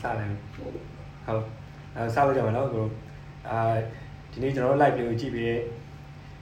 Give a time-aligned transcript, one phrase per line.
[0.00, 0.72] စတယ်ဟုတ်
[1.96, 2.86] အဲစလို့ကြမှာနော်ကို
[3.50, 3.58] အာ
[4.32, 5.60] ဒီနေ့ကျွန်တော်တို့ live လေးကိုကြည့်ပြီး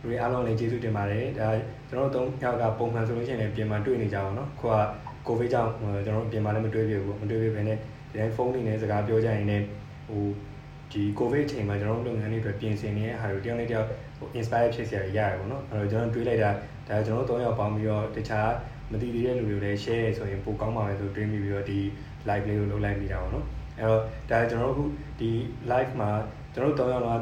[0.01, 1.49] လူတွေအားလုံးလည်းကျေးဇူးတင်ပါတယ်ဒါ
[1.89, 4.75] ကျွန်တော်တို့၃ယောက်ကပုံမှန်ဆိုလို့ရှိရင်လည်းပြင်မှာတွေ့နေကြအောင်နော်ခုက
[5.27, 7.77] ကိုဗစ်ကြောင့်ကျွန်တော်တို့ပြင်မှာလည်းမတွေ့ပြဘူးမတွေ့ပြဘဲနဲ့
[8.11, 9.65] ဒီတိုင်းဖုန်းတွေနဲ့စကားပြောကြရင်လည်း
[10.09, 10.25] ဟို
[10.93, 13.87] ဒီကိုဗစ်အချိန်မှာကျွန်တော်တို့လုပ်ငန်းတွေအတွက်ပြင်ဆင်နေတဲ့ဟာတွေတယောက်နဲ့တယောက်
[14.19, 16.51] ဟို inspire ဖြစ်စရာရရတယ်ပေါ့နော်အဲ့တော့ကျွန်တော်တွေးလိုက်တာ
[16.89, 18.51] ဒါကျွန်တော်တို့၃ယောက်ပေါင်းပြီးတော့တခြား
[18.93, 21.81] မသိသေးတဲ့လူတွေလည်း share ဆိုရင်ပိုကောင်းပါမယ်ဆိုတွေးမိပြီးတော့ဒီ
[22.29, 23.47] live လေးကိုလုပ်လိုက်မိတာပေါ့နော်
[23.79, 24.01] အဲ့တော့
[24.31, 25.31] ဒါကျွန်တော်တို့အခုဒီ
[25.71, 26.11] live မှာ
[26.55, 27.21] ကျွန်တော်တို့၃ယောက်တော့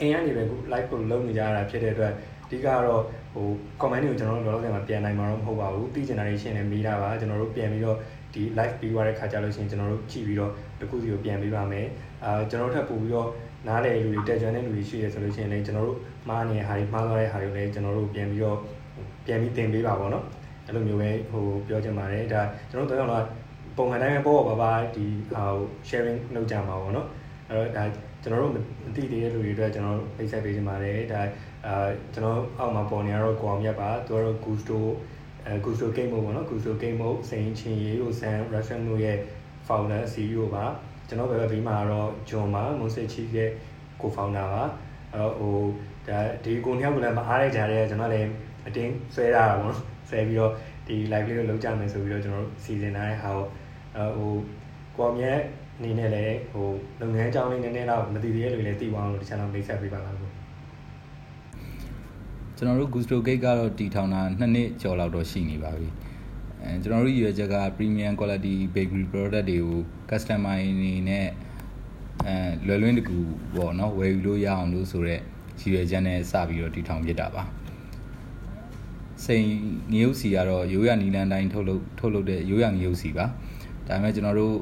[0.00, 2.12] အင်းကနေပဲအခု live ကိုလုပ်နေကြရတာဖြစ်တဲ့အတွက်
[2.44, 3.02] အဓိကတော့
[3.34, 3.46] ဟို
[3.80, 7.96] comment တွေကိုကျွန်တော်တို့လောလောဆယ်မှာပြန်နိုင်မှာတော့မဟုတ်ပါဘူးသိချင်တာတွေရှင်းနေမိတာပါကျွန်တော်တို့ပြန်ပြီးတော့
[8.34, 11.86] ဒီ live ပြီးသွားတဲ့ခါကျလို့ရှိရင်ကျွန်တော်တို့ကြည့်ပြီးတော့တခုစီကိုပြန်ပေးပါမယ်
[12.24, 13.28] အာကျွန်တော်တို့ထပ်ပို့ပြီးတော့
[13.66, 18.58] နားလေလူတွေတက်ကြွတဲ့လူတွေရှိရဆိုလို့ရှိရင်လည်းကျွန်တော်တို့မှားနေတဲ့ဟာတွေမှားသွားတဲ့ဟာတွေလည်းကျွန်တော်တို့ပြန်ပြီးတော့
[19.26, 20.24] ပြန်ပြီးသင်ပေးပါပေါ့နော်
[20.66, 23.24] အဲ့လိုမျိုးပဲဟိုပြောချင်ပါတယ်ဒါကျွန်တော်တို့တော့
[23.78, 25.42] ပုံမှန်တိုင်းပဲပေါ့ပါပါဒီဟာ
[25.88, 27.08] sharing လုပ်ကြမှာပေါ့နော်
[27.48, 27.84] အဲ့တော့ဒါ
[28.22, 28.56] ကျွန်တော်တို့မ
[28.96, 31.20] သိသေးတဲ့လူတွေအတွက်ကျွန်တော်ဖိတ်ဆက်ပေးချင်ပါတယ်ဒါ
[31.66, 34.78] အာကျွန်တော်အောက်မှာပေါ်နေရတော့ကိုအောင်မြတ်ပါသူကတော့ Gusto
[35.46, 39.18] အဲ Gusto Game Mode ပေါ့နော် Gusto Game Mode စိန်ချင်းရေးကိုဆန် Russian တို့ရဲ့
[39.66, 40.64] founder CEO ပါ
[41.08, 43.50] ကျွန်တော်ဘယ်ဘက်ဘေးမှာတော့ John ပါ Monse Chief ရဲ့
[44.00, 44.64] co-founder ပါ
[45.12, 45.56] အဲ့တော့ဟို
[46.08, 48.28] ဒါဒီကိုနှစ်ယောက်ကလည်းမအားရကြတဲ့ကျွန်တော်လည်း
[48.66, 49.76] အတင်းဆွဲရတာပေါ့နော်
[50.08, 50.52] ဆွဲပြီးတော့
[50.86, 53.44] ဒီ live လေးကိုလုပ်ကြမယ်ဆိုပြီးတော့ကျွန်တော်တို့စီစဉ်ထားတဲ့ဟာကို
[54.16, 54.32] ဟို
[54.96, 55.32] ကိုမြဲ
[55.78, 56.68] အနေနဲ့လည်းဟို
[57.00, 60.30] လုပ်ငန်းအကြောင်းလေးနည်းနည်းတော့မသိသေးတဲ့လူတွေလည်းသိသွားအောင်လို့တခြားတော့မိတ်ဆက်ပေးပါလားကို
[62.56, 65.88] ကျွန်တော်တို့ Gusto Gate ကတော့တည်ထောင်တာ2နှစ်ကျော်လောက်တော့ရှိနေပါပြီ
[66.62, 71.26] အဲကျွန်တော်တို့ရည်ရွယ်ချက်က premium quality bakery product တွေကို customer အနေနဲ့
[72.26, 73.18] အဲလွယ်လွင်းတကူ
[73.56, 75.22] ပေါ့နော်ဝယ်ယူလို့ရအောင်လို့ဆိုတော့
[75.60, 77.42] ရည်ရွယ်ချက်နဲ့စပြီးတော့တည်ထောင်ဖြစ်တာပါ
[79.24, 79.46] စိန်
[79.92, 83.26] ငရုတ်စီကတော့ရိုးရနီလန်တိုင်းထုတ်လုပ်ထုတ်လုပ်တဲ့ရိုးရငရုတ်စီပါ
[83.88, 84.56] ဒါပေမဲ့ကျွန်တော်တို့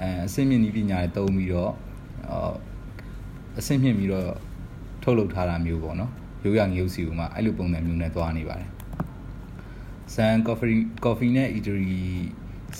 [0.00, 1.72] အဲအဆင့်မြင့်နည်းပညာတွေသုံးပြီးတော့
[3.58, 4.28] အဆင့်မြင့်ပြီးတော့
[5.02, 6.10] ထုတ်လုပ်ထားတာမျိုးပေါ့နော်
[6.44, 8.70] ရိုးရငရုတ်စီကမှအဲ့လိုပုံစံမျိုးနဲ့သွားနေပါတယ်
[10.14, 11.96] ဆန် coffee coffee နဲ့ eatery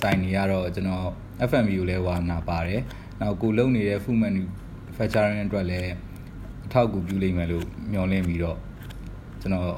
[0.00, 1.06] ဆိုင်တွေကတော့ကျွန်တော်
[1.50, 2.80] FMB ကိုလည်းဝါနာပါတယ်
[3.20, 5.92] နောက်ကိုလုံနေတဲ့ food manufacturing အတွက်လည်း
[6.66, 8.58] အထောက်အကူပြုလိမ့်မယ်လို့မျှော်လင့်ပြီးတော့
[9.40, 9.68] ကျွန်တော်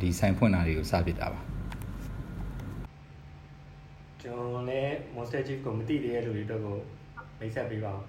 [0.00, 1.40] ဒီဆိုင်ဖွင့်တာတွေကိုစပစ်တာပါ
[4.30, 6.76] ကျွန်တော်လည်း Monster Chief ကိုမသိသေးတဲ့လူတွေတော့ကို
[7.38, 8.00] မိတ်ဆက်ပေးပါဦး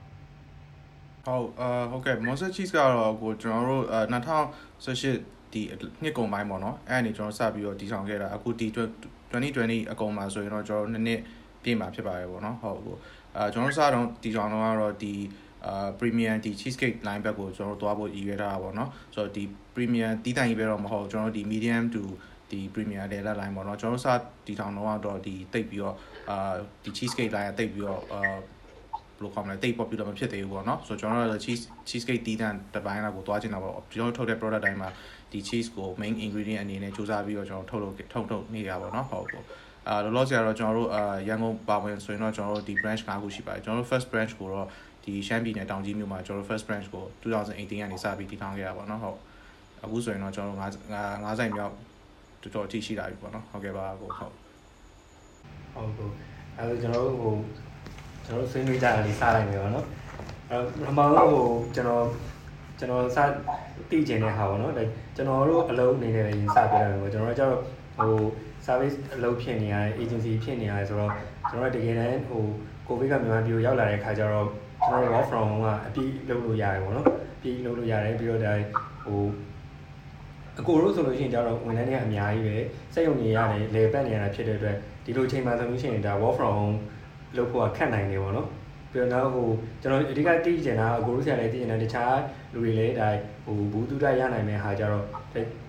[1.26, 5.62] ဟုတ်အာဟုတ်ကဲ့ Monster Cheese ကတော့ကိုကျွန်တော်တို့အဲ2018ဒီ
[6.04, 8.68] နှစ်ကုန်ပိုင်းပေါ့နော်အဲ့အနေကျွန်တော်စပြီးတော့တည်ဆောင်ခဲ့တာအခုဒီ
[9.32, 11.22] 2020အကုန်မှာဆိုရင်တော့ကျွန်တော်နှစ်နှစ်
[11.64, 12.98] ပြည့်မှာဖြစ်ပါတယ်ပေါ့နော်ဟုတ်ကို
[13.36, 15.14] အာကျွန်တော်စတော့တည်ဆောင်တော့ကတော့ဒီ
[15.66, 19.44] အာ premium ဒီ cheesecake line back ကိုကျွန်တော်တို့သွားဖို့ရည်ရွယ်ထားတာပေါ့နော်ဆိုတော့ဒီ
[19.76, 22.04] premium တီးတိုင်ကြီးပဲတော့မဟုတ်ကျွန်တော်တို့ဒီ medium to
[22.52, 24.10] ဒီ premier level line ပေါ့နော်ကျွန်တော်တို့စ
[24.46, 25.96] တီထောင်တော့ဒီတိတ်ပြီးတော့
[26.30, 26.54] အာ
[26.84, 28.38] ဒီ cheesecake line ကတိတ်ပြီးတော့အာဘယ်
[29.24, 34.90] လိုခေါ်မလဲတိတ် popular မဖြစ်သေးဘူးပေါ့နော်ဆိုတော့ကျွန်တော်တို့ cheese cheesecake တီးတန်တစ်ပိုင်းလောက်ကိုသွားချင်တာပေါ့ကျွန်တော်ထုတ်တဲ့ product တိုင်းမှာ
[35.32, 39.46] ဒီ cheese ကို main ingredient အနေနဲ့စူးစမ်းပြီးတော့ကျွန်တော်ထုတ်လို့ထုတ်ထုတ်နေရပါတော့ဟုတ်ပေါ့
[39.88, 44.68] အာလောလောဆယ်ကတော့ကျွန်တော်တို့အာရန်ကုန်ပါဝင်ဆိုရင်တော့ကျွန်တော်တို့ဒီ branch ၅ခုရှိပါတယ်ကျွန်တော်တို့ first branch ကိုတော့
[45.04, 49.18] ဒီရှမ်းပြည်နယ်တောင်ကြီးမြို့မှာကျွန်တော်တို့ first branch ကို2018ကနေစပြီးတည်ထောင်ခဲ့ရပါတော့ဟုတ်
[49.84, 50.68] အခုဆိုရင်တော့ကျွန်တော်တို့၅
[51.26, 51.74] ၅ဆိုင်မြောက်
[52.42, 54.34] တော်တော်အထိရှိလာပြီပေါ့နော်ဟုတ်ကဲ့ပါကိုဟုတ်
[55.74, 56.10] ဟုတ်ကို
[56.58, 57.36] အဲဒါကျွန်တော်တို့ဟို
[58.26, 59.88] ကျွန်တော်ဆွေးနွေးကြတာလေးစလိုက်မယ်ပေါ့နော်
[60.50, 62.06] အဲပထမဆုံးဟိုကျွန်တော်
[62.80, 63.18] ကျွန်တော်စ
[63.90, 64.84] တည်ကျင်တဲ့ဟာပေါ့နော်ဒါ
[65.16, 67.58] ကျွန်တော်တို့အလုပ်အနေနဲ့လည်းစပြရတယ်ပေါ့ကျွန်တော်တို့ကျတော့
[67.98, 68.16] ဟို
[68.66, 71.12] service အလုပ်ဖြစ်နေရတယ် agency ဖြစ်နေရတယ်ဆိုတော့
[71.50, 72.44] ကျွန်တော်တို့တကယ်တမ်းဟို
[72.88, 74.48] ကိုဗစ်ကမြန်မာပြည်ကိုရောက်လာတဲ့ခါကျတော့
[74.86, 78.54] ကျွန်တော်တို့ work from home ကအပြီးလုပ်လို့ရတယ်ပေါ့နော်အပြီးလုပ်လို့ရတယ်ပြီးတော့ဒါ
[79.04, 79.22] ဟို
[80.60, 82.56] အကိုတို့ဆိုလို့ရှိရင်ကျတော့ဝန်ထမ်းတွေကအများကြီးပဲ
[82.94, 84.76] စက်ရုံတွေရတယ်လေပတ်နေရတာဖြစ်တဲ့အတွက်
[85.06, 86.78] ဒီလိုချိန်မှဆိုလို့ရှိရင်ဒါ work from home
[87.38, 88.48] လုပ်ဖို့ကခက်နိုင်တယ်ပေါ့နော်
[88.92, 89.48] ပြီးတော့ဟို
[89.82, 92.16] ကျွန်တော်အဓိကသိကျင်တာအကိုတို့ဆရာလည်းသိကျင်တယ်တခြား
[92.54, 93.08] လူတွေလည်းဒါ
[93.46, 95.06] ဟိုဘူးတူတရနိုင်မယ့်ဟာကြတော့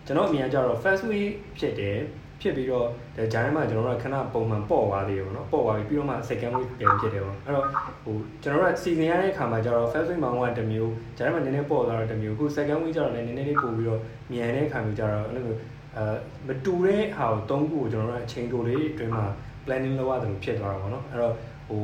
[0.06, 1.24] ကျွန်တော်အမြင်ကကြတော့ first way
[1.58, 1.98] ဖြစ်တယ်
[2.42, 2.86] ဖြစ်ပြီးတော့
[3.16, 7.66] ဒါဂျာထဲမှာကျွန်တော်တို့ကခဏပုံမှန်ပေါ့သွားသေးတယ်ပေါ့နော်ပေါ့သွားပြီးပြီးတော့မှ second week ပြန်ဖြစ်တယ်ပေါ့အဲ့တော့
[8.04, 14.00] ဟိုကျွန်တော်တို့ကစီစဉ်ရတဲ့အခါမှာကျတော့ first week မှာကတစ်မျိုးဂျာထဲမှာနည်းနည်းပေါ့သွားတော့တစ်မျိုးအခု second week ကျတော့လည်းနည်းနည်းလေးပို့ပြီးတော့
[14.32, 15.58] မြန်တဲ့အခါမျိုးကျတော့အဲ့လိုမျိုး
[15.96, 16.04] အဲ
[16.46, 19.26] မတူတဲ့ဟာကိုသုံးခုကိုကျွန်တော်တို့အချိန်တိုလေးအတွင်းမှာ
[19.64, 21.34] planning လုပ်ရတယ်လို့ဖြစ်သွားတာပေါ့နော်အဲ့တော့
[21.68, 21.82] ဟို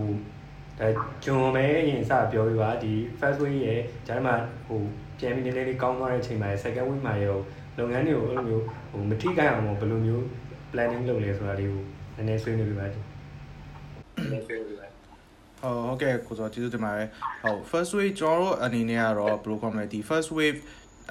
[0.79, 0.89] ဒါ
[1.25, 4.35] ဂျွန်ပဲအရင်စပြောပြပါဒီ first week ရဲ့ဂျာထဲမှာ
[4.67, 4.81] ဟို
[5.19, 7.39] ပြန်ပြီးနည်းနည်းလေးကောင်းသွားတဲ့အချိန်မှာ second week မှာရော
[7.79, 10.25] လုပ်ငန်းတွေကိုအဲ့လိုမျိုးဟိုမထိခိုက်အောင်ဘယ်လိုမျိုး
[10.73, 11.83] planning လုပ်လဲဆိုတာလေးကို
[12.17, 17.09] နည်းနည်းဆွေးနွေးပြပါဦးနည်းနည်းဆွေးနွေးပြပါဟုတ်ဟုတ်ကဲ့ကိုစောကျေးဇူးတင်ပါတယ်
[17.43, 20.59] ဟုတ် first wave ကျွန်တော်တို့အနေနဲ့ကတော့ဘယ်လိုခေါ်မလဲဒီ first wave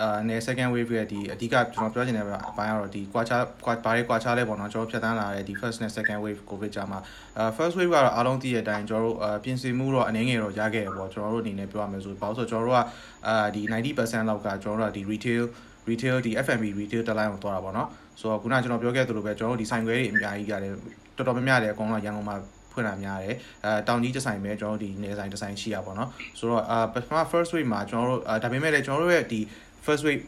[0.02, 7.00] အာနဲ့ second wave ရဲ့ဒီအဓိကကျွန်တော်ပြောချင်တဲ့အပိုင်းကတော့ဒီကွာခြားကွာဘာတွေကွာခြားလဲပေါ့နော်ကျွန်တော်ဖြတ်တန်းလာတဲ့ဒီ first နဲ့ second wave covid ကြာမှာ
[7.38, 12.82] အာ first wave ကတော့အားလုံးသိတဲ့အတိုင်းကျွန်တော်တို့အာပြင်ဆင်မှုတော့အနေငယ်တော့ရခဲ့ရပေါ့ကျွန်တော်တို့အနေနဲ့ပြောရမယ်ဆိုဘာလို့ဆိုကျွန်တော်တို့က
[13.28, 13.62] အာဒီ
[13.96, 15.44] 90%လောက်ကကျွန်တော်တို့ကဒီ retail
[15.90, 17.90] retail ဒီ F&B retail တက်လိုက်အောင်သွားတာပေါ့နော်
[18.20, 20.74] ဆိုတော့ခုနကကျွန်တော်ပြောခဲ့သလိုပဲကျွန်တော်တို့ဒီဆိုင်ခွဲတွေအများကြီးကလည်း
[21.18, 22.36] တော်တော်များများလည်းအကုန်လုံးရန်ကုန်မှာ
[22.72, 23.36] ဖွင့်တာများတယ်
[23.66, 26.10] အဲတောင်ကြီးတစ်ဆိုင်ပဲကျွန်တော်တို့ဒီနေဆိုင်တစ်ဆိုင်ရှိရပါတော့
[26.40, 29.40] ဆိုတော့အာပထမ first week မှာကျွန်တော်တို့ဒါပေမဲ့လည်းကျွန်တော်တို့ရဲ့ဒီ
[29.86, 30.22] first week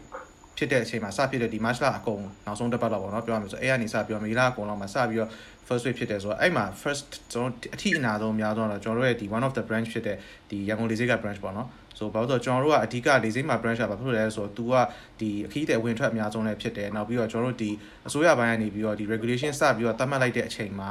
[0.57, 5.29] ဖြစ်တဲ့အချိန်မှာစဖြစ်တဲ့ဒီ match လာအကုန်နောက်ဆုံးတစ်ပတ်တော့ပေါ့နော်ပြောရမယ်ဆိုအဲ့ကနေစပြောမေလာအကုန်လုံးမှာစပြီးတော့
[5.67, 10.17] first week ဖြစ်တယ်ဆိုတော့အဲ့မှာ first ကျွန်တော်အထီးအနာဆုံးအများဆုံးတော့ကျွန်တော်တို့ရဲ့ဒီ one of the branch ဖြစ်တဲ့
[10.49, 11.67] ဒီရန်ကုန်လေဆိပ်က branch ပေါ့နော်
[11.99, 14.73] ဆိုဘာလို့ဆိုတော့ကျွန်တော်တို့ကအဓိကလေဆိပ်မှာ branch ကဘာဖြစ်လို့လဲဆိုတော့ तू က
[15.19, 17.71] ဒီအခီးတဲ့ဝင်ထွက်အများဆုံးလည်းဖြစ်တယ်နောက်ပြီးတော့ကျွန်တော်တို့ဒီ
[18.07, 20.89] အစိုးရဘိုင်းကနေပြီးတော့ဒီ regulation စပြီးတော့သတ်မှတ်လိုက်တဲ့အချိန်မှာ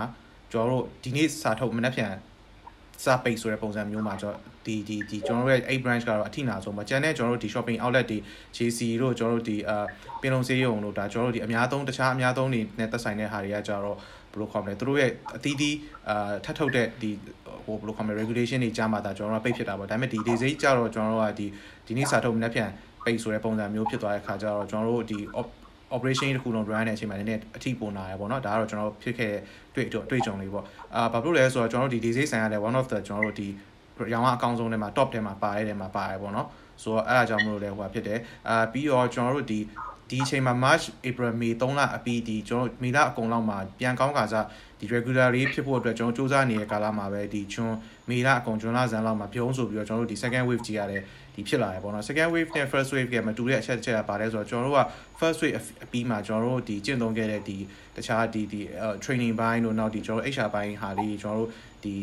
[0.53, 2.13] ကျွန်တော်တို့ဒီနေ့စာထုတ်မနေ့ပြန်
[3.05, 8.19] စာပိတ်ဆိုတဲ့ပုံစံမျိုးမှာကျွန်တော်ဒီဒီဒီကျွန်တော်တို့ရဲ့8 branch ကတော့အထိနာဆုံးပါကျန်တဲ့ကျွန်တော်တို့ဒီ shopping outlet တွေ
[8.57, 9.85] JC တို့ကျွန်တော်တို့ဒီအာ
[10.21, 15.77] ပင်လုံစေးရုံတို့ဒါကျွန်တော်တို့ဒီအများဆုံးတခြားအများဆုံးနေနဲ့သက်ဆိုင်တဲ့ဟာတွေကကြတော့ဘယ် လိုခေါ်မလဲသူတို့ရဲ့အသီးသီး
[16.09, 17.11] အာထပ်ထုတ်တဲ့ဒီ
[17.65, 21.47] ဟိုဘယ်လိုခေါ်မလဲ regulation တွေကြားမှာဒါကျွန်တော်တို့ပိတ်ဖြစ်တာပေါ့ဒါပေမဲ့ဒီ day စိကြတော့ကျွန်တော်တို့ကဒီ
[21.87, 22.71] ဒီနေ့စာထုတ်မနေ့ပြန်
[23.05, 25.19] ပိတ်ဆိုတဲ့ပုံစံမျိုးဖြစ်သွားတဲ့ခါကျတော့ကျွန်တော်တို့ဒီ
[25.97, 29.33] operation တစ်ခုလုံး run တဲ့အချိန်မှာနည်းနည်းအထိပုံနာရပေါ့နော်ဒါကတော့ကျွန်တော်ဖြစ်ခဲ့
[29.75, 30.65] တွေ့တွေ့ကြုံလေးပေါ့
[30.95, 33.49] အာဘာဖြစ်လို့လဲဆိုတော့ကျွန်တော်တို့ဒီ day စိဆိုင်ရတဲ့ one of the ကျွန်တော်တို့ဒီ
[34.13, 36.47] ရောင်းအကောင်းဆုံးထဲမှာ top ထဲမှာပါတဲ့ထဲမှာပါတယ်ပေါ့နော်
[36.83, 38.19] ဆိုတော့အဲ့ဒါကြောင့်မလို့လဲဟိုဖြစ်တယ်
[38.49, 39.61] အာပြီးတော့ကျွန်တော်တို့ဒီ
[40.11, 44.47] ဒီအချိန်မှာ March April May 3လအပြီးဒီကျွန်တော်မေလအကုန်လောက်မှာပြန်ကောင်းကာစား
[44.79, 47.75] ဒီ regular လေးဖြစ်ဖို့အတွက်ကျွန်တော်စူးစမ်းနေတဲ့ကာလမှာပဲဒီကျွန်
[48.11, 51.03] မေလအကုန်ကျွန်လဇန်လောက်မှာပြုံးဆိုပြီးတော့ကျွန်တော်တို့ဒီ second wave ကြီးရတယ်
[51.35, 54.83] ဒီဖြစ်လာတယ်ပေါ့နော် second wave နဲ့ first wave ကမတူတဲ့အချက်တစ်ချက်ကပါတယ်ဆိုတော့ကျွန်တော်တို့က
[55.21, 57.59] first wave အပြီးမှာကျွန်တော်တို့ဒီကျင့်သုံးခဲ့တဲ့ဒီ
[57.97, 58.61] တခြားဒီဒီ
[59.05, 61.51] training ဘိုင်းတို့နောက်ဒီကျွန်တော်တို့ HR ဘိုင်းဟာလေးကျွန်တော်တို့
[61.85, 61.95] ဒီ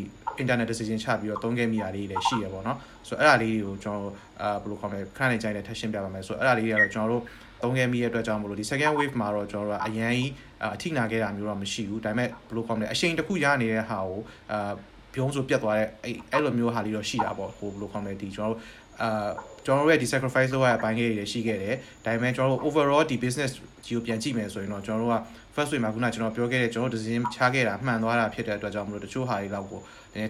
[0.42, 4.12] internet decision ချပြီးတော့သုံးခဲ့မိတာလေးတွေလည်းရှိရပေါ့နော်ဆိုတော့အဲ့ဒါလေးတွေကိုကျွန်တော်
[4.42, 7.24] အာဘယ်လိုခေါ်မလဲခဏနေကြိုင်တဲ့ထပ်ရှင်းပြပါမယ်ဆိုတော့အဲ့ဒါလေးတွေကတော့ကျွန်တော်တို့
[7.62, 10.32] သုံးခဲ့မိရဲ့အတွက်ကြောင့်မလို့ဒီ second wave မှာတော့ကျွန်တော်တို့ကအရန်ကြီး
[10.76, 14.20] အထိနာခဲ့တာမျိုးတော့မရှိဘူးဒါပေမဲ့ဘယ်လိုခေါ်မလဲအရှိန်တစ်ခုရနေတဲ့ဟာကို
[14.52, 14.72] အာ
[15.14, 18.62] ပြုံးဆိုပြတ်သွားတဲ့အဲ့အဲ့လိုမျိုးဟာလေးတော့ရှိတာပေါ့ဟိုဘယ်လိုခေါ်မလဲဒီကျွန်တော်တို့
[19.02, 19.30] အာ
[19.66, 21.76] ကျွန်တော်တို့ရဲ့ဒီ sacrifice လုပ်ရတဲ့အပိုင်းလေးတွေရှိခဲ့တယ်
[22.06, 23.52] ဒါပေမဲ့ကျွန်တော်တို့ overall ဒီ business
[23.86, 25.18] ကြီးကိုပြန်ကြည့်မယ်ဆိုရင်တော့ကျွန်တော်တို့က
[25.56, 29.82] first week မှာခုနကျွန်တော်ပြောခဲ့တဲ့ကျွန်တော်တို့ decision ချခဲ့တာမှန်သွားတာဖြစ်တဲ့အတွက်ကြောင့်မလို့တချို့ဟာတွေတော့ကို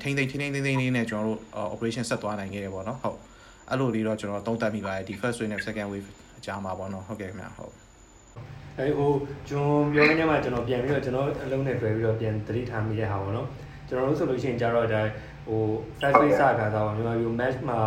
[0.03, 1.39] ထိမ့်သိမ့်ထိမ့်သိမ့်သိမ့်လေးနဲ့ကျွန်တော်တို့
[1.73, 3.19] operation ဆက်သွားနိုင်ခဲ့တယ်ပေါ့နော်ဟုတ်
[3.69, 7.73] အဲ့လိုလေးတော့ကျွန်တော်သုံးသပ်မိပါတယ်ဒီ first wave နဲ့ second wave အ ကြားမှာပေါ့နော်ဟုတ်ကဲ့ခင်ဗျဟုတ်
[8.79, 9.11] အဲဟို
[9.49, 13.47] ကျွန်တော်ပြောနေမှာကျွန်တော်ပြန်ပြီးတော့ကျွန်တော်အလုံးနဲ့တွဲပြီးတော့ပြန်သတိထားမိတဲ့ဟာပေါ့နော်
[13.87, 15.01] ကျွန်တော်တို့ဆိုလို့ရှိရင်ကြတော့ဒါ
[15.47, 15.61] ဟို
[15.99, 17.77] first wave စခါတော့မြန်မာပြည် match မှာ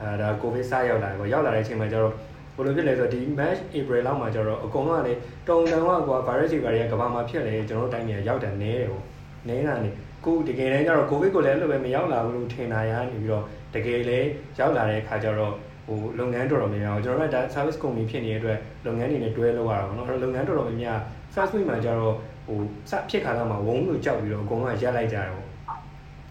[0.00, 2.14] အဲဒါ covid စရောက်လာတယ်ပေါ့ရောက်လာတဲ့အချိန်မှာကျတော့
[2.56, 5.14] ဘယ်လိုဖြစ်လဲဆိုတော့ဒီ match April လောက်မှာကျတော့အကုန်လုံးကလေ
[5.48, 9.04] တုံတန်ကကွာ virus တွေတွေကကဘာမှာဖြစ်လဲကျွန်တော်တို့တိုင်းပြည်ရောက်တယ်နဲတယ်ပေါ့
[9.48, 9.90] နဲတာနေ
[10.24, 14.28] ခုတကယ်တမ်းကျတော့ covid ကိုလည်းအဲ့လိုပဲမရောက်လာဘူးလို့ထင်တာရနေပြီးတော့တကယ်လည်း
[14.58, 15.54] ရောက်လာတဲ့အခါကျတော့
[15.86, 20.98] ဟိုလုပ်ငန်းတော်တော်များများကျွန်တော်တို့ကဒါ service company ဖြစ်နေတဲ့အတွက်လုပ်ငန်းတွေနဲ့တွဲလုပ်ရတာပေါ့နော်အဲ့တော့လုပ်ငန်းတော်တော်များများ
[21.34, 22.14] first week မှာကျတော့
[22.46, 22.58] ဟို
[22.90, 25.46] စဖြစ်ခါတော့မှဝုန်းလို့ကြောက်ပြီးတော့အကုန်လုံးရက်လိုက်ကြတယ်ပေါ့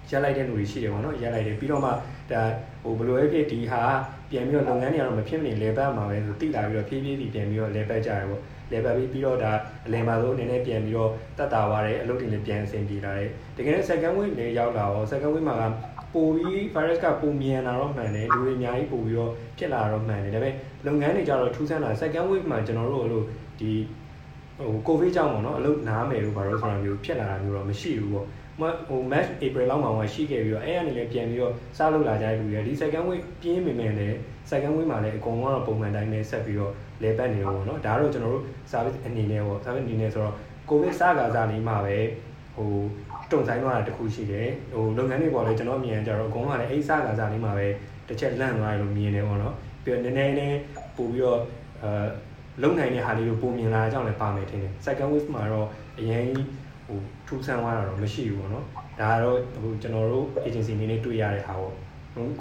[0.10, 1.90] ရက်လိုက်တဲ့လူတွေရှိတယ်ပေါ့နော်ရက်လိုက်တယ်ပြီးတော့မှ
[2.31, 2.42] ဒါ
[2.84, 3.81] ဟိုဘလိုပဲဖြစ်ဒီဟာ
[4.31, 8.42] ပြန်ပြီးတော့လုပ်ငန်းတွေကတော့မဖြစ်မနေလေပတ်မှာပဲဆိုတိလာပြီးတော့ဖြည်းဖြည်းပြီးပြန်ပြီးတော့လေပတ်ကြရပေါ့
[8.72, 9.52] လေပတ်ပြီးပြီးတော့ဒါ
[9.86, 15.63] အလင်ပါဆုံးအနေနဲ့ပြန်ပြီးတော့တက်တာသွားတယ်အလုပ်တွေလည်းပြန်အဆင်ပြေလာတယ်တကယ်နဲ့ second wave လည်းရောက်လာတော့ second wave မှာက
[16.13, 20.53] ပိုပြီး virus ကပုံမြန်လာတော့မှန်တယ်လူတွေအများကြီးပိုပြီးတော့ဖြစ်လာတော့မှန်တယ်ဒါပေမဲ့
[20.85, 23.23] လုပ်ငန်းတွေကြတော့ထူးဆန်းလာ second wave မှာကျွန်တော်တို့အဲ့လို
[23.59, 23.71] ဒီ
[24.59, 28.25] ဟိုကိုဗစ်ကြောင့်ပေါ့နော်အလုပ်နားမယ်လို့ဘာလို့ဆိုတာမျိုးဖြစ်လာတာမျိုးတော့မရှိဘူးပေါ့
[28.89, 34.07] ဟို match April လောက်မှာရှိခဲ့ပြီးတော့အဲ့အနေနဲ့ပြန်ပြီးတော့စားလို့လာကြတဲ့လူတွေဒီ second wave ပြင်းမိမယ်လေ
[34.49, 36.73] second wave မှာလည်းအကုန်လုံးတော့ပုံမှန်တိုင်းပဲဆက်ပြီးတော့
[37.04, 40.35] လဲပတ်နေတော့ပေါ့နော်ဒါတော့ကျွန်တော်တို့ service အနေနဲ့ပေါ့ service အနေနဲ့ဆိုတော့
[40.69, 41.97] covid စကားစားနေမှာပဲ
[42.56, 42.71] ဟို
[43.31, 47.68] တုံဆိုင်သွားတာတခုရှိတယ်ဟိုလုပ်ငန်းတွေပေါ့လေကျွန်တော်မြင်ကြတော့အကုန်လုံးကလည်းအိစကားစားနေမှာပဲ
[48.07, 50.57] တစ်ချက်လန့်သွားတယ်လို့မြင်တယ်ပေါ့နော်ပြီးတော့နည်းနည်းလေး
[50.98, 51.40] ပို့ပြီးတော့
[51.83, 51.90] အဲ
[52.62, 55.68] လုံနိုင်တဲ့ဟာလေးကိုပုံမြင်လာကြအောင်လည်းပါမယ်ထင်တယ် second wave မှာတော့
[56.00, 56.26] အရင်
[56.88, 58.66] ဟိုထူးဆန်းသွားတာတော့မရှိဘူးပေါ့နော်
[59.00, 61.74] ဒါကတော့ဟိုကျွန်တော်တို့ agency အနေနဲ့တွေ့ရတဲ့ဟာပေါ့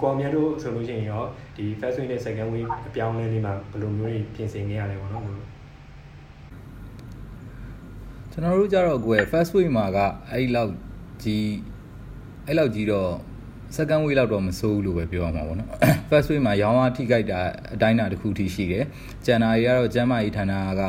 [0.01, 1.23] ကော်မြန်တို့ဆိုလို့ရှိရင်ရော
[1.55, 5.23] ဒီ first wave နဲ့ second wave အပြောင်းလဲလေးမှာဘယ်လိုမျိုးတွေပြင်ဆင်နေရလဲပေါ့နော်
[8.39, 9.97] ကျွန်တော်တို့ကြတော့ကိုယ် first wave မှာက
[10.31, 10.71] အဲ့လောက်
[11.23, 11.47] ကြီး
[12.47, 13.09] အဲ့လောက်ကြီးတော့
[13.75, 15.69] second wave လောက်တော့မစိုးဘူးလို့ပဲပြောရမှာပေါ့နော်
[16.09, 17.39] first wave မှာရောင်းအားထိခိုက်တာ
[17.73, 18.85] အတိုင်းအတာတစ်ခုထိရှိတယ်
[19.25, 20.81] ကျန်တာတွေကတော့ကျမ်းမာရေးဌာနက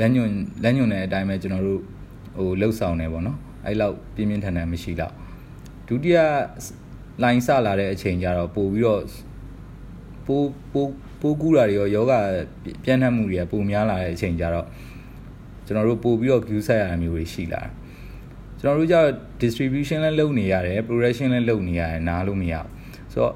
[0.00, 0.30] လက်ညွန်
[0.64, 1.80] လက်ညွန်တဲ့အတိုင်းပဲကျွန်တော်တို့
[2.36, 5.12] ဟိုလှုပ်ဆောင်နေပေါ့နော်အဲ့လောက်ပြင်းပြင်းထန်ထန်မရှိတော့
[5.88, 6.18] ဒုတိယ
[7.22, 9.02] လိုင်းစလာတဲ့အချိန်ကျတော့ပို့ပြီးတော့
[10.26, 12.14] ပိုးပိုးပိုးကူးတာတွေရောယောဂ
[12.84, 14.66] ပြန့်နှံ့မှုတွေကပိုများလာတဲ့အချိန်ကျတော့
[15.70, 17.62] ကျွန်တော်တို့ပို့ပြီးတော့ view ဆက်ရတာမျိုးတွေရှိလာ
[18.60, 19.08] ကျွန်တော်တို့ကျတော့
[19.42, 22.68] distribution လည်းလုပ်နေရတယ် progression လည်းလုပ်နေရတယ်နားလို့မရဘူး
[23.12, 23.34] ဆိုတော့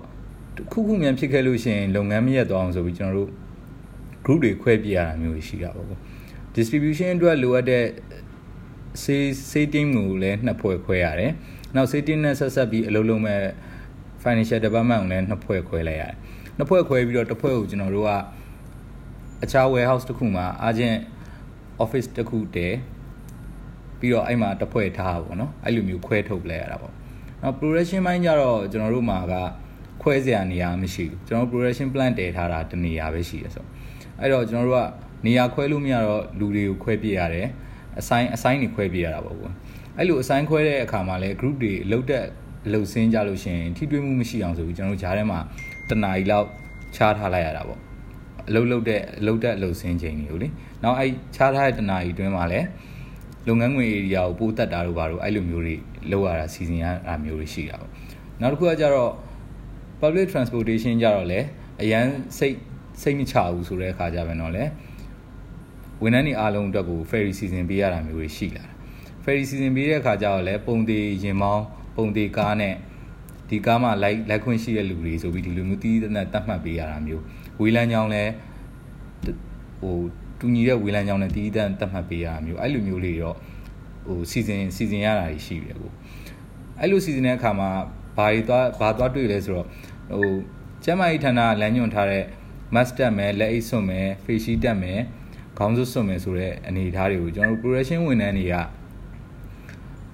[0.73, 3.31] ခုခုမြန်ဖြစ်ခဲ့လို့ရှိရင်လုပ်ငန်းမရက်သွားအောင်ဆိုပြီးကျွန်တော်တို့
[4.25, 6.01] group တွေခွဲပြရတာမျိုးရှိတာပေါ့
[6.57, 7.85] distribution အတွက်လိုအပ်တဲ့
[9.03, 11.33] say say team ကိုလည်းနှစ်ဖွဲ့ခွဲရတယ်
[11.75, 13.41] နောက် say team နဲ့ဆက်ဆက်ပြီးအလုပ်လုပ်မဲ့
[14.23, 16.15] financial department ကိုလည်းနှစ်ဖွဲ့ခွဲလိုက်ရတယ်
[16.59, 18.11] နှစ်ဖွဲ့ခွဲပြီးတော့တစ်ဖွဲ့ကိုကျွန်တော်တို့က
[19.45, 20.99] အခြား warehouse တစ်ခုမှာ agent
[21.83, 22.77] office တစ်ခုတည်း
[23.99, 26.93] ပြီးတော့အဲ့မှာတစ်ဖွဲ့ထားပါဘောနော်အဲ့လိုမျိုးခွဲထုတ်လဲရတာပေါ့
[27.43, 29.35] နော် production ဘိုင်းကျတော့ကျွန်တော်တို့မှာက
[30.03, 33.65] ခွဲစရာနေရာမရှိဘူးကျွန်တော် production plan တည်ထားတာတနေရာပဲရှိရဆို
[34.21, 34.87] အဲ့တော့ကျွန်တော်တို့က
[35.27, 37.49] နေရာခွဲလို့မရတော့လူတွေကိုခွဲပြရတယ်
[38.01, 39.47] အဆိုင်အဆိုင်တွေခွဲပြရတာပေါ့ကွ
[39.99, 42.25] အဲ့လိုအဆိုင်ခွဲတဲ့အခါမှာလဲ group တွေအလုပ်တက်
[42.67, 45.39] အလုပ်ဆင်းကြလို့ရှိရင်ထိတွေ့မှုမရှိအောင်ဆိုပြီးကျွန်တော်တို့ဂျားထဲမှာ
[45.89, 46.49] တနားီလောက်
[46.97, 47.81] ချားထားလိုက်ရတာပေါ့
[48.49, 50.49] အလုပ်လုပ်တဲ့အလုပ်တက်အလုပ်ဆင်းချိန်တွေကိုလေ
[50.85, 52.67] နောက်အဲ့ချားထားတဲ့တနားရီတွင်းမှာလည်း
[53.49, 55.75] လုပ်ငန်းငွေ area ကိုပိုးတက်တာတို့ဘာလို့အဲ့လိုမျိုးတွေ
[56.11, 57.91] လုပ်ရတာစီစဉ်ရတာမျိုးတွေရှိတာပေါ့
[58.41, 59.13] နောက်တစ်ခုကကြတော့
[60.01, 61.41] public transportation ကြတော့လေ
[61.83, 62.07] အရန်
[62.39, 62.57] စိတ်
[63.03, 64.65] စိတ်မချဘူးဆိုတဲ့အခါကျပဲတော့လေ
[66.03, 68.73] ဝန်ထမ်းတွေအားလုံးအတွက်ကို ferry season ပေးရတာမျိုးတွေရှိလာတာ
[69.25, 71.65] ferry season ပေးတဲ့အခါကျတော့လေပုံသေးရင်မောင်း
[71.97, 72.75] ပုံသေးကားနဲ့
[73.49, 77.23] ဒီကားမှလိုက်လိုက်ခွင့်ရှိတဲ့လူတွေဆိုပြီးဒီလိုမျိုးတီးတနက်တတ်မှတ်ပေးရတာမျိုး
[77.61, 78.25] ဝေးလန်းကြောင်းလဲ
[79.81, 79.97] ဟို
[80.45, 83.37] တူညီတဲ့ဝေးလန်းကြောင်းနဲ့တီးတန်တတ်မှတ်ပေးရတာမျိုးအဲ့လိုမျိုးလေးတော့
[84.07, 85.91] ဟိုစီစဉ်စီစဉ်ရတာရှိတယ်ကို
[86.81, 87.71] အဲ့လိုစီစဉ်တဲ့အခါမှာ
[88.17, 89.67] ဘာတွေသွားဘာသွားတွေ့လဲဆိုတော့
[90.13, 90.33] ဟို
[90.85, 92.25] ကျမကြီးဌာနလမ်းညွှန်ထားတဲ့
[92.75, 95.01] mask တက်မယ်လက်အိတ်စွန့်မယ် face shield တက်မယ်
[95.59, 98.55] ခေါင်းစွပ်စွန့်မယ်ဆိုတဲ့အနေအထားတွေကိုကျွန်တော်တို့ progression ဝန်ထမ်းတွေက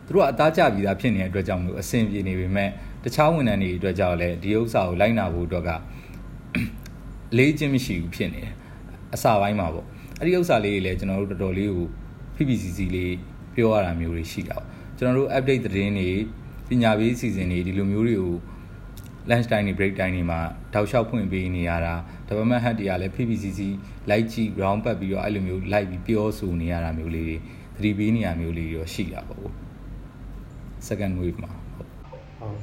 [0.06, 2.70] သူတို့ကအသားကျပြီးသားဖြစ်နေတဲ့အတွက်ကြောင့်မလို့အဆင်ပြေနေပေမဲ့
[3.04, 5.70] တခြားဝန်ထမ်းတွေအတွက်ကြောင့်လည်းဒီဥစ္စာကိုလိုက်နာဖို့အတွက်က
[7.36, 8.54] လေးချင်းမရှိဘူးဖြစ်နေတယ်
[9.14, 9.86] အစာပိုင်းမှာပေါ့
[10.20, 11.88] အဲ့ဒီဥစ္စာလေးတွေလည်းကျွန်တော်တို့တော်တော်လေးကို
[12.36, 13.14] PPCC လေး
[13.54, 14.66] ပြောရတာမျိုးတွေရှိတာပေါ့
[14.98, 16.10] ကျွန်တော်တို့ update သတင်းတွေ
[16.68, 18.36] ပညာပေးစီစဉ်တွေဒီလိုမျိုးတွေကို
[19.30, 20.40] lunch time တွေ break time တွေမှာ
[20.74, 21.94] တောက်လျှောက်ဖွင့်ပေးနေရတာ
[22.28, 23.60] development head တွေကလည်း PPCC
[24.10, 27.36] လိုက်ကြည့် round ပတ်ပြီးတော့အဲ့လိုမျိုးလိုက်ပြီးပြောဆိုနေရတာမျိုးလေးတွေ
[27.76, 29.48] သတိပေးနေရမျိုးလေးတွေရောရှိတာပေါ့
[30.88, 31.90] second wave မှာဟုတ်
[32.38, 32.58] ဟုတ်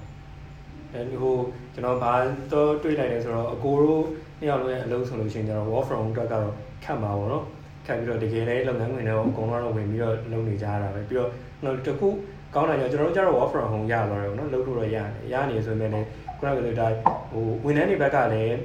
[0.93, 1.37] အဲဟို
[1.73, 2.13] ကျွန်တော်ဘာ
[2.51, 4.03] တော့တွေးလိုက်လဲဆိုတော့အကိုတို့
[4.39, 6.53] နှစ်ယောက်လုံးရဲ့အလုပ်ဆိုလို့ရှိရင်ကျတော့ work from home အတွက်ကတော့
[6.83, 7.43] ခက်မှာပေါ့နော်
[7.85, 11.29] ခက်ပြီးတော့တကယ်လည်းလုပ်ငန်းခွင်တွေအကုန်လုံးတော့ဝင်ပြီးတော့လုပ်နေကြရတာပဲပြီးတော့
[11.63, 12.07] နောက်တစ်ခု
[12.53, 16.87] ကောင်းတာကြောင့်ကျွန်တော်တို့ကျတော့ work from home ရသွားတယ်ပေါ့နော်လုပ်လို့တော့ရတယ်ရနေဆိုပေမဲ့လည်းခုနကလိုဒါ
[17.31, 18.55] ဟိုဝန်ထမ်းတွေဘက်ကလည်း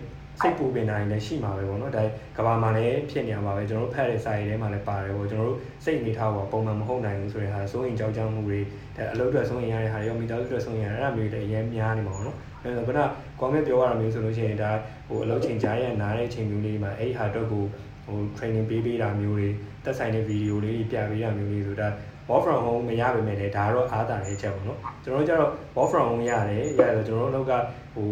[0.41, 2.03] စိတ်ပူပင်တာလည်းရှိမှာပဲပေါ့နော်ဒါ
[2.37, 8.61] ကဘာမှလည်းဖြစ်နေမှာပဲကျွန်တော်တို့ဖတ်တဲ့စာရေးထဲမှာလည်းပါတယ်ပေါ့ကျွန်တော်တို့စိတ်နေထားပါပုံမှန်မဟုတ်နိုင်ဘူးဆိုတဲ့ဟာစိုးရင်ကြောက်ကြောက်မှုတွေ
[8.97, 13.01] ဒါအလုပ်အတွက်စိုးရင်ရတဲ့ဟာတွေရောမိသားစုအတွက်စိုးရင်ရတဲ့အဲ့ဒါမျိုးတွေလည်းအရင်များနေမှာပေါ့နော် အဲဒါကခုန
[13.39, 14.71] ကွန်မန့်ပြောရတာမျိုးဆိုလို့ရှိရင်ဒါ
[15.09, 17.65] ဟိုအလုပ်ချိန်ကြားရနားတဲ့ချိန်မျိုးလေးမှာအဲ့ဒီဟာတော့ကို
[18.07, 19.49] ဟို training ပေးပေးတာမျိုးတွေ
[19.85, 21.95] တက်ဆိုင်တဲ့ဗီဒီယိုလေးပြပေးတာမျိုးလေးဆိုတော့
[22.29, 27.53] work from home မရပါမယ်လေဒါကတော့အားတာတဲ့ချက်ပေါ့နော်ကျွန်တော်တို့ကျတော့ work from home ရတယ်ရတယ်ဆိုကျွန်တော်တို့အလုပ်က
[27.95, 28.09] ဟို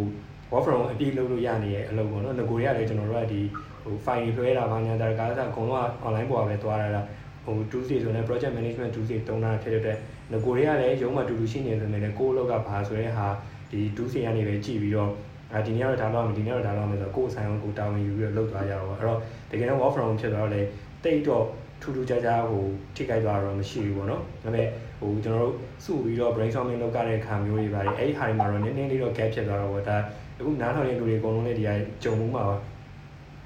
[0.53, 3.41] work from home အပြည့်လုပ်လို့ရနေရဲ့အလုပ်ပေါ့နော်ငကိုတွေကလည်းကျွန်တော်တို့ကဒီ
[3.83, 7.03] ဟို file တွေလွှဲတာဘာညာတာကားစားအကုန်လုံးက online ပေါ်ပဲသွားရတာ
[7.45, 9.99] ဟို Tuesday ဆိုရင် project management Tuesday တုံးတာဖြစ်တဲ့အတွက်
[10.33, 13.27] ငကိုတွေကလည်းရုံးမှာတူတူရှိနေတယ်ဆိုရင်လည်းကိုယ့်အလုပ်ကဘာဆိုတဲ့ဟာ
[13.71, 15.13] ဒီ Tuesday ကနေပဲကြည့်ပြီးတော့
[15.53, 19.19] အာဒီနေ့တော့ဒါတော့မယ်ဒီနေ့တော့ဒါတော့မယ်ဆိုတော့ကိုယ်ဆိုင်အောင်ကိုတာဝန်ယူပြီးတော့လုပ်သွားကြတော့အဲ့တော့
[19.51, 20.63] တကယ်တော့ work from home ဖြစ်သွားတော့လေ
[21.05, 21.45] တိတ်တော့
[21.83, 22.65] ထူးထူးခြားခြားဟို
[22.97, 24.67] ထိခိုက်သွားတော့မရှိဘူးပေါ့နော်ဒါပေမဲ့
[25.01, 29.97] ဟိုကျွန်တော်တို့စုပြီးတော့ brainstorming လုပ်ကြတဲ့အခါမျိုးတွေပါတယ်အဲ့ဒီဟာတွေမှာတော့နည်းနည်းလေးတော့ gap ဖြစ်သွားတော့ပေါ့ဒါ
[30.39, 32.57] အခုနားထောင်နေတဲ့လူတွေအကုန်လုံးလည်းဒီဟာကြုံမှုမှာပါ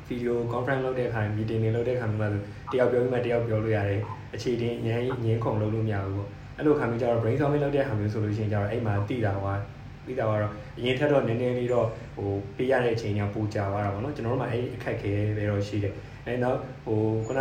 [0.06, 2.40] ဗီဒီယို conference လုပ်တဲ့အခါ meeting တွေလုပ်တဲ့အခါမှာဆို
[2.72, 4.00] တယောက်ပြောပြီးမှတယောက်ပြောလို့ရတယ်
[4.34, 9.54] အခြေတင်ညင်းညင်းခုံလုပ်လို့မရဘူးပေါ့အဲ့လိုခါမျိုးကျတော့ brainstorming လုပ်တဲ့အခါမျိုးဆိုလို့ရှိရင်ကျတော့အဲ့မှာတိတာဟွာ
[10.06, 15.94] ပြီးတော့ကတော့အရင်ထက်တော့နည်းနည်းလေးတော့ဟိုပေးရတဲ့အချိန်ကပိုကြာသွားတာပေါ့နော်ကျွန်တော်တို့မှအဲ့အခက်ခဲပဲတော့ရှိတယ်
[16.26, 17.40] အဲနောက်ဟိုခုန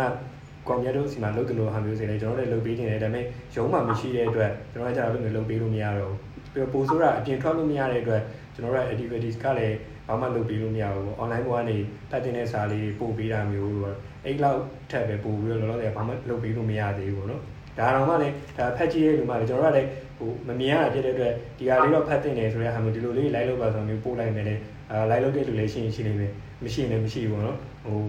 [0.68, 6.18] ကွန်ပျူတာတို့စီမှာလုပ်တယ်လို့ဟာမျိုးစီလေကျွန်တော်တို့လည်းလုပ်ပေးနေတယ်ဒါပေမဲ့ရုံးမှမရှိတဲ့အတွက်ကျွန်တော်ကကြာလို့လုပ်ပေးလို့မရတော့ဘူး
[6.52, 8.22] ပြီးတော့ပိုဆိုးတာအပြင်ထွက်လို့မရတဲ့အတွက်
[8.54, 9.76] ကျွန်တော်တို့ activities ကလည်း
[10.08, 11.76] ဘာမှလုပ်ပေးလို့မရဘူးပေါ့ online ပေါ်ကနေ
[12.10, 17.42] တက်တင်တဲ့စာလေးပို့ပေးတာမျိုးတော့အဲ့လောက်ထက်ပဲပို့ပြီးတော့လောလောဆယ်ဘာမှလုပ်ပေးလို့မရသေးဘူးပေါ့နော်
[17.78, 24.54] ဒါတော့မှလည်းဒါဖက်ကြည့်ရဲ့လူမှလည်းကျွန်တော်တို့ကလည်း ဟိုမမြင်ရတာဖြစ်တဲ့အတွက်ဒီဟာလေးတော့ဖတ်တင်တယ်ဆိုတဲ့ဟာမျိုးဒီလိုလေး live လုပ်ပါဆိုမျိုးပို့လိုက်မယ်လေ
[24.90, 26.32] အာ live လုပ်တဲ့လူလည်းရှိရင်ရှိနေမယ်
[26.64, 28.00] မရှိရင်လည်းမရှိဘူးပေါ့နော်ဟို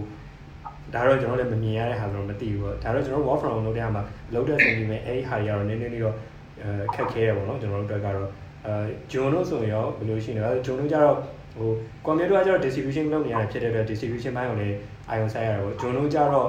[0.94, 4.02] ဒါတော့ကျွန်တော်လည်းမမြင်ရတဲ့ဟာဆိုတော့မသိဘူးပေါ့ဒါတော့ကျွန်တော် work from home လုပ်တဲ့ဟာမှာ
[4.34, 6.16] လုပ်တဲ့ဆိုပြီးမယ်အဲ့ဒီဟာတွေကတော့နည်းနည်းလေးတော့
[6.62, 8.28] အဲခက်ခဲရပေါ့နော်ကျွန်တော်တို့အတွက်ကတော့
[8.66, 8.72] အဲ
[9.12, 11.16] ဂျွန်တို့ဆိုရင်ရောဘယ်လိုရှိနေလဲဂျွန်တို့ကျတော့
[11.58, 11.70] ဟို
[12.04, 14.76] ကွန်ပျူတာကျတော့ distribution လုပ်နေရတယ်ဖြစ်တဲ့အတွက် distribution ဘိုင်းကိုလည်း
[15.16, 16.48] ion ဆိုင်ရတယ်ပေါ့ဂျွန်တို့ကျတော့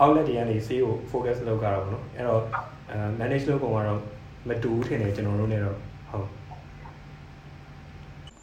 [0.00, 2.42] outlet တွေကနေ sale ကို focus လုပ်ကြတာပေါ့နော်အဲ့တော့
[2.90, 4.00] အဲ manage လုပ်ပုံကတော့
[4.48, 5.76] မတူဘူးထင်တယ်ကျွန်တော်တို့နဲ့တော့
[6.10, 6.26] ဟုတ်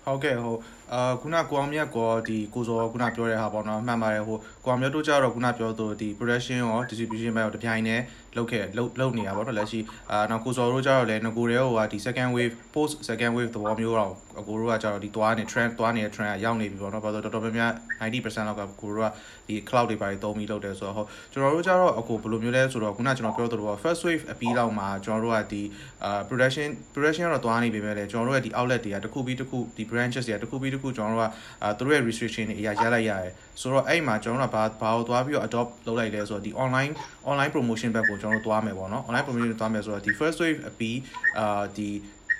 [0.04, 0.56] ဟုတ်ကဲ့ဟို
[0.94, 8.04] အာခုနကိုအောင်မြတ်ကောဒီကိုစောခုနပြောတဲ့ဟာပေါ့နော်မှန်ပါတယ်ဟိုကိုအောင်မြတ်တို့ကြတော့ခုနပြောသူဒီ production ရော distribution ဘက်ရောတပြိုင်တည်း
[8.38, 9.80] လုပ်ခဲ့လုပ်လုပ်နေတာပေါ့နော်လက်ရှိ
[10.12, 19.10] အာနောက်ကိုစောတို့ကြတော့လည်းငကိုရဲဟိုဟာဒီ second wave post second wave သဘောမျိုးတော့အကိုတို့ကကြတော့ဒီသွားနေ trend သွားနေတဲ့ trend ကရောက်နေပြီပေါ့နော်ဘာလို့တော်တော်များများ90%လောက်ကကိုတို့က
[19.48, 25.62] ဒီ cloud တွေပါသုံးပြီးလုပ်တယ်ဆိုတော့ဟိုကျွန်တော်တို့ကြတော့အကိုဘယ်လိုမျိုးလဲဆိုတော့ခုနကျွန်တော်ပြောသလိုပေါ့ first wave အပြီးလောက်မှာကျွန်တော်တို့ကဒီ
[26.04, 31.32] အာ production production ကတော့သွားနေပြီပဲလေကျွန်တော်တို့ရဲ့ဒီ outlet တွေကတစ်ခုပြီးတစ်ခုဒီ branches တွေကတစ်ခုပြီးတစ်ခုကျွန်တော်တို့က
[31.64, 36.92] အာသူတို့ရဲ့ restriction တွေအရာရလိုက်ရတယ်ဆိုတော့အဲ့မှာကျွန်တော်တို့ကဘာဘာကိုသွားပြီးတော့ adopt လုပ်လိုက်လဲဆိုတော့ဒီ online
[37.30, 40.98] online promotion ဘက်ကိုကျွန်တော်တို့သွားမယ်ပေါ့နော် online promotion သွားမယ်ဆိုတော့ဒီ first wave အပြီး
[41.40, 41.90] အာဒီ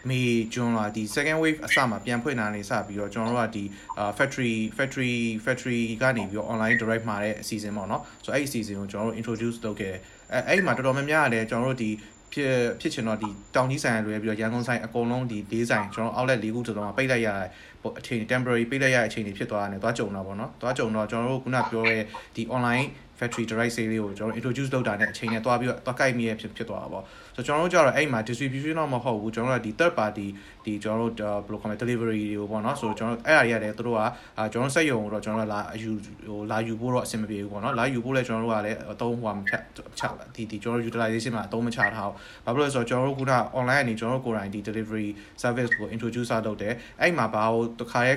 [0.10, 0.22] မေ
[0.54, 3.64] ဂျွန်လာဒီ second wave အစမှာပြန်ဖွင့်တာနေစပြီးတော့ကျွန်တော်တို့ကဒီ
[4.18, 5.14] factory factory
[5.46, 10.00] factory ကနေပြီးတော့ online direct မှာတဲ့အစီအစဉ်ပေါ့နော်ဆိုတော့အဲ့ဒီအစီအစဉ်ကိုကျွန်တော်တို့ introduce လုပ်ခဲ့တယ်
[10.34, 11.90] အဲအဲ့ဒီမှာတော်တော်များများကလည်းကျွန်တော်တို့ဒီ
[12.34, 17.50] ဖြစ်ဖြစ်ချင်တော့ဒီတောင်ကြီးဆိုင်လွယ်ပြီးတော့ရန်ကုန်ဆိုင်အကုန်လုံးဒီ၄ဆိုင်ကျွန်တော် outlet ၄ခုတော်တော်ပိတ်လိုက်ရတဲ့
[18.00, 22.02] အချိန် temporary ပိတ်လိုက်ရတဲ့အချိန်တွေဖြစ်သွားတာနဲ့သွားကြုံတော့ဗောနော်သွားကြုံတော့ကျွန်တော်တို့ခုနပြောတဲ့
[22.36, 22.86] ဒီ online
[23.20, 27.04] factory direct sale လေးကိုကျွန်တော် introduce လုပ်တာနဲ့အချိန်နဲ့သွားပြီးတော့သွားကြိုက်မိရဖြစ်ဖြစ်သွားတာပေါ့
[27.36, 30.28] ဆိုတော့ကျွန်တော်တို့ကြတော့အဲ့မှာ distribution တော့မဟုတ်ဘူးကျွန်တော်တို့ကဒီ third party
[30.66, 34.02] ဒီကျွန်တော်တို့ဘယ်လိုခေါ်မလဲ delivery တွေကိုပေါ့နော်ဆိုတော့ကျွန်တော်တို့အဲ့အရာတွေကလည်းသူတို့က
[34.54, 35.92] ကျွန်တော်စက်ရုံကိုတော့ကျွန်တော်တို့လာယူ
[36.28, 39.62] ဟိုလာယူဖို့တော့အဆင်မပြေဘူးပေါ့နော်လာယူဖို့လည်းကျွန်တော်တို့ကလည်းအသုံးဟိုမဖြတ်
[40.00, 40.04] ချ
[40.36, 45.08] ဒီဒီကျွန်တော်တို့ utilization မှာအသုံးမချထားဘူးဘာဖြစ်လို့လဲဆိုတော့ကျွန်တော်တို့ခုန online ကနေကျွန်တော်တို့ကိုယ်တိုင်ဒီ delivery
[45.42, 48.14] service ကို introduce လုပ်တယ်အဲ့မှာဘာလို့တခါရဲ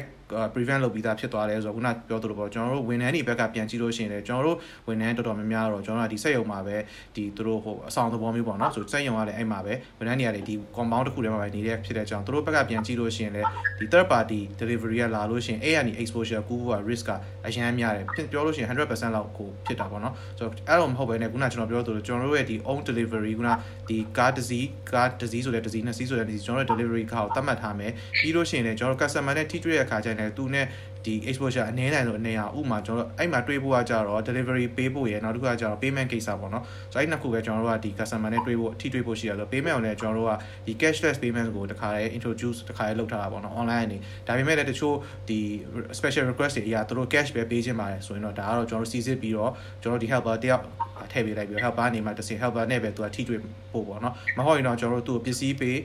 [0.55, 4.59] prevent လုပ်ပြီးသားဖြစ်သွားတယ်ဆိုတော့ခုနပြောသလိုပေါ့ကျွန်တော်တို့ဝန်ထမ်းတွေဘက်ကပြန်ကြည့်လို့ရှိရင်လည်းကျွန်တော်တို့
[4.89, 6.77] ဝန်ထမ်းတော်တော်များများတော့ကျွန်တော်တို့ဒီစက်ရုံမှာပဲ
[7.17, 17.11] ဒီသူတို့ဟိုအဆောင်သဘောမျိုးပေါ့နော်ဆိုစက်ရုံကလည်းအဲ့မှာပဲဝန်ထမ်းတွေကလည်းဒီ compound တစ်ခုထဲမှာပဲနေတဲ့ဖြစ်တဲ့ကြောင့်သူတို့ဘက်ကပြန်ကြည့်လို့ရှိရင်လည်းဒီ third party delivery ကလာလို့ရှိရင်အဲ့ကနေ exposure ကူးဖို့ risk က
[17.47, 23.51] အရန်များတယ်ပြောလို့ရှိရင်100%လောက်ကိုဖြစ်တာပေါ့နော်ဆိုတော့အဲ့လိုမဟုတ်ဘဲနဲ့ခုနကျွန်တော်ပြောသလိုကျွန်တော်တို့ရဲ့ဒီ own delivery ခုန
[23.89, 30.67] ဒီ car တစ်စီး car တစ်စီးဆိုတဲ့တစ်စီးနှစ်စီးဆိုတဲ့တစ်စီးကျွန်တော်တို့ delivery ကားကိုသတ်မှတ်ထားမယ်ပြီးလို့ရှိရင်လည်းကျွန်တော်တို့ customer နဲ့ထိတွေ့ရတဲ့အခါကျရင်သူနဲ့
[31.05, 40.33] ဒီ exposure အနည်းနိုင်ဆုံးအနေအဥမာကျွန်တော်တို့အဲ့မှာတွေးဖို့ကကြတော့ delivery ပေးဖို့ရယ်နောက်တစ်ခုကကြတော့ payment ကိစ္စပေါ့နော်ဆိုတော့အဲ့နှစ်ခုပဲကျွန်တော်တို့ကဒီ customer နဲ့တွေးဖို့ထိတွေ့ဖို့ရှိရဆို payment ကိုလည်းကျွန်တော်တို့က
[40.67, 44.97] ဒီ cashless payment ကိုတခါလေး introduce တခါလေးလုပ်ထားတာပေါ့နော် online နေဒါပေမဲ့လည်းတချို့
[45.29, 45.39] ဒီ
[45.99, 49.53] special request တွေအရာသူတို့ cash ပဲပေးခြင်းပါတယ်ဆိုရင်တော့ဒါကတော့ကျွန်တော်တို့စီစစ်ပြီးတော့
[49.83, 50.63] ကျွန်တော်ဒီ helper တယောက်
[51.13, 53.41] ထည့်ပေးလိုက်ပြီး helper နေမှာတစ်စင် helper နဲ့ပဲသူကထိတွေ့
[53.73, 55.79] ဖို့ပေါ့နော်မဟုတ်ရင်တော့ကျွန်တော်တို့သူ့ပစ္စည်းပေး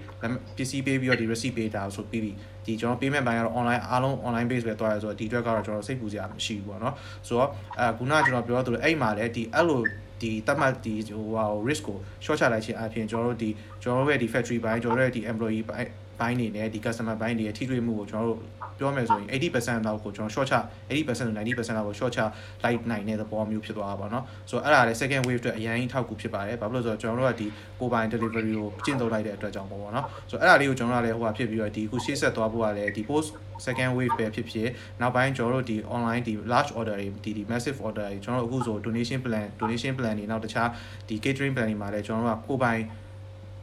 [0.57, 2.33] ပစ္စည်းပေးပြီးတော့ဒီ receipt ပေးတာဆိုပြီးပြီ
[2.65, 6.95] ဒီကျွန်တော် payment ဘိုင်းကတော့ online အားလုံး online base ပဲတွားရဆိုတော့ဒီအတွက်ကတော့ကျွန်တော်စိတ်ပူစရာမရှိဘူးပေါ့နော်
[7.27, 7.49] ဆိုတော့
[7.79, 9.81] အဲခုနကကျွန်တော်ပြောသလိုအဲ့မှာလည်းဒီအဲ့လို
[10.21, 13.49] ဒီတတ်မှတ်ဒီဟိုဟာ risk ကို short ချလိုက်ခြင်းအပြင်ကျွန်တော်တို့ဒီ
[13.81, 18.39] ကျွန်တော်တို့ရဲ့ဒီ factory ဘိုင်းကျွန်တော်တို့ရဲ့ဒီ employee ဘိုင်း ဘိုင်းနေနဲ့ဒီ customer ဘိုင်းတွေရဲ့ထိတွေ့မှုကိုကျွန်တော်တို့
[18.79, 20.55] ပြောမယ်ဆိုရင်80%လောက်ကိုကျွန်တော် short ချ
[20.89, 22.19] 80% 90%လောက်ကို short ချ
[22.63, 27.47] လိုက်နိုင်တဲ့သဘောမျိုးဖြစ်သွားတာပေါ့နော်ဆိုတော့အဲ့ဒါလည်း second wave အတွက်အရင်ထောက်ကူဖြစ်ပါတယ်ဘာဖြစ်လို့လဲဆိုတော့ကျွန်တော်တို့ကဒီ
[27.79, 33.29] ကိုပိုင် delivery ကိုကျင့်သုံးလိုက်တဲ့အတွက်ကြောင့်ပေါ့နော်ဆိုတော့အဲ့ဒါလေးကိုကျွန်တော်တို့လည်းဟိုဟာဖြစ်ပြီးတော့ဒီခုရှေ့ဆက်သွားဖို့ကလည်းဒီ post
[33.65, 34.69] second wave ပဲဖြစ်ဖြစ်
[35.01, 40.69] နောက်ပိုင်းကျွန်တော်တို့ဒီ online ဒီ large order တွေဒီဒီ massive order တွေကျွန်တော်တို့အခုဆို donation plan donation plan တွေနောက်တခြား
[41.07, 42.81] ဒီ catering plan တွေမှာလည်းကျွန်တော်တို့ကကိုပိုင်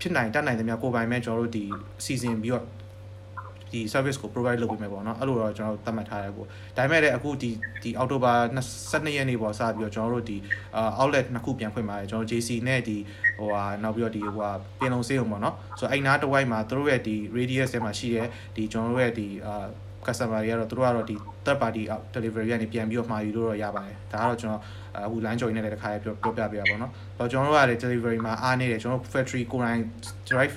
[0.02, 1.64] ဖြစ်နိုင်တတ်နိုင်သမျှကိုပိုင်မဲ့ကျွန်တော်တို့ဒီ
[2.04, 2.64] စီစဉ်ပြီးတော့
[3.72, 7.50] ဒီ service ကို provide လုပ်ပေးမယ်ပေါ့နော်အဲ့လိုတော့ကျွန်တော်တို့သတ်မှတ်ထားတယ်ပေါ့ဒါပေမဲ့လည်းအခုဒီ
[7.82, 8.34] ဒီ October
[8.72, 10.36] 12ရက်နေ့ပေါ်စပြီးတော့ကျွန်တော်တို့ဒီ
[10.98, 12.96] outlet နှစ်ခုပြန်ဖွင့်ပါတယ်ကျွန်တော် JC နဲ့ဒီ
[13.38, 19.66] ဟိုဟာနောက်ပြီးတော့ဒီဟိုဟာပင်လုံစေးုံပေါ့နော်ဆိုတော့အဲ့နားတစ်ဝိုက်မှာသူတို့ရဲ့ဒီ radius ထဲမှာရှိတဲ့ဒီကျွန်တော်တို့ရဲ့ဒီအာ
[20.06, 21.82] customer တွေကတော့သူတို့ကတော့ဒီ third party
[22.14, 24.62] delivery ကနေပြန်ပြီးတော့မှာယူလို့တော့ရပါတယ်ဒါကတော့ကျွန်တော်
[25.04, 29.80] အခု line join နဲ့လည်းတစ်ခါပြောပြောပြပေးပါပေါ့နော်။တော့ကျွန်တော်တို့ကလည်း delivery မှာအားနေတယ်ကျွန်တော်တို့ factory ကိုယ်တိုင်
[30.28, 30.52] direct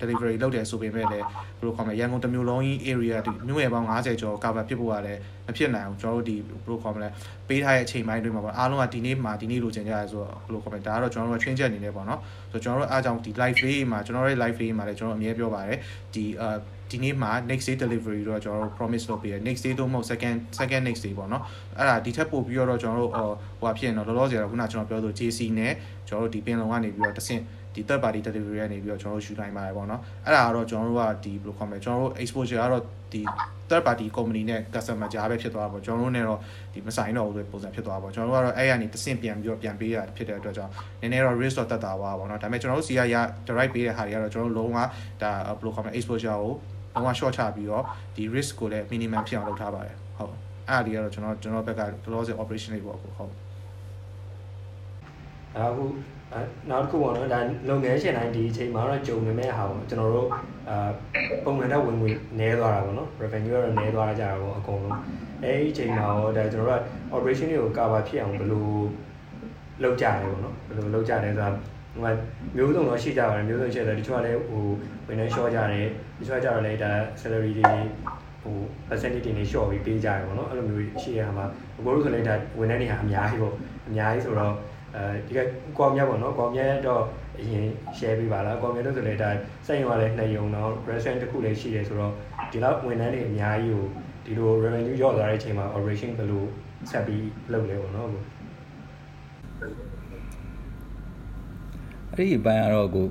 [0.00, 1.26] delivery လုပ်တယ်ဆိုပေမဲ့လည်း
[1.58, 7.08] ဘယ်လိုခေါ်မလဲရန်ကုန်တမျိုးလုံးကြီး area ဒီမြို့နယ်ပေါင်း90ကျော် cover ဖြစ်ဖို့ကလည်းမဖြစ်နိုင်ဘူးကျွန်တော်တို့ဒီဘယ်လိုခေါ်မလဲ
[7.48, 12.20] ပေးထားတဲ့အချိန်ပိုင်းတွေမှာပေါ့အားလုံးကဒီနေ့မှာဒီနေ့လိုချင်ကြရဆိုတော့ဘယ်လိုခေါ်မလဲဒါကတော့ကျွန်တော်တို့က change အနေနဲ့ပေါ့နော်
[12.52, 15.78] ဆိုတော့ကျွန်တော်တို့အားကြောင့်ဒီ live play မှာကျွန်တော်တို့ live play မှာလည်းကျွန်တော်အမြဲပြောပါတယ်
[16.14, 16.56] ဒီအာ
[16.90, 21.42] ဒီနေ့မှာ next day delivery တော့ကျွန်တော်တို့ promise လုပ်ပေးရ next day တော့မဟုတ် second second next day ပေါ့နော်
[21.78, 23.28] အဲ့ဒါဒီထက်ပိုပြီးတော့ကျွန်တော်တို့ဟို
[23.62, 25.72] ဟာဖြစ်ရင်တော့လောလောဆယ်တော့ခုနကျွန်တော်ပြောဆို JC နဲ့
[26.08, 27.42] ကျွန်တော်တို့ဒီပင်လုံကနေပြီးတော့တဆင့်
[27.74, 33.22] ဒီ third party delivery ကနေပြီးတော့ကျွန်တော်တို့ယူနိုင်ပါတယ်ပေါ့နော်အဲ့ဒါကတော့ကျွန်တော်တို့ကဒီဘယ်လိုခေါ်မလဲကျွန်တော်တို့ exposure ကတော့ဒီ
[33.70, 36.38] third party company နဲ့ customer ကြားပဲဖြစ်သွားတာပေါ့ကျွန်တော်တို့ ਨੇ တော့
[36.74, 43.16] ဒီမဆိုင်တော့ဘူးဆိုပုံစံဖြစ်သွားပါပေါ့ကျွန်တော်တို့ကတော့အဲ့ရနေတဆင့်ပြန်ပြီးတော့ပြန်ပေးရဖြစ်တဲ့အတွက်ကြောင့်နည်းနည်းတော့ risk တော့တက်တာပါပေါ့နော်ဒါပေမဲ့ကျွန်တော်တို့စီကရ
[43.48, 44.78] direct ပေးတဲ့ဟာတွေကတော့ကျွန်တော်တို့လုံးဝ
[45.22, 46.54] ဒါဘယ်လိုခေါ်မလဲ exposure ကို
[46.94, 47.84] လုံးဝ short ချပြီးတော့
[48.16, 50.34] ဒီ risk ကိုလည်း minimum ဖြစ်အောင်လုပ်ထားပါတယ်ဟုတ်
[50.68, 53.32] အဲ့ဒီကတော့ကျွန်တော်ကျွန်တော်ဘက်က close operation လေးပေါ့အခုဟုတ်
[55.56, 55.84] အခု
[56.70, 60.28] နောက်တစ်ခုပေါ့နော်ဒါလုပ်ငန်းရှင်တိုင်းဒီအချိန်မှာတော့ကြုံနေမဲ့ဟာပေါ့ကျွန်တော်တို့
[60.68, 60.90] အာ
[61.44, 64.98] ပုံမှန်တော့ဝင်ငွေနည်းသွားတာပေါ့နော် revenue ကတော့နည်းသွားကြတာပေါ့အကုန်လုံး
[65.42, 66.82] အဲဒီအချိန်မှာတော့ဒါကျွန်တော်တို့က
[67.16, 68.68] operation တွေကို cover ဖြစ်အောင်ဘယ်လို
[69.82, 72.12] လုပ်ကြလဲပေါ့နော်ဘယ်လိုလုပ်ကြလဲဆိုတာဟို
[72.56, 74.64] မျိုးစုံတော့ရှိကြပါတယ်မျိုးစုံရှိတယ်တချို့ကလည်းဟို
[75.06, 75.88] ဝင်နေ short ကြတယ်
[76.20, 77.72] တချို့ကကြတော့လည်းဒါ salary တွေ
[78.42, 78.56] ဟို
[78.88, 81.46] percentage တွေနဲ့ short ပြီးပေးကြရပေါ့နော်အဲ့လိုမျိုးရှိရမှာ
[81.78, 83.54] အကိုတို့ဆိုလည်းဒါဝန်ထမ်းတွေဟာအများကြီးပေါ့
[83.88, 84.54] အများကြီးဆိုတော့
[84.96, 85.38] အဲဒီက
[85.78, 87.02] ကွန်မြတ်ပေါ့နော်ကွန်မြတ်တော့
[87.40, 89.30] အရင် share ပေးပါလားကွန်မြတ်တို့ဆိုလည်းဒါ
[89.66, 92.12] စိတ်ရောလည်းနှစ်ယုံတော့ restaurant တစ်ခုလည်းရှိတယ်ဆိုတော့
[92.52, 93.86] ဒီလောက်ဝန်ထမ်းတွေအများကြီးကို
[94.24, 96.44] ဒီလို revenue ရော့သွားတဲ့အချိန်မှာ operation ဘယ်လို
[96.90, 98.08] ဆက်ပြီးလုပ်လဲပေါ့နော်
[102.14, 103.06] အဲ့ဒီအပိုင်းကတော့ကို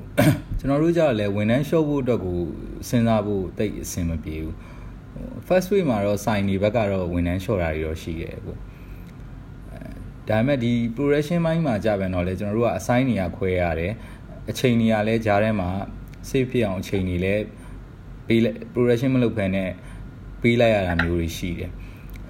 [0.59, 2.39] ကျွန်တော်တို့ကြောက်လဲဝန်ထမ်း short ဖို့အတွက်ကို
[2.87, 4.55] စဉ်းစားဖို့တိတ်အဆင်မပြေဘူး
[5.47, 8.55] first week မှာတော့ sign တွေဘက်ကတော့ဝန်ထမ်း short တာတွေတော့ရှိတယ်ကို
[10.29, 13.93] ဒါပေမဲ့ဒီ progression ပိုင်းမှာကြာပြန်တော့လဲကျွန်တော်တို့ကအ assign နေရခွဲရတယ်
[14.49, 15.69] အချိန်နေရလဲဂျားထဲမှာ
[16.29, 17.35] save ဖြစ်အောင်အချိန်နေလဲ
[18.27, 19.69] ပေးလိုက် progression မလုပ်ဘဲနဲ့
[20.41, 21.71] ပေးလိုက်ရတာမျိုးတွေရှိတယ်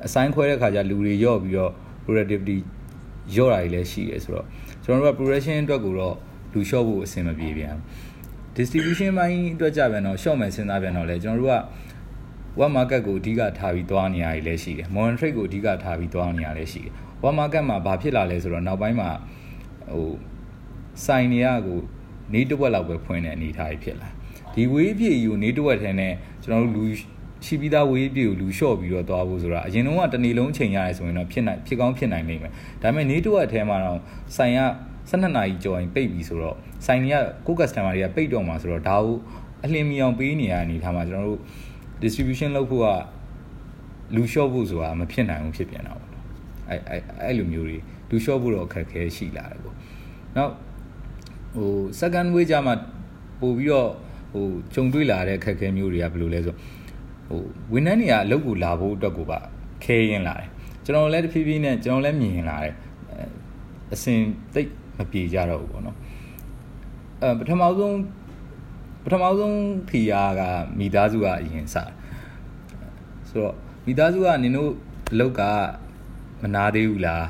[0.06, 1.72] assign ခွဲတဲ့ခါကျလူတွေရော့ပြီးတော့
[2.06, 2.58] productivity
[3.36, 4.46] ရော့တာတွေလည်းရှိတယ်ဆိုတော့
[4.84, 6.16] ကျွန်တော်တို့က progression အတွက်ကိုတော့
[6.54, 7.76] လူ short ဖို့အဆင်မပြေပြန်
[8.58, 11.58] distribution ဘိုင်းအတွက်ကြပြန်တော့ short မယ်စဉ်းစားပြန်တော့လေကျွန်တော်တို့က
[12.60, 19.10] web market ကိုအဓိကထားပြီးသွားနေရည်လည်းရှိတယ် modern trade ကိုအဓိကထားပြီးသွားနေရလည်းရှိတယ် web market မှာဘာဖြစ်လာလဲဆိုတော့နောက်ပိုင်းမှာ
[19.92, 20.12] ဟို
[21.06, 21.80] စိုင်နေရကို
[22.34, 24.10] နေတဝက်လောက်ပဲဖွင့်တဲ့အနေအထားကြီးဖြစ်လာ
[24.54, 26.84] ဒီဝေးပြေယူနေတဝက်ထဲနဲ့ကျွန်တော်တို့လူ
[27.46, 34.00] ရှိပြီးသားဝေးပြေကိုလူလျှော့ပြီးတော့သွားဖို့ဆိုတာအရင်တော့ကတနေ့လုံးချိန်ရတယ်ဆိုရင်တော့ဖြစ်နိုင်ဖြစ်ကောင်းဖြစ်နိုင်နိုင်မယ်ဒါပေမဲ့နေတဝက်ထဲမှာတော့
[34.36, 34.60] စိုင်က
[35.10, 39.18] 12နာရီကျော်ရင်ပိတ်ပြီဆိုတော့စိုင်တွေကကို customer တွေကပိတ်တော့မှာဆိုတော့ဒါကို
[39.64, 41.42] အလင်းမီအောင်ပေးနေရတဲ့အနေထားမှာကျွန်တော်တို့
[42.04, 42.88] distribution လုပ်ဖို့က
[44.16, 46.26] လူ short ဖို့ဆိုတာမဖြစ်နိုင်ဘူးဖြစ်ပြန်တာပေါ့နော်
[46.70, 47.78] အဲအဲအဲ့လိုမျိုးတွေ
[48.10, 49.76] လူ short ဖို့တော့အခက်ခဲရှိလာတယ်ပေါ့
[50.38, 50.52] နောက်
[51.56, 52.74] ဟို second way ကြမှာ
[53.42, 53.90] ပို့ပြီးတော့
[54.34, 56.56] ဟိုဂျုံတွေ့လာတဲ့အခက်ခဲမျိုးတွေကဘယ်လိုလဲဆို
[57.28, 57.42] ဟို
[57.74, 59.40] ဝန်ထမ်းတွေကအလုပ်ကိုလာဖို့အတွက်ကိုပါ
[59.84, 60.50] ခဲရင်လာတယ်
[60.86, 62.76] ကျွန်တော်လည်းတဖြည်းဖြည်းနဲ့ကျွန်တော်လည်းမြင်လာတယ်
[63.94, 64.20] အစင်
[64.54, 65.98] တိတ် မပြေကြတော့ဘူးပေါ့နော်
[67.22, 67.98] အဲပထမဆုံး
[69.04, 69.58] ပထမဆုံး
[69.90, 70.42] ဖီယာက
[70.80, 71.76] မိသားစုကအရင်စ
[73.30, 74.72] ဆိုတော့မိသားစုကနင်တို့
[75.12, 75.42] အလုပ်က
[76.42, 77.26] မနာသေးဘူးလား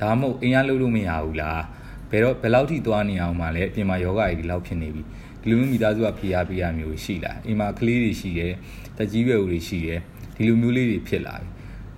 [0.00, 1.62] ဒါမှမဟုတ်အင်အားလုပ်လို့မရဘူးလား
[2.10, 5.02] ဘယ်တော့ဘယ်လောက်ထိသွားနေအောင်မှလဲအပြင်မှာယောဂကြီးဒီလောက်ဖြစ်နေပြီ
[5.40, 8.52] ဒီလိုမျိုးမိသားစုကဖီယာပေးရမျိုးရှိလာအိမ်မှာကလေးတွေရှိတယ်
[8.96, 10.00] တက်ကြီးရွယ်ဦးတွေရှိတယ်
[10.36, 11.48] ဒီလိုမျိုးလေးတွေဖြစ်လာပြီ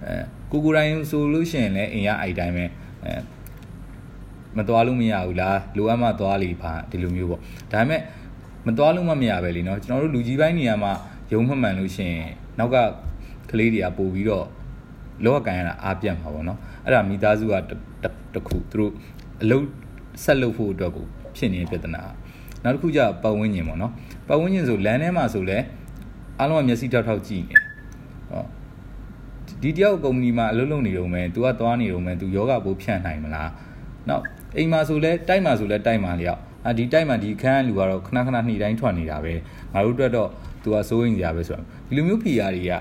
[0.04, 0.14] အဲ
[0.50, 2.64] ကိုကိုတိုင်းဆိုလို့ရှိရင်လည်းအိမ်ရအိုက်တိုင်းပဲ
[3.04, 3.12] အဲ
[4.57, 7.39] မသွားလို့မရဘူးလားလိုအပ်မှသွားလိပါဒီလိုမျိုးပေါ့
[7.71, 8.01] ဒါပေမဲ့
[8.67, 10.91] မသွားလို့မမရပဲလीเนาะကျွန်တော်တို့လူကြီးပိုင်းနေရာမှာ
[11.31, 12.27] ယုံမှမှန်လို့ရှိရင်
[12.59, 12.75] နောက်က
[13.49, 14.45] ကလေးတွေကပို့ပြီးတော့
[15.23, 17.53] လောကကန်ရတာအားပြတ်မှာပေါ့နော်အဲ့ဒါမိသားစုက
[18.33, 18.91] တခုသူတို့
[19.41, 19.65] အလုပ်
[20.23, 21.05] ဆက်လုပ်ဖို့အတွက်ကို
[21.37, 22.01] ဖြစ်နေတဲ့ပြဿနာ
[22.63, 23.91] နောက်တစ်ခုကျပတ်ဝန်းကျင်ပေါ့နော်
[24.27, 25.57] ပတ်ဝန်းကျင်ဆိုလမ်းထဲမှာဆိုလဲ
[26.39, 27.57] အားလုံးကမျက်စိထောက်ထောက်ကြည့်နေ
[28.31, 28.43] ဟော
[29.61, 33.49] ဒီတယောက်ကုမ္ပဏီမှာအလုပ်လုပ်နေတော့မယ် तू ကသွားနေတော့မယ် तू ယောဂပိုးဖြန့်နိုင်မလား
[34.09, 34.23] နောက်
[34.56, 39.32] အိမ်မှာဆိုလဲတိုက်မှာဆိုလဲတိုက်မှာလျောက်အာဒီတိုက်မှာဒီခန်းလူကတော့ခဏခဏနှိတိုင်းထွက်နေတာပဲ
[39.72, 40.30] ငါတို့အတွက်တော့
[40.62, 42.72] तू ကစိုးရင်ကြပဲဆိုတော့ဒီလိုမျိုး PR တွေက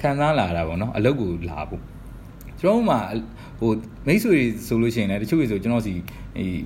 [0.00, 1.82] ခံစားလာတာပေါ့နော်အလုပ်ကိုလာဖို့
[2.60, 2.96] ကျွန်တော်မှ
[3.60, 3.72] ဟို
[4.06, 5.92] မိတ်ဆွေဆိုလို့ရှိရင်လည်းတချို့ဆိုကျွန်တော်စီ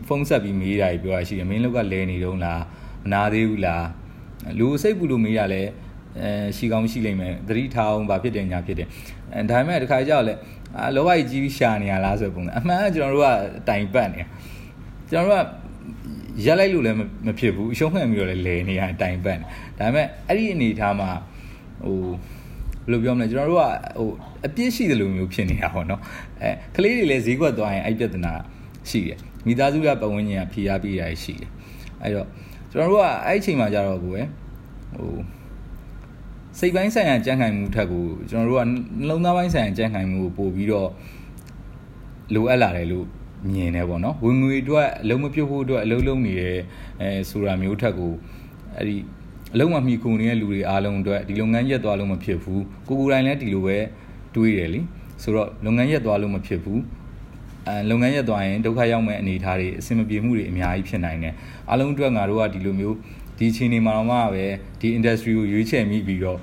[0.06, 2.62] ဖုန်းဆက်ပြီးမေးတာကြီးပြောရရှိတယ်မင်းလောက်ကလဲနေတော့လား
[3.04, 3.86] မနာသေးဘူးလား
[4.58, 5.62] လူစိတ်ပူလို့မေးရလဲ
[6.20, 9.13] အဲရှိကောင်းရှိလိမ့်မယ်သတိထားအောင်ဘာဖြစ်တယ်ညာဖြစ်တယ်အဲ
[9.50, 10.34] ဒါပေမဲ့တခါကြောက်လဲ
[10.78, 13.28] အာလောဘကြီးကြီးရှာနေရလားဆိုပုံစံအမှန်ကကျွန်တော်တို့က
[13.68, 14.22] တိုင်ပတ်နေ
[15.10, 15.64] ကျွန်တော်တို့က
[16.44, 19.46] ရက်လိုက်လို့လည်းမဖြစ်ဘူးအရှုံးခံပြီးတော့လည်းလဲနေရတိုင်ပတ်နေ
[19.78, 21.10] ဒါပေမဲ့အဲ့ဒီအနေထားမှာ
[21.84, 21.98] ဟို
[22.86, 23.66] ဘယ်လိုပြောမလဲကျွန်တော်တို့က
[23.98, 24.08] ဟို
[24.46, 26.00] အပြစ်ရှိတယ်လို့မျိုးဖြစ်နေတာပေါ့နော်
[26.42, 28.32] အဲကလေးတွေလည်းဈေးကွက်သွားရင်အဲ့ပြဿနာ
[28.90, 31.50] ရှိတယ်မိသားစုကပတ်ဝန်းကျင်ကဖြေအားပေးရရှိတယ်
[32.02, 32.26] အဲ့တော့
[32.72, 34.26] ကျွန်တော်တို့ကအဲ့အချိန်မှာကြတော့ကိုယ်
[34.94, 35.12] ဟို
[36.58, 40.88] စိတ်ပိုင်းဆိုင်ရာကြံ့ခိုင်မှုထက်ကိုကျွန်တော်တို့ကနှလုံးသားပိုင်းဆိုင်ရာကြံ့ခိုင်မှုကိုပို့ပြီးတော့
[42.34, 43.06] လိုအပ်လာတယ်လို့
[43.52, 46.58] မြင်တယ်ပေါ့နော်ဝင်ငွေအတွက်အလုံးမပြုတ်ဖို့အတွက်အလုံးလုံးနေတယ်
[47.00, 48.12] အဲဆိုတာမျိုးထက်ကို
[48.76, 48.96] အဲ့ဒီ
[49.54, 53.76] အလုံးမမှီခုနေတဲ့လူတွေအားလုံးအတွက်ဒီလုပ်ငန်းရက်သွားလို့မဖြစ်ဘူးကိုကိုတိုင်းလည်းဒီလိုပဲ
[54.34, 54.80] တွေးတယ်လी
[55.22, 56.80] ဆိုတော့လုပ်ငန်းရက်သွားလို့မဖြစ်ဘူး
[57.68, 61.34] အဲလုပ်ငန်းရက်သွားရင်ဒုက္ခရောက်မဲ့အနေအထားတွေအဆင်မပြေမှုတွေအများကြီးဖြစ်နိုင်တယ်
[61.70, 62.96] အားလုံးအတွက်ငါတို့ကဒီလိုမျိုး
[63.38, 64.44] ဒီအချိန်တွေမှာတော့မှပဲ
[64.80, 66.38] ဒီ industry ကိုရွေးချယ်မိပြီးတော့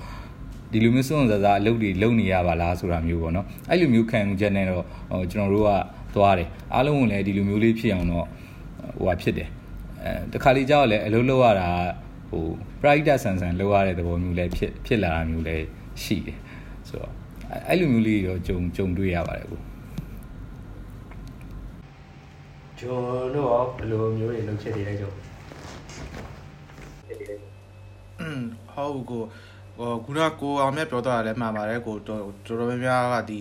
[0.71, 5.71] ဒီလိုမျိုးစွန့်စားစားအလုပ်တွေလုပ်နေရပါလားဆိုတာမျိုးပေါ့နော်အဲ့လိုမျိုးခံယူချက်နဲ့တော့ဟိုကျွန်တော်တို့က
[6.15, 8.25] သွားတယ်အားလုံးကလည်းဒီလိုမျိုးလေးဖြစ်အောင်တော့
[8.97, 9.49] ဟိုဟာဖြစ်တယ်
[10.03, 11.69] အဲတခါလေးကြောက်လည်းအလုပ်လုပ်ရတာ
[12.29, 12.45] ဟို
[12.81, 15.65] private ဆန်ဆန်လုပ်ရတဲ့သဘောမျိုးလည်းဖြစ်ဖြစ်လာတာမျိုးလည်း
[16.03, 16.37] ရှိတယ်
[16.87, 17.13] ဆိုတော့
[17.69, 19.59] အဲ့လိုမျိုးလေးတော့ကြုံကြုံတွေ့ရပါတယ်ကို
[22.79, 23.03] ဂျွန်
[23.35, 25.30] တို့ရောဘယ်လိုမျိုးတွေလုပ်ဖြစ်နေလဲဂျုံอืม
[28.75, 29.23] ဟုတ်ကို
[29.77, 33.39] ဟိုခုနကိုအောင်မြတ်ပြောတာလည်းမှန်ပါတယ်ကိုတော်တော်များများကဒီ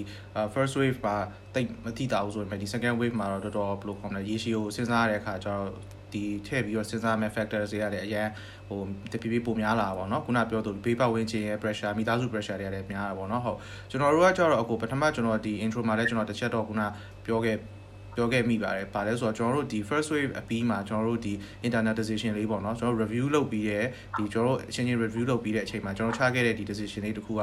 [0.54, 1.16] first wave မှာ
[1.54, 5.64] တိတ်မထိတာဘူးဆိုပေမဲ့ဒီ second wave မှာတော့တော်တော်ဘယ်လိုခေါ်မလဲရေရှည်ကိုစဉ်းစားရတဲ့အခါကျတော့
[6.12, 8.28] ဒီထည့်ပြီးတော့စဉ်းစားမဲ့ factors တွေရတယ်အရင်
[8.68, 8.80] ဟို
[9.12, 13.58] တဖြည်းဖြည်းပိုများလာပါပေါ့နော်ခုနပြောသူဘေးပတ်ဝန်းကျင်ရဲ့ pressure မိသားစု pressure တွေလည်းများတာပေါ့နော်ဟုတ်
[13.90, 16.82] ကျွန်တော်တို့ကကြတော့အခုပထမကျွန်တော်ဒီ intro မှာလည်းကျွန်တော်တစ်ချက်တော့ခုန
[17.24, 17.56] ပြောခဲ့
[18.20, 21.32] ပြောခဲ့မိပါတယ်။ဗာလဲဆိုတော့ကျွန်တော်တို့ဒီ first wave အပြီးမှာကျွန်တော်တို့ဒီ
[21.66, 23.84] internet decision လေးပေါ့နော်ကျွန်တော်တို့ review လုပ်ပြီးတဲ့
[24.18, 27.42] ဒီကျွန်တော်တို့အချင်းချင်း review လုပ်ပြီးတဲ့အချိန်မှာကျွန်တော်ချခဲ့တဲ့ဒီ decision လေးတစ်ခုက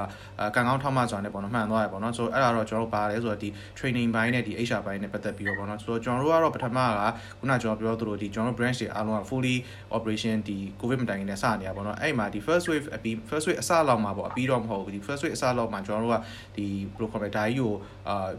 [0.56, 6.92] ကံကောင်းထောက်မှစွာနဲ့ပေါ့နော်မှန်သွားရပေါ့နော်ဆိုတော့အဲ့ဒါတော့ကျွန်တော်တို့ဗာလဲဆိုတော့ဒီ training ဘိုင်းနဲ့ဒီ HR ဘိုင်းနဲ့ပတ်သက်ပြီးတော့ပေါ့နော်ဆိုတော့ကျွန်တော်တို့ကတော့ပထမက
[7.40, 9.56] ခုနကျွန်တော်ပြောသလိုဒီကျွန်တော်တို့ branch တွေအားလုံးက fully
[9.98, 16.18] operation ဒီ covid မတိုင်ခင်နဲ့စနေတာပေါ့နော်အဲ့မှာဒီ first wave အပြီး first wave အစလောက်မှာပေါ့အပြီးတော့မဟုတ်ဘူးဒီ first wave အစလောက်မှာကျွန်တော်တို့က
[16.58, 17.74] ဒီ pro computer ဓာကြီးကို
[18.10, 18.30] အာ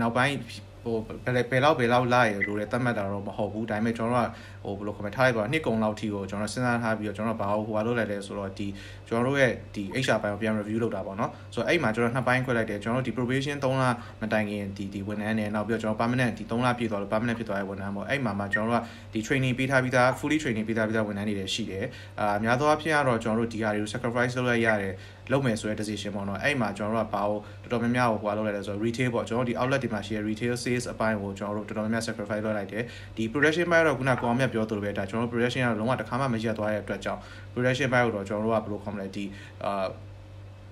[0.00, 0.36] နောက်ပိုင်း
[0.82, 1.08] ဟိုဘ
[1.40, 4.28] ယ်ဘယ်လောက်ဘယ်လောက်လာရလို့လည်းသတ်မှတ်တာတော့မဟုတ်ဘူးဒါပေမဲ့ကျွန်တော်
[4.64, 8.68] တို့ကဟိုဘယ်လို comment ထားလိုက်ပါနှစ်ကုံလောက်ထိကိုကျွန်တော်စဉ်းစားထားပြီးတော့ကျွန်တော်ဘာဟိုဟာလုပ်လိုက်လဲဆိုတော့ဒီ
[9.08, 13.84] ကျွန်တော်တို့ရဲ့ဒီ HR ဘိုင်းကိုပြန် review လုပ်တာပေါ့နော်ဆိုတော့အဲ့မှာကျွန်တော်နှစ်ပိုင်းခွဲလိုက်တယ်ကျွန်တော်တို့ဒီ probation 3လ
[14.20, 21.86] မတိုင်ခင်ဒီဒီဝန်ထမ်းနဲ့နောက်ပြီးတော့ကျွန်တော် permanent ဒီ3လပြည့်သွားလို့ permanent ဖြစ်သွားတဲ့ဝန်ထမ်းပေါ့အဲ့မှာမှကျွန်တော်တို့ကဒီ training ပေးထားပြီးသား fully training ပေးထားပြီးသားဝန်ထမ်းတွေလည်းရှိတယ်
[22.20, 24.94] အာအများသောအားဖြင့်ကတော့ကျွန်တော်တို့ဒီဟာတွေကို sacrifice လုပ်လိုက်ရတယ်
[25.32, 32.82] လုပ်မယ်ဆိုတဲ့ decision ပေါ့နော်အဲ့မှာကျွန်တော်တို့ကဘာလို့တော်တော်များများဟိုဟိုလုပ်လိုက်လဲဆိုတော့ retail ပေါ့ကျွန်တော်တို့ဒီ outlet တွေမှာရှိတဲ့ retail sales အပိုင်းကိုကျွန်တော်တို့တော်တော်များများ sacrifice လုပ်လိုက်တယ်
[33.16, 37.20] ဒီ production ဘိုင်းတော့ခုနကကောင်မြတ်ပြောသလိုပဲဒါကျွန်တော်တို့ production ကတော့လုံးဝတစ်ခါမှမရက်သွားတဲ့အတွက်ကြောင့်
[37.52, 39.24] production ဘိုင်းကိုတော့ကျွန်တော်တို့ကဘယ်လိုခေါ်မလဲဒီ
[39.64, 39.86] အာ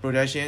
[0.02, 0.46] production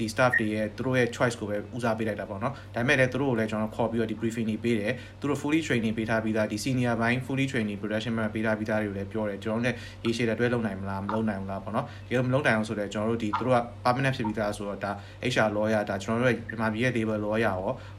[0.00, 8.12] ဒီ staff တွေရဲ့သူတို့ရဲ့ choice ကိုပဲဦးစားပေးလိုက်တာပေါ့နော်ဒါပေမဲ့လည်းသူတို့ကိုလည်းကျွန်တော်ခေါ်ပြီးတော့ဒီ briefing တွေပေးတယ်သူတို့ fully training ပေးထားပြီးသားဒီ senior ဘိုင်း fully training production
[8.16, 9.70] manager ပေးထားပြီးသားတွေကိုလည်းပြောတယ်ကျွန်တော်တို့ ਨੇ
[10.04, 14.92] ရေးရှည်တဲ့တွဲလုပ်နိုင်မလားမလုပ်နိုင်ဘူးလားပေါ့နော်ဒီလိုမလုပ်နိုင်အောင်ဆိုတော့ကျွန်တော်တို့ဒီသူတို့က permanent ဖြစ်ပြီးသားဆိုတော့ဒါ
[15.32, 17.58] HR lawyer ဒါကျွန်တော်တို့ရဲ့မြန်မာပြည်ရဲ့ labor lawyer ရော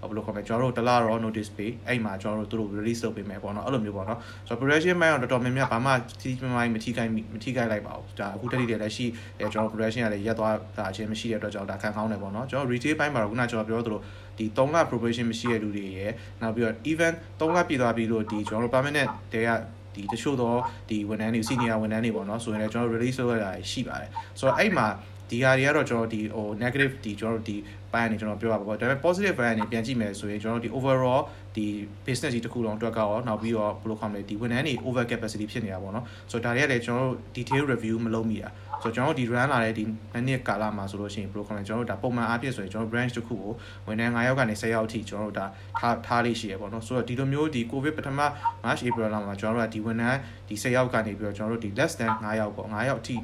[0.10, 9.06] ဘယ်လိုခေါ်မလဲကျွန်တော်တို့တလားတော့ notice ပေးအဲ့မှာကျွန်တော်တို့သူတို့ release လုပ်ပေးမယ်ပေါ့နော်အဲ့လိုမျိုးပေါ့နော်ဆိုတော့ production manager တော်တော်များများဘာမှတီးမမိုင်းမထိခိုက်မထိခိုက်လိုက်ပါဘူးဒါအခုတတိတည်းလည်းရှိ
[9.40, 14.00] ကျွန်တော် production ကလည်းရက်သွားတာအချင်းမရှိတဲ့အတွက်ကြောင့်ဒါခံကောင်းတယ်ပေါ့နော်ကျွန်တော် retail ဘိုင်းမှာတော့ခုနကျွန်တော်ပြောသလို
[14.38, 19.50] ဒီ3လ probation မရှိတဲ့လူတွေရယ်နောက်ပြီးတော့ even 3လပြည့်သွားပြီလို့ဒီကျွန်တော်တို့ permanent တွေက
[19.96, 24.88] ဒီတချို့တော့ဒီဝန်ထမ်းတွေ senior ဝန်ထမ်းတွေပေါ့နော်ဆိုရင်လည်းကျွန်တော် release လုပ်ရတာရှိပါတယ်ဆိုတော့အဲ့မှာ
[25.30, 27.58] ဒီဟာတွေကတော့ကျွန်တော်ဒီဟို negative ဒီကျွန်တော်တို့ဒီ
[27.94, 31.22] ပိုင်းအနေကျွန်တော်ပြောပါပေါ့ဒါပေမဲ့ positive ဘိုင်းအနေပြန်ကြည့်မယ်ဆိုရင်ကျွန်တော်တို့ဒီ overall
[31.56, 31.66] ဒီ
[32.06, 38.50] business ကြီးတစ်ခုလုံးအတွက်ကရောနောက်ပြီးတော့ဘယ်လိုခေါ်မလဲဒီဝန်ထမ်းတွေ over capacity ဖြစ်နေတာပေါ့နော်ဆိုတော့ဒါတွေကလည်းကျွန်တော်တို့ detail review မလုပ်မိတာ
[38.82, 39.84] ဆိုတော့ကျွန်တော်တို့ဒီ run လာတဲ့ဒီ
[40.28, 43.54] နှစ်ကာလမှာဆိုလို့ရှိရင် pro comment ကျွန်တော်တို့ဒါပုံမှန်အားဖြင့်ဆိုရင်ကျွန်တော် branch တစ်ခုကို
[43.88, 45.46] ဝန်ထမ်း9ယောက်ကနေ10ယောက်အထိကျွန်တော်တို့ဒါ
[45.80, 48.20] ထားထားလေးရှိရပေါ့နော်ဆိုတော့ဒီလိုမျိုးဒီ covid ပထမ
[48.64, 53.16] march april လောက်မှာကျွန်တော်တို့ကဒီဝန်ထမ်းဒီ10ယောက်ကနေပြီးတော့ကျွန်တော်တို့ဒီ less than 9ယောက်ပေါ့9ယောက်အထိ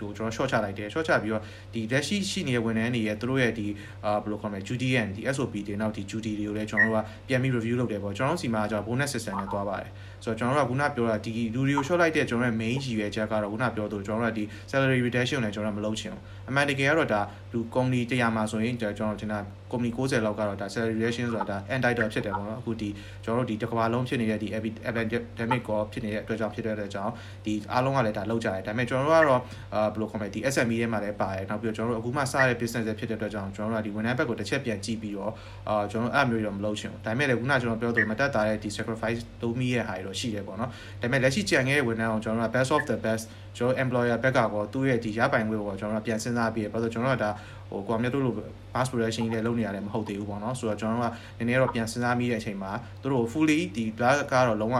[0.00, 1.42] တို့ကျွန်တော် short ချလိုက်တယ် short ချပြီးတော့
[1.74, 3.66] ဒီလက်ရှိရှိနေတဲ့ဝန်ထမ်းတွေရဲ့သူတို့ရဲ့ဒီ
[4.04, 9.90] အာဘယ်လိုခေါ်မလဲ duty and ဒီ SOP တွေနောက်ဒီ duty တွေကိုလည်းကျွန်တော်တို့ကပြန်ပြီး review လုပ်တယ်ပေါ့ကျွန်တော်တို့စီမှာကျွန်တော် bonus system နဲ့သွားပါတယ်
[10.24, 17.20] ဆိုတော့ကျွန်တော်တို့ကခုနပြောတာဒီလူတွေကို short လိုက်တဲ့ကျွန်တော်ရဲ့ main ရည်ရွယ်ချက်ကတော့ခုနပြောသလိုကျွန်တော်တို့ကဒီ salary reduction နဲ့ကျွန်တော်တို့မလုပ်ချင်ဘူးအမှန်တကယ်ကတော့ဒါ
[17.52, 19.38] လူ company 100မှာဆိုရင်ကျွန်တော်ထင်တာ
[19.70, 22.88] company 90လောက်ကတော့ဒါ salary reduction ဆိုတာဒါ entitled ဖြစ်တယ်ပေါ့နော်အခုဒီ
[23.24, 24.48] ကျွန်တော်တို့ဒီတစ်ကမ္ဘာလုံးဖြစ်နေတဲ့ဒီ
[24.88, 27.12] epidemic ကိုဖြစ်နေတဲ့အတွက်ကြောင့်ဖြစ်တဲ့အတွက်ကြောင့်
[27.44, 29.42] ဒီအားလုံးကလည်းဒါလောက်ကြတယ်ဒါပေမဲ့ကျွန်တော်တို့ကတော့
[29.74, 35.32] အာဘယ်လိုခေါ်မလဲဒီ SME ထဲမှာလည်းပါတယ်နောက်ပြီးတော့ကျွန်တော်တို့အခုမှစတဲ့ business တွေဖြစ်တဲ့အတွက်ကြောင့်ကျွန်တော်တို့ကဒီဝန်ထမ်းဘက်ကိုတစ်ချက်ပြန်ကြည့်ပြီးတော့
[35.68, 43.24] အာကျွန်တော်တို့အဲ့မျိုးတော့မလုပ်ချင်ဘူးဒါပေမဲ့လည်းခုနကျွန်တော်ပြောသလိုမတက်တာတဲ့ဒီ sacrifice လုပ်မိရဲ့ဟာတွေတော့ရှိတယ်ပေါ့နော်ဒါပေမဲ့လက်ရှိကြံခဲ့တဲ့ဝန်ထမ်းအောင်ကျွန်တော်တို့က best of the best
[43.56, 47.30] ကျွန်တော် employer ဘက်ကကောသူ့ရဲ့ဒီရပိုင်ခွင့်ကိုကျွန်တော်တို့ပြန်စဉ်းစားပြီးရဘာလို့ကျွန်တော်တို့ကဒါ
[47.70, 48.34] ဟိုကွာမြတ်တို့လို
[48.74, 52.72] mass production လေးလုပ်နေရတယ်မဟုတ်သေးဘူးပေါ့နော်ဆိုတော့ကျွန်တော်တို့ကနည်းနည်းတော့ပြန်စဉ်းစားမိတဲ့အချိန်မှာ
[53.02, 54.76] တို့တို့ fully ဒီ black ကတော့လုံးဝ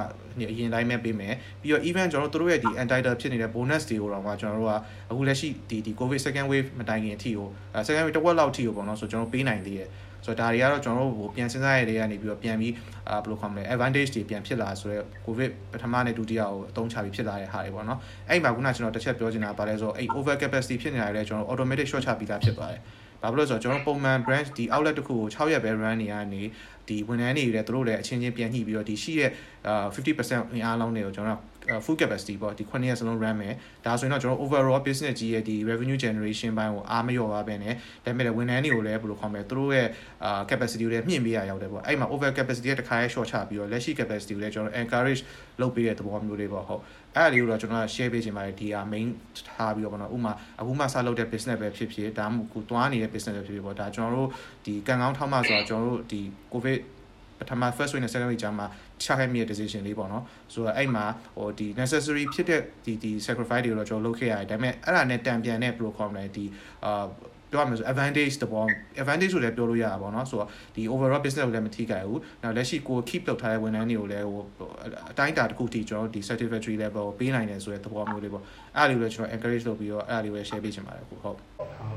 [0.50, 4.74] အရင်တိုင်းပဲပေးမယ်ပြီးတော့ even ကျွန်တော်တို့တို့ရဲ့ဒီ entitled ဖြစ်နေတဲ့ bonus တွေကိုတော့ကကျွန်တော်တို့က
[5.10, 7.48] အခုလက်ရှိဒီဒီ covid second wave မတိုင်ခင်အထိကို
[7.86, 9.88] second wave တစ်ဝက်လောက်အထိကိုပေါ့နော်ဆိုကျွန်တော်ပေးနိုင်သေးတယ်
[10.24, 12.72] ဆိုတော့ဒါတွေကတော့ကျွန်တော်တို့ဟိုပြန်စဉ်းစားရတဲ့ကနေပြီးတော့ပြန်ပြီး
[13.08, 22.80] အာဘယ်လိုခေါ်မလဲ advantage တွေပြန်ဖြစ်လာဆိုတော့ covid ပထမနဲ့ဒုတိယကိုအသုံးချပြီးဖြစ်လာတဲ့ဟာတွေပေါ့နော်အဲ့မှာခုနကျွန်တော်တစ်ချက်ပြောချင်တာပါလဲဆိုတော့အဲ့ over capacity ဖြစ်နေတာလည်းကျွန်တော် automatic short ချပြီးသားဖြစ်ပါတယ်
[23.22, 26.42] ဘာဖြစ်လို့ဆိုတော့ကျွန်တော်ပုံမှန် branch ဒီ outlet တစ်ခုကို6ရက်ပဲ run နေရနေ
[26.88, 29.30] ဒီဝန်ထမ်းတွေလည်းတို့လည်းအချင်းချင်းပြန်ညှိပြီးတော့ဒီရှိရဲ့
[29.68, 31.40] အာ50%အင်အားလုံးတွေကိုကျွန်တော်
[31.84, 39.88] full capacity ပေါ့ဒီ9ရက်စလုံး run မယ်ဒါဆိုရင်တော့ကျွန်တော် overall business ကြီးရဲ့ဒီ revenue generation ဘိုင်းကိုအားမလျော့ပါပဲနဲ့ဒါပေမဲ့ဝန်ထမ်းတွေကိုလည်းဘယ်လိုခေါ်မလဲသူတို့ရဲ့
[40.24, 45.20] အာ capacity ကိုလည်းမြင့်ပေးရရောက်တယ်ပေါ့အဲ့မှာ over capacity ရဲ့တစ်ခါရဲ short ချပြီးတော့လက်ရှိ capacity ကိုလည်းကျွန်တော် encourage
[45.60, 46.82] လုပ်ပေးတဲ့သဘောမျိုးလေးပေါ့ဟုတ်
[47.16, 49.08] အဲ့ဒါလေးကိုတော့ကျွန်တော် share ပေးချင်ပါတယ်ဒီဟာ main
[49.48, 54.28] ထားပြီးတော့ပေါ့နော်ဥမာအခုမှစလုပ်တဲ့ business ပဲဖြစ်ဖြစ်ဒါမှမဟုတ်ကိုသွားနေတဲ့ business ပဲဖြစ်ဖြစ်ပေါ့ဒါကျွန်တော်တို့
[54.66, 56.20] ဒီကံကောင်းထောက်မှဆိုတော့ကျွန်တော်တို့ဒီ
[56.52, 56.78] covid
[57.38, 58.66] ပထမ first week နဲ့ second week ကြာမှာ
[59.02, 61.04] ချခဲ့မိတဲ့ decision လေးပေါ့နော်ဆိုတော့အဲ့မှာ
[61.36, 66.44] ဟိုဒီ necessary ဖြစ်တဲ့ဒီဒီ sacrifice တွေကိုတော့ကျွန်တော်လုပ်ခဲ့ရတယ်ဒါပေမဲ့အဲ့ဒါနဲ့တံပြန်တဲ့ protocol နဲ့ဒီ
[66.84, 67.04] အာ
[67.54, 68.64] ပြောရမယ်ဆို advantage တဘော
[69.02, 74.42] advantage ဆိုလည်းပြောလို့ရတာပေါ့နော်ဆိုတော့ဒီ overall business ကိုလည်းမထိခိုက်ဘူးနောက်လက်ရှိကို keep လုပ်ထားတဲ့ဝန်ထမ်းတွေကိုလည်းဟို
[75.10, 78.42] အတိုင်းအတာတစ်ခုထိကျွန်တော်ဒီ satisfactory level ကိုပေးနိုင်တယ်ဆိုတဲ့သဘောမျိုးလေးပေါ့
[78.76, 81.88] အဲ့ဒါလေးကိုလည်းကျွန်တော် encourage လုပ်ပြီးတော့အဲ့ဒါလေးကို share ပေးချင်ပါတယ်အခုဟုတ်ဟုတ်ဒါ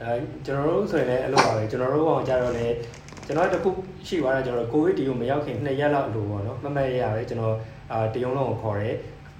[0.00, 0.14] အဲ
[0.46, 2.74] ကျွန်တော်တို့ဆိုရင်လည်းအဲ့လိုပါပဲကျွန်တော်တို့ကောင်ကြတော့လည်း
[3.26, 3.70] ကျွန်တော်တခု
[4.06, 7.56] ရှိသွားတာကျွန်တော်ကိုဗစ်ဒီကိုမရောက်ခင်2ရက်လောက်လို့ပေါ့နော်မမတ်ရပဲကျွန်တော်
[7.92, 8.94] အာတရုံလုံးကိုခေါ်တယ်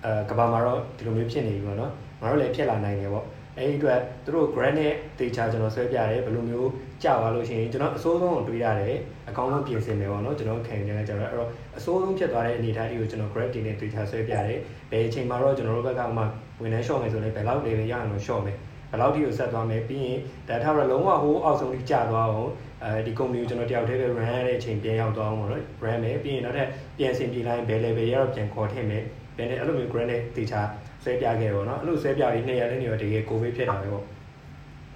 [0.05, 3.27] အဲကဘာမှာတော့ဒီလိုမျိုးဖြစ်နေပြီပေါ့နော်ငါတို့လည်းဖြစ်လာနိုင်တယ်ပေါ့
[3.59, 6.71] အဲ့ဒီအတွက်သူတို့ granite တေချာကျွန်တော်ဆွဲပြတယ်ဘယ်လိုမျိုး
[7.03, 8.97] ကြာသွားလို့ရှိရင်ကျွန်တော်အစိုးဆုံးကိုတွေးရတယ်
[9.29, 14.59] အကောင်းဆုံးပြင်ဆင်မယ်ပေါ့နော်ကျွန်တော်ခံနေတယ်ကျွန်တော်အဲ့တော့အစိုးဆုံးဖြစ်သွားတဲ့အနေအထားတွေကိုကျွန်တော် gravity နဲ့တေချာဆွဲပြတယ်
[14.91, 16.23] ဘယ်အချိန်မှာတော့ကျွန်တော်တို့ဘက်ကမှ
[16.63, 18.57] ဝန်ထမ်း short မယ်ဆိုရင်ဘယ်လောက် level ရအောင်လို့ short မယ်
[18.91, 20.19] ဘယ်လောက်ထိကိုဆက်သွားမယ်ပြီးရင်
[20.49, 22.51] ဒါထားတော့လုံးဝဟိုးအောက်ဆုံးထိကျသွားအောင်
[22.85, 26.69] အဲဒီ company ကိုကျွန်တော်တယောက်တည်းပဲ run ရတဲ့အချိန်ပြန်ရောက်သွားအောင်ပေါ့နော် run မယ်ပြီးရင်နောက်ထပ်
[26.99, 29.05] ပြန်ဆင်ပြေလိုက်ဘယ် level ရတော့ပြန်ခေါ်ထည့်မယ်
[29.37, 30.61] ပြန်တယ်အဲ့လိုမျိုး grant နဲ့တေချာ
[31.03, 34.05] ဆွဲပြခဲ့ပေါ့နော်အဲ့လိုဆွဲပြပြီးနှစ်ရက်လေးနေတော့တကယ် covid ဖြစ်တာပဲပေါ့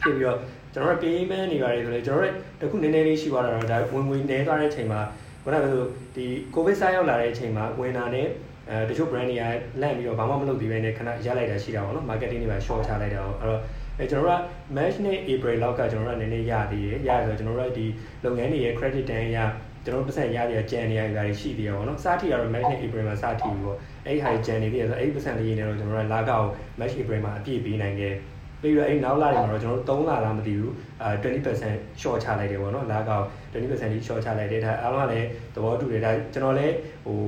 [0.02, 0.38] ဖြစ်ပြီးတော့
[0.74, 5.00] ကျွန်တော်တို့ payment နေပါတယ်ဆိုလေကျွန်တော်တို့တခုနည်းနည်းလေးရှိသွားတာတော့ဒါဝင်ဝင်နေသွားတဲ့အချိန်မှာ
[5.42, 5.84] ခုနကဆို
[6.16, 8.26] ဒီ covid စားရောက်လာတဲ့အချိန်မှာဝင်တာနဲ့
[8.70, 9.42] အဲတချို့ brand တွေက
[9.80, 13.60] လန့်ပြီးတော့ဘာမှမလုပ်ပြီးပဲနဲ့ခဏရလိုက်တာရှိတာပေါ့နော် marketing တွေပါ short ချလိုက်တာပေါ့အဲ့တော့
[13.98, 14.42] အဲကျွန်တော်တို့က
[14.76, 17.86] match နဲ့ April လောက်ကကျွန်တော်တို့ကနည်းနည်းရသေးတယ်ရဆိုတော့ကျွန်တော်တို့ကဒီ
[18.24, 19.38] လုပ်ငန်းတွေရဲ့ credit တန်းရ
[19.84, 26.46] ကျွန်တော်တို့ပတ်စံရရကြံနေရတာရှိသေးရပါတော့။စားထီကတော့ match နဲ့ April မှာစားထီပြီးပေါ့။အဲ့ဒီဟာကြံနေသေးရဆိုအဲ့ဒီပတ်စံလေးနေတော့ကျွန်တော်တို့လာကောက်
[26.78, 28.14] match April မှာအပြည့်ပေးနိုင်ခဲ့။
[28.62, 36.74] ပြီးတော့အဲ့နောက်လာတွေမှာတော့ကျွန်တော်တို့3လလားမသိဘူးအာ20% short ချလိုက်တယ်ပေါ့နော်။လာကောက်20%ထိ short ချလိုက်တယ်ဒါအားလုံးကလည်းသဘောတူတယ်ဒါကျွန်တော်လည်း
[37.06, 37.20] ဟို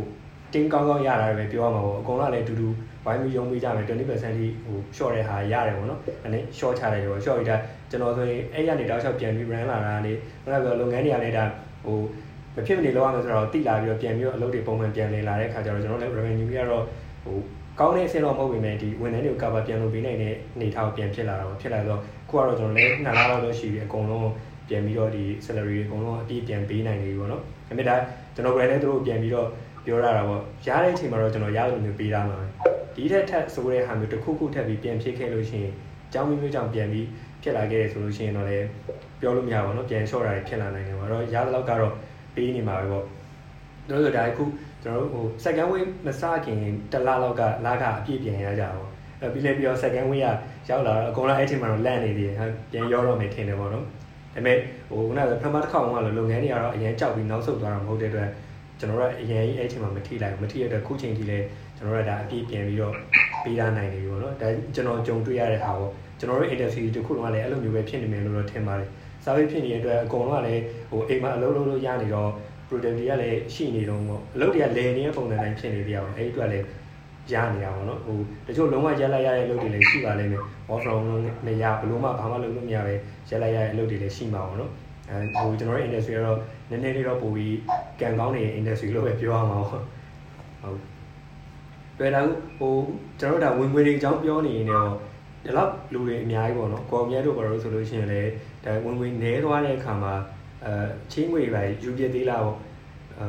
[0.52, 2.68] တင်းကောင်းကောင်းရတာပဲပြောရမှာပေါ့အကုန်လုံးလည်းအတူတူ
[3.08, 7.56] ဝိုင်းပြီးရုံးပေးကြမယ်20%ထိဟို short တဲ့ဟာရတယ်ပေါ့နော်အဲ့နဲ့ short ချလိုက်တယ်ပေါ့ short ပြီးဒါ
[7.90, 11.44] ကျွန်တော်ဆိုရင်အဲ့ရနေတောက်လျှောက်ပြန်ပြီး run လာတာနေခုနကပြောလုပ်ငန်းတွေကလည်းဒါ
[11.84, 11.98] ဟို
[12.54, 16.84] မဖြစ်မနေလောက်ရမယ်ဆိုတော့တိလာပြီးတော့ပြန်ပြီးတော့အလုပ်တွေပုံမှန်ပြန်လည်လာတဲ့ခါကျတော့ကျွန်တော်လည်း revenue ကြီးကတော့
[17.24, 17.36] ဟို
[17.80, 24.30] ကောင်းတဲ့အဆင့်တော့မဟုတ်ပေမဲ့ဒီဝန်ထမ်းတွေကို cover ပြန်လုပ်ပေးနိုင်တဲ့အနေထားကိုပြန်ဖြစ်လာတော့ဖြစ်လာတော့ခုကတော့ကျွန်တော်လည်းနှစ်လလောက်တော့ရှိပြီအကုန်လုံး
[24.68, 27.96] ပြန်ပြီးတော့ဒီ salary တွေအကုန်လုံးအပြည့်ပြန်ပေးနိုင်နေပြီပေါ့နော်။ဒါပေမဲ့ဒါ
[28.34, 29.48] ကျွန်တော် brand နဲ့သူတို့ပြန်ပြီးတော့
[29.85, 32.37] ပြောရတာပေါ့ရတဲ့အချိန်မှာတော့ကျွန်တော်ရလို့မျိုးပေးတာမှာ
[32.95, 35.73] ဒီထက်ထက်ဆိုတဲ့ဟာမျိုးတစ်ခုခုထပ်ပြီးပြန်ဖြစ်ခဲ့လို့ရှိရင်
[36.07, 37.07] အကြောင်းမျိုးမျိုးကြောင့်ပြန်ပြီး
[37.43, 38.67] ဖြစ်လာခဲ့ရဆိုလို့ရှိရင်တော့လည်း
[39.21, 41.93] ပြောလို့မရပါဘူးเนาะပြန်လျှော့တာဖြစ်လာနိုင်တယ်ပေါ့အဲ့တော့ရတဲ့လောက်ကတော့
[42.35, 43.05] ပေးနေမှာပဲပေါ့
[43.89, 44.43] တို့ဆိုဒါအခု
[44.83, 46.59] ကျွန်တော်တို့ဟို second wave မစခင်
[46.91, 48.89] တလလောက်ကလာကအပြည့်ပြန်ရကြပါဘူး
[49.21, 52.37] အဲ့ပြီးလဲပြီးတော့ second wave ကရောက်လာတော့အကုန်လုံးအဲ့ချိန်မှာတော့လန့်နေသေးတယ်
[52.71, 53.89] ပြန်ရောတော့မယ်ထင်တယ်ပေါ့နော်ဒါ
[54.33, 54.57] ပေမဲ့
[54.89, 58.29] ဟိုခုနကပထမတစ်ခေါက်ကတော့လုပ်ငန်းတွေကတော့အရင်ကြောက်ပြီးနောက်ဆုတ်သွားတာမဟုတ်တဲ့အတွက်
[58.80, 61.38] ကျွန်တော်တို့အရင်အဲ့ချိန်မှာမထိလိုက်ဘူးမထိရတဲ့ခုချိန်ထိလဲ
[61.76, 62.94] ကျွန်တော်တို့ကဒါအပြည့်ပြန်ပြီးတော့
[63.44, 68.88] ပေးထားနိုင်နေပြီပေါ့နော်ဒါကျွန်တော်ကြုံတွေ့ရတဲ့ဟာပေါ့ကျွန်တော်တို့ industry တခုလုံးကလည်းအဲ့လိုမျိုးပဲဖြစ်နေမယ်လို့တော့ထင်ပါတယ်
[69.24, 72.30] service ဖြစ်နေတဲ့အတွက်အကုန်လုံးကလည်းဟိုအိမ်မှာအလုပ်လုပ်လို့ရနေတော့
[72.68, 76.66] productivity ကလည်းရှိနေတော့ပေါ့အလုပ်တွေကလည်နေတဲ့ပုံစံတိုင်းဖြစ်နေသေးအောင်အဲ့ဒီအတွက်လည်း
[77.32, 82.94] ရနေတာပေါ့နော်ဟိုတချို့လုံးဝရက်လိုက်ရတဲ့အလုပ်တွေလည်းရှိပါလိမ့်မယ် work from home နဲ့ရဘလို့မှဘာမှလုပ်လို့မရပဲ
[83.28, 86.38] ရက်လိုက်ရတဲ့အလုပ်တွေလည်းရှိမှာပေါ့နော်အဲ ဟိုကျွန်တော်ရဲ့ industry ကတော့
[86.70, 87.56] နည်းနည်းလေးတော့ပိုပြီး
[88.00, 89.84] ကံကောင်းနေတဲ့ industry လို့ပဲပြောရမှာပေါ့ဟုတ်
[91.98, 92.20] တွေ့တာ
[92.58, 92.74] ဟို
[93.20, 94.90] ကျွန်တော်တို့ဒါဝင်ငွေတွေအကြောင်းပြောနေရင်တော့
[95.44, 98.30] ဒီလောက်လူတွေအများကြီးပေါ့နော်ကော်မြတ်တို့ဘာလို့ဆိုလို့ရှိရင်လည်း
[98.64, 100.14] ဒါဝင်ငွေနည်းသွားတဲ့အခါမှာ
[100.64, 100.72] အဲ
[101.12, 102.58] ချင်းငွေပဲယူပြသေးလားပေါ့
[103.18, 103.26] အဲ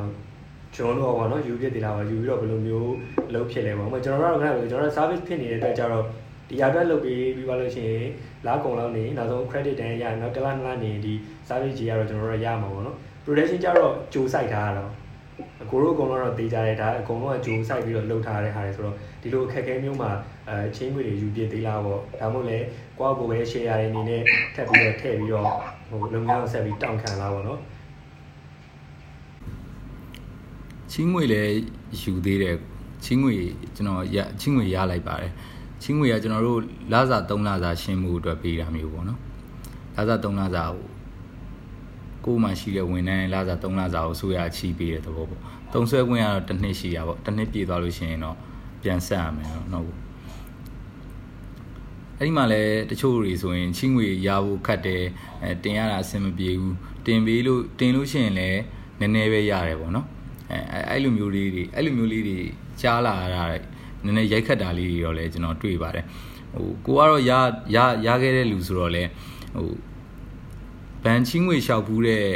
[0.74, 2.94] ကျွန်တော်တို့ပေါ့နော်ယူပြသေးလားပေါ့ယူပြီးတော့ဘယ်လိုမျိုး
[3.34, 6.04] လုပ်ဖြစ်လဲပေါ့ဟိုကျွန်တော်တို့ကတော့ကျွန်တော်တို့ service ဖြစ်နေတဲ့အတွက်ကြတော့
[6.48, 8.06] ဒီရအတွက်လုပ်ပြီးပြီးပါလို့ရှိရင်
[8.46, 11.14] လာကုန်လောက်နေနောက်ဆုံး credit တန်းရနောက်တစ်လနှစ်လနေဒီ
[11.50, 14.90] service ကြီးကတော့ကျွန်တော်တို့ရမှာပေါ့နော် production ကြတော့ကြိုစိုက်ထားတာတော့
[15.62, 20.10] အကိုတို့အကုန်လုံးတော့တေးကြတယ်ဒါအကုန်လုံးကဂျိုးဆိုင်ပြီးတော့လှုပ်ထားတဲ့ဟာတွေဆိုတော့ဒီလိုအခက်အခဲမျိုးမှာ
[20.48, 22.58] အဲချင်းငွေတွေယူပြသေးလားပေါ့ဒါမှမဟုတ်လေ
[22.98, 24.22] ကိုယ့်ကိုယ်ပဲ share ရတဲ့အနေနဲ့
[24.54, 25.44] ထပ်ပြီးတော့ထည့်ပြီးတော့
[25.90, 27.60] ဟိုလုပ်ငန်းကိုဆက်ပြီးတောင်းခံလားပေါ့နော်
[30.92, 31.52] ချင်းငွေလည်း
[32.02, 32.56] ယူသေးတယ်
[33.04, 33.34] ချင်းငွေ
[33.76, 35.32] ကျွန်တော်ရချင်းငွေရလိုက်ပါတယ်
[35.82, 36.60] ချင်းငွေကကျွန်တော်တို့
[36.92, 39.20] လစာ3လစာရှင်းမှုအတွက်ပေးတာမျိုးပေါ့နော်
[39.96, 40.89] လစာ3လစာကို
[42.24, 45.40] ကိုယ်မှရှိတဲ့ဝန်ထမ်းလစာ3လစာကိုဆိုရချီးပေးတဲ့သဘောပေါ့
[45.72, 48.36] တုံဆွဲခွင့်ကတော့တစ်နှစ်ရှိတာပေါ့တစ်နှစ်ပြည့်သွားလို့ရှိရင်တော့
[48.82, 50.00] ပြန်ဆက်ရမယ်နော်ဟုတ်
[52.18, 55.04] အဲ့ဒီမှာလည်းတချို့တွေဆိုရင်ချင်းငွေရဖို့ခတ်တယ်
[55.42, 58.60] အဲတင်ရတာအဆင်မပြေဘူးတင်ပေးလို့တင်လို့ရှိရင်လည်း
[59.00, 60.06] နည်းနည်းပဲရတယ်ပေါ့နော်
[60.50, 62.38] အဲအဲ့လိုမျိုးလေးတွေအဲ့လိုမျိုးလေးတွေ
[62.80, 63.44] ကြားလာရတာ
[64.04, 66.04] နည်းနည်းရိုက်ခတ်တာလေးတွေတော့လည်းကျွန်တော်တွေ့ပါတယ်
[66.52, 67.32] ဟိုကိုကတော့ရ
[67.76, 69.02] ရရခဲ့တဲ့လူဆိုတော့လေ
[69.54, 69.68] ဟို
[71.04, 72.26] ဘန်ချင်းငွေလျှောက်ဘူးတဲ့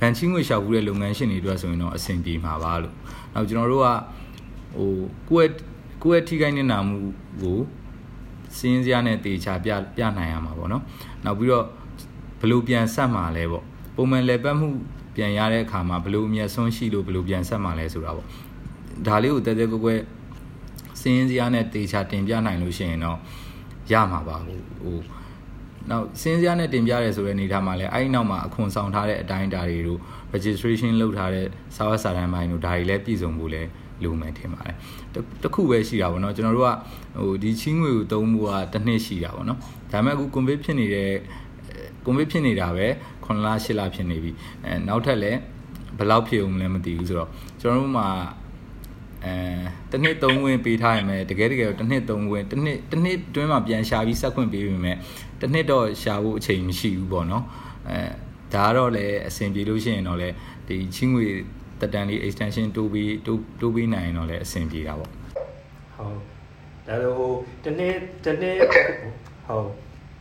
[0.00, 2.94] ဘန်ချင်းငွေလျှောက်ဘူးတဲ့လုပ်ငန်းရှင်တွေအတွက်ဆိုရင်တော့အဆင်ပြေမှာပါလို့
[3.34, 3.88] နောက်ကျွန်တော်တို့က
[4.76, 4.90] ဟို
[5.30, 5.52] ကိုယ့်
[6.02, 6.98] ကိုယ့်ရဲ့ထိခိုက်နေတာမှု
[7.42, 7.58] ကို
[8.58, 10.82] စင်းစရာနဲ့တေချာပြပြနိုင်ရမှာပေါ့နော်
[11.24, 11.64] နောက်ပြီးတော့
[12.40, 13.64] ဘလို့ပြန်ဆက်မှာလဲပေါ့
[13.96, 14.68] ပုံမှန်လေပတ်မှု
[15.16, 18.26] ပြန်ရတဲ့အခါမှာဘလို့အမျက်ဆုံးရှိလို့ဘလို့ပြန်ဆက်မှာလဲဆိုတာပေါ့
[19.06, 20.00] ဒါလေးကိုတဲတဲကွယ်ကွယ်
[21.00, 23.18] စင်းစရာနဲ့တေချာတင်ပြနိုင်လို့ရှိရင်တော့
[23.92, 24.98] ရမှာပါဟိုဟို
[25.90, 30.00] နောက်စင်းစရာနဲ့တင်ပြရဲဆိုတဲ့အနေထားမှာလည်းအဲ့ဒီနောက်မှာအခွန်ဆောင်ထားတဲ့အတိုင်းအတာတွေတို့
[30.34, 31.46] registration လုပ်ထားတဲ့
[31.76, 33.68] စာဝတ်စာတမ်းပိုင်းတို့ဒါတွေလည်းပြည်စုံဖို့လည်း
[34.02, 34.76] လိုမယ်ထင်ပါတယ်
[35.42, 36.72] တခုပဲရှိတာပေါ့နော်ကျွန်တော်တို့က
[37.20, 39.58] ဟိုဒီချင်းငွေကိုသုံးဖို့ကတစ်နှစ်ရှိတာပေါ့နော်
[39.92, 41.10] ဒါပေမဲ့အခု convert ဖြစ်နေတဲ့
[42.04, 42.86] ကိုဗစ်ဖြစ်နေတာပဲ
[43.24, 44.30] 9လ10လဖြစ်နေပြီ
[44.64, 45.38] အဲနောက်ထပ်လည်း
[45.98, 47.28] ဘယ်လောက်ဖြစ်အောင်လဲမသိဘူးဆိုတော့
[47.60, 48.08] ကျွန်တော်တို့မှာ
[49.24, 49.34] အဲ
[49.90, 54.96] တစ်နှစ်သုံးခွင့်ပေးထားရင်ပဲတကယ်တကယ်တစ်နှစ်သုံးခွင့်တစ်နှစ်တစ်နှစ်တွင်းမှာပြန်ရှာပြီးဆက်ခွင့်ပေးပေမဲ့
[55.40, 57.44] တစ်နှစ်တော့ရှာဖို့အချိန်မရှိဘူးပေါ့နော်
[57.88, 57.98] အဲ
[58.54, 60.34] ဒါကတော့လည်းအဆင်ပြေလို့ရှိရင်တော့လည်း
[60.68, 61.26] ဒီချင်းငွေ
[61.80, 66.16] တက်တန်လေး extension တိုးပြီးတိုးတိုးပြီးနိုင်ရင်တော့လည်းအဆင်ပြေတာပေါ့ဟုတ်
[66.86, 67.32] ဒါဆိုဟို
[67.64, 68.56] တစ်နှစ်တစ်နှစ်
[69.46, 69.68] ဟုတ်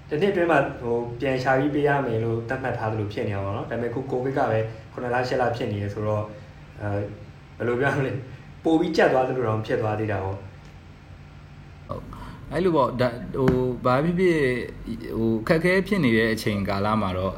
[0.10, 4.60] တစ်နှစ်တွင်းမှာဟိုပြန်ရှာပြီးပေးရမယ်လို့သတ်မှတ်ထားသလိုဖြစ်နေအောင်ပေါ့နော်ဒါပေမဲ့ခုကိုဗစ်ကပဲ
[4.94, 6.24] 9လ10လဖြစ်နေရဆိုတော့
[6.82, 6.90] အဲ
[7.58, 8.12] ဘယ်လိုပြောရမလဲ
[8.68, 12.04] ပိုပြီးကြက်သွားသလိုတော့ဖြစ်သွားသေးတာဟောဟုတ်
[12.54, 13.08] အဲ့လိုပေါ့ဒါ
[13.38, 13.50] ဟို
[13.86, 14.40] ဘာဖြစ်ဖြစ်
[15.18, 17.34] ဟိုခက်ခဲဖြစ်နေတဲ့အချိန်ကာလမှာတော့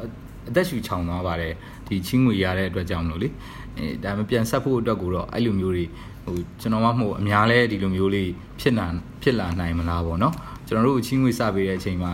[0.50, 1.54] အသက်ရှူချောင်သွားပါတယ်
[1.88, 3.30] ဒီချင်းငွေရတဲ့အတွက်ကြောင့်မလို့လေ
[3.78, 5.86] အဲဒါမှပြန်ဆက်ဖို့အတွက်ကိုတော့အဲ့လိုမျိုးတွေ
[6.26, 8.88] ဟိုကျွန်တော်မှမဟုတ်အများလဲဒီလိုမျိုးလေးဖြစ်လာ
[9.24, 10.34] ဖြစ်လာနိုင်မလားပေါ့နော်
[10.68, 12.14] ကျွန်တော်တို့ချင်းငွေစပေးတဲ့အချိန်မှာ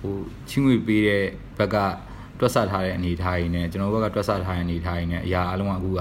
[0.00, 0.14] ဟို
[0.48, 1.24] ချင်းငွေပေးတဲ့
[1.58, 1.76] ဘက်က
[2.40, 6.00] တွက်ဆထားတဲ့အနေအထားရင်းနဲ့ကျွန်တော်ဘက်ကတွက်ဆထားတဲ့အနေအထားရင်းနဲ့အရာအလုံးကအခုက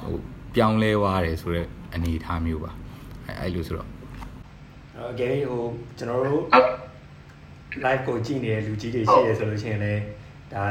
[0.00, 0.16] ဟို
[0.56, 2.70] ပြောင်းလဲသွားတယ်ဆိုတော့အနေအထားမျိုးပါ
[3.26, 3.88] အဲအဲ့လိုဆိုတော့
[5.12, 5.62] အကယ်ဟို
[5.98, 6.42] ကျွန်တော်တို့
[7.84, 10.02] live ကိုကြည့်နေတဲ့လူကြီးတွေရှိရဆိုလို့ရှိရင်လည်း
[10.52, 10.64] ဒါ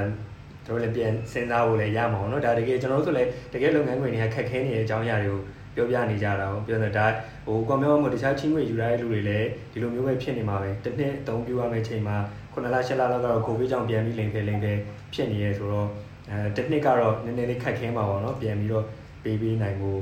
[0.67, 5.33] တို့လည်းပြန်စဉ်းစားဖို့လည်းရမှာပေါ့နော်ဒါတကယ်ကျွန်တော်တို့ဆိုလည်းတကယ်လုပ်ငန်းခွင်တွေကခက်ခဲနေတဲ့အကြောင်းအရာတွေ
[5.77, 7.05] ကိုပြောပြနေကြတာပေါ့ပြောနေဒါ
[7.45, 12.17] ဟိုကွန်ပြောမှုတခြားချင်းခွေယူရတဲ့လူတွေလည်းဒီလိုမျိုးပဲဖြစ်နေမှာပဲတစ်နှစ်အသုံးပြုရမယ့်ချိန်မှာ
[12.53, 14.73] 9လ10လလောက်ကတော့ကိုဗစ်ကြောင့်ပြန်ပြီးလင်ခဲလင်ခဲ
[15.13, 15.89] ဖြစ်နေရဲဆိုတော့
[16.29, 18.85] အဲတစ်နှစ်ကတော့နည်းနည်းလေးခက်ခဲမှာပေါ့နော်ပြန်ပြီးတော့
[19.25, 20.01] ပေးပေးနိုင်ဖို့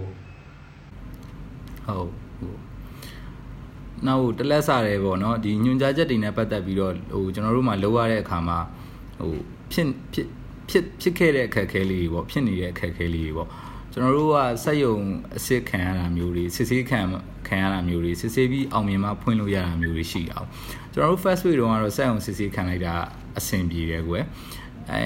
[1.87, 2.09] ဟုတ်
[2.39, 2.59] ဟုတ်
[4.07, 8.59] နောက်တလက်စားတယ်ပေါ့နော်ဒီညွန်ကြားချက်တွေနဲ့ပတ်သက်ပြီးတော့ဟိုကျွန်တော်တို့မှလောက်ရတဲ့အခါမှာ
[9.19, 9.33] ဟို
[9.71, 10.27] ဖြစ်ဖြစ်
[10.69, 13.49] ဖြစ်ဖြစ်ခဲ့တဲ့အခက်အခဲလေးတွေပေါ့ဖြစ်နေတဲ့အခက်အခဲလေးတွေပေါ့
[13.91, 14.95] ကျွန်တော်တို့ကစက်ယုံ
[15.35, 16.99] အစ်စ်ခံရတာမျိုးတွေစစ်ဆေးခံ
[17.47, 20.47] ခံရတာမျိုးတွေစစ်ဆေးပြီးအောင်မြင်မှဖွင့်လို့ရတာမျိုးတွေရှိအောင်
[20.93, 22.93] ကျွန်တော်တို့ first week တုန်းကတော့စက်ယုံစစ်ဆေးခံလိုက်တာ
[23.37, 24.23] အဆင်ပြေတယ်ကွယ်
[24.91, 25.03] အဲ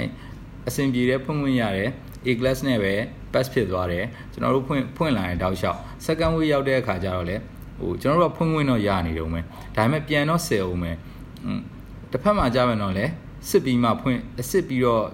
[0.68, 1.92] အဆင်ပြေတယ်ဖွင့်ခွင့်ရတယ်
[2.26, 2.94] A class နဲ့ပဲ
[3.34, 7.36] pass ဖြစ်သွားတယ်ကျွန်တော်တို့ဖွင့်ဖွင့်လာရင်တောက်လျှောက် second week ရောက်တဲ့အခါကျတော့လေ
[7.80, 9.44] ဟိုကျွန်တော်တို့ကဖွင့်ခွင့်တော့ရနေတော့မယ်
[9.76, 10.96] ဒါပေမဲ့ပြန်တော့ဆယ်အောင်မယ်
[12.12, 13.06] တစ်ဖက်မှာကြာမယ်တော့လေ
[13.50, 15.06] စစ်ပြီးမှဖွင့်အစ်စ်ပြီးတော့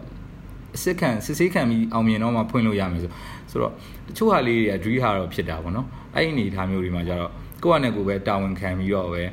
[0.76, 3.12] အစ်စ်ခံစစ်ဆေးခံပြီးအောင်မြင်တော့မှဖွင့်လို့ရမယ်ဆို
[3.52, 3.74] ဆိုတော့
[4.08, 7.32] တချို့ဟာလေးတွေက dream ဟာတော့ဖြစ်တာပေါ့နော်အဲ့ဒီအနေအထားမျိုးတွေမှာကျတော့
[7.64, 9.24] ကိုယ့်အနေကိုပဲတာဝန်ခံပြီးတော့ပဲ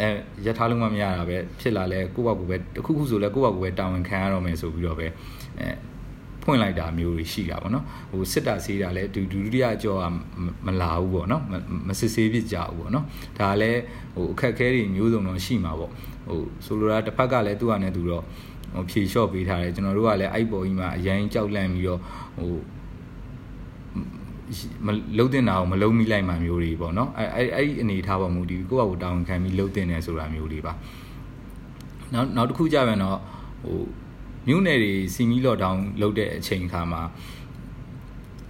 [0.00, 0.08] အဲ
[0.46, 5.06] ရထားလုံးမမရတာပဲဖြစ်လာလဲကိုယ့်ဘက်ကိုပဲတခုခုဆိုလဲကိုယ့်ဘက်ကိုပဲတာဝန်ခံရတော့မယ်ဆိုပြီးတော့ပဲ
[5.58, 5.68] အဲ
[6.48, 10.04] ဖွင့်လိုက်တာမျိုးတွေရှိတာပေါ့နော်ဟိုစစ်တာဆေးတာလဲဒုဒုတိယအကျော်က
[10.66, 11.42] မလာဘူးပေါ့နော်
[11.88, 13.04] မစစ်ဆေးဖြစ်ကြဘူးပေါ့နော်
[13.38, 13.80] ဒါလည်း
[14.14, 15.90] ဟိုအခက်ခဲတွေမျိုးစုံတော့ရှိမှာပေါ့
[16.28, 18.24] ဟိုဆိုလိုတာတစ်ဖက်ကလည်းသူ့ဟာနဲ့သူတော့
[18.74, 22.00] ဟိုဖြေလျှော့ပေးထားတယ်ကျွန်တော်တို့ကလည်းအဲ့ပေါ်ကြီးမှာအရင်ကြောက်လန့်ပြီးတော့
[22.38, 22.52] ဟို
[24.86, 24.88] မ
[25.18, 30.72] လုံတင်တာကိုမလုံမိလိုက်မှမျိုးတွေပေါ့နော်အဲအဲ့အဲ့ဒီအနေထားပေါ်မူတည်ကိုယ့်ဘာကိုတောင်းခံပြီးလုံတင်တယ်ဆိုတာမျိုးတွေပါ
[32.12, 33.18] နောက်နောက်တစ်ခုကြပြန်တော့
[33.64, 33.78] ဟို
[34.48, 37.02] မြို့နယ်တွေစီမီလော့ဒေါင်းလုပ်တဲ့အချိန်ခါမှာ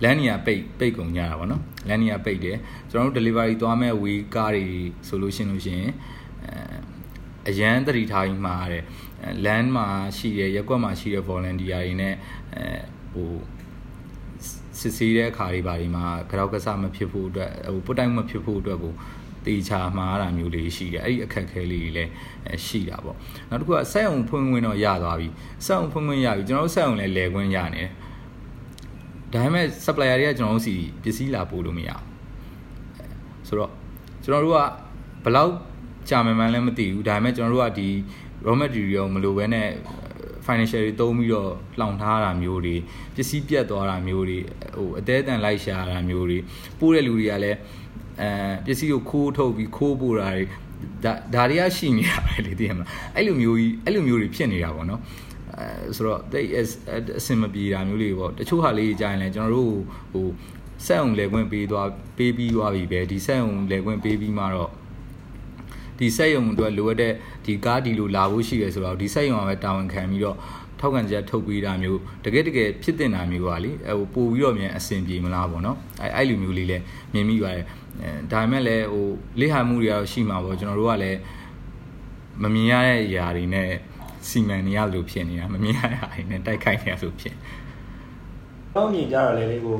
[0.02, 2.58] လမ်းနေရပိတ်ပိတ်ကုန်ကြတာပေါ့နော်လမ်းနေရပိတ်တယ်
[2.90, 4.64] ကျွန်တော်တို့ delivery သွားမဲ့ way ကားတွေ
[5.08, 5.92] ဆိုလို့ရှိရင်လို့ရှိရင်
[7.48, 8.84] အရန်တတိထားကြီးမှာတဲ့
[9.44, 9.86] လမ်းမှာ
[10.16, 12.14] ရှိတဲ့ရက်ကွက်မှာရှိတဲ့ volunteer တွေနဲ့
[12.54, 12.64] အဲ
[13.12, 13.32] ဟို
[14.80, 18.94] စစ်ဆေးတဲ့အခါတွေဘာတွေမှာကြောက်ကစားမဖြစ်ဖို့အတွက်ဟိုပုတ်တိုင်းမဖြစ်ဖို့အတွက်ကို
[19.48, 22.10] တေချာမှားတာမျိုးလေးရှိတယ်အဲ့ဒီအခက်ခဲလေးတွေလည်း
[22.66, 23.16] ရှိတာပေါ့
[23.48, 25.28] နောက်တစ်ခုကစက်အောင်ဖွင့်ခွင့်တော့ရသွားပြီ
[25.66, 27.90] စက်အောင်ဖွင့်ခွင့်ရပြီကျွန်တော်တို့စက်အောင်လည်းလဲခွင့်ရနေတယ်
[29.32, 33.70] ဒါပေမဲ့ supplier တွေကကျွန်တော်တို့စီပစ္စည်းလာပို့လို့မရဘူးဆိုတော့
[34.24, 34.58] ကျွန်တော်တို့က
[35.24, 35.52] ဘယ်လောက်
[36.08, 37.88] ကြာမှန်းမှန်းလည်းမသိဘူးဒါပေမဲ့ကျွန်တော်တို့ကဒီ
[38.46, 39.68] raw material မလိုဘဲနဲ့
[40.48, 42.76] financial တွေသုံးပြီးတော့လှောင်ထားတာမျိုးတွေ
[43.14, 44.38] ပစ္စည်းပြတ်သွားတာမျိုးတွေ
[44.76, 46.38] ဟိုအသေးအတန်လိုက်ရှာတာမျိုးတွေ
[46.80, 47.58] ပို့တဲ့လူတွေကလည်း
[48.20, 48.30] အဲ
[48.66, 50.44] ပစ္စည်းကိုခိုးထုတ်ပြီးခိုးပို့တာတွေ
[51.04, 55.00] ဒါဒါတွေကရှိနေတာပဲလေသိရမလားအဲ့လိုမျိုးကြီးအဲ့လိုမျိုးတွေဖြစ်နေတာပေါ့နော်
[55.56, 56.70] အဲဆိုတော့ they is
[57.18, 59.74] အစင်မပြေတာမျိုးလေးပေါ့တချို့ဟာလေးကြာရင်လည်းကျွန်တော်တို့
[60.12, 60.26] ဟို
[60.86, 61.88] စက်ုံလေခွင့်ပေးသွား
[62.18, 64.70] ပေးပြီးသွားပြီပဲဒီစက်ုံလေခွင့်ပေးပြီးမှတော့
[65.98, 67.12] ဒီစက်ရုံအတွက်လိုအပ်တဲ့
[67.46, 70.36] ဒီကားဒီလိုလာဖို့ရှိရဆိုတော့ဒီစက်ရုံကပဲတာဝန်ခံပြီးတော့
[70.80, 76.82] ထောက်ခံချက်ထုတ်ပေးတာမျိုးတကယ်တကယ်ဖြစ်တင်တာမျိုးပါလေဟိုပို့ပြီးတော့မြန်အဆင်ပြေမလားပေါ့နော်အဲအဲ့လိုမျိုးလေးလည်း
[77.12, 77.64] မြင်မိပါတယ်
[78.02, 79.06] အဲဒါပေမဲ့လည်းဟို
[79.40, 81.18] လေ့ဟာမှုတွေကတော့ရှိမှာပေါ့ကျွန်တော်တို့ကလည်း
[82.42, 83.68] မမြင်ရတဲ့အရာတွေနဲ့
[84.28, 87.34] စီမံနေရလို့ဖြစ်နေတာမမြင်ရတဲ့အရာတွေနဲ့တိုက်ခိုက်နေရဆိုဖြစ်
[88.74, 89.78] တော့မြင်ကြတော့လေလေဟို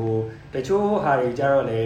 [0.55, 1.81] တချို့ဟာတွေကြတော့လေ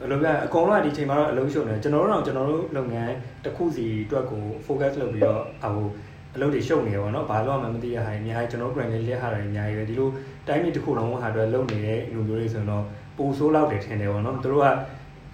[0.00, 5.86] ဘယ်လိုပြောအကုန်လုံးကဒီချိန်မှာတော့အလုံးရှုံနေကျွန်တော်တို့တော့ကျွန်တော်တို့လုပ်ငန်းတစ်ခုစီအတွက်ကို focus လုပ်ပြီးတော့ဟို
[6.34, 10.08] အလုပ်တွေရှုပ်နေရပါတော့။ဘာလို့မှမသိရဟာအများကြီးကျွန်တော် brand လေးလက်ဟာတွေအများကြီးပဲဒီလို
[10.48, 12.84] တိုင်းပြည်တစ်ခုလုံးဟာအတွက်လုပ်နေတဲ့လူမျိုးတွေဆိုတော့
[13.16, 14.66] ပိုဆိုးလောက်တယ်ထင်တယ်ပေါ့နော်။သူတို့က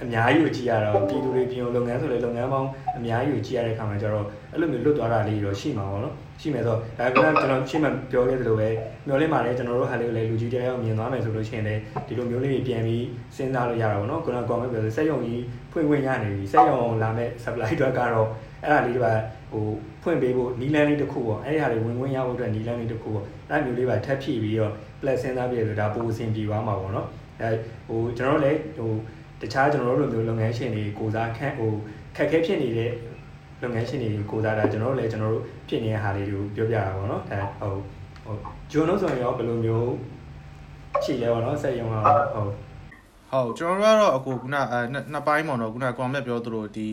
[0.02, 8.68] အများကြီးကိုကြည့်ရတော့ပြည်သူတွေပြည်ုံလုပ်ငန်းဆိုလေလုပ်ငန်းပေါင်းအများကြီးကိုကြည့်ရတဲ့ခါမှာကျတော့အဲ့လိုမျိုးလွတ်သွားတာလေးတော့ရှိမှာပေါ့နော် ရှိမယ်ဆိုတော့ဒါကကျွန်တော်ရှင်းမှပြောခဲ့သလိုပဲ
[9.06, 13.04] မျောလင်းပါလေကျွန်တော်တို့ဟာလေးကိုလည်းလူကြီးတယောက်မြင်သွားမယ်ဆိုလို့ရှိရင်လည်းဒီလိုမျိုးလေးတွေပြန်ပြီး
[13.36, 18.28] စဉ်းစားလို့ရတာပေါ့နော်ခုနက comment ပြောဆိုစက်ရုံကြီးဖွင့်ခွင့်ရနေပြီစက်ရုံလာမဲ့ supply တွေကတော့
[18.62, 19.12] အဲ့ဒါလေးတွေပါ
[19.52, 19.66] ဟို
[20.02, 27.06] ဖွင့်ပေးဖို့နီလန်းလေးတစ်ခုပေါ့အဲ့ဒီဟာတွေဝင်ဝင်ရဖို့အတွက်နီလန်းလေးတစ်ခုပေါ့အဲ့မျိုးလေးပါထပ်ဖြည့်ပြီးတော့ plus စဉ်းစားပြည့်ဆိုဒါပိုအဆင်ပြေသွားမှာပေါ့နော်
[27.40, 27.50] အဲ
[27.88, 28.90] ဟိုကျွန်တော်လည်းဟို
[29.40, 31.72] တခြားကျွန်တော်တို့လိုမျိုးလုပ်ငန်းရှင်တွေကိုစားခန့်ဟို
[32.16, 32.90] ခက်ခဲဖြစ်နေတဲ့
[33.62, 37.72] လုပ်ငန်းရှင်တွေကိုစားတာကျွန်တော်တို့လည်းကျွန်တော်တို့ဖြစ်နေတဲ့ဟာလေးတွေကိုပြောပြတာပေါ့နော်အဲဟို
[38.24, 38.36] ဟို
[38.70, 39.92] ဂျွန်တို့ဆိုရင်ရောဘယ်လိုမျိုး
[41.04, 42.50] ရှိလဲပေါ့နော်စက်ရုံကဟုတ်
[43.30, 44.80] ဟုတ်ကျွန်တော်တို့ကတော့အခုခုနအဲ
[45.12, 46.86] နှစ်ပိုင်းပေါ့နော်ခုနကောင်မြတ်ပြောသလိုဒီ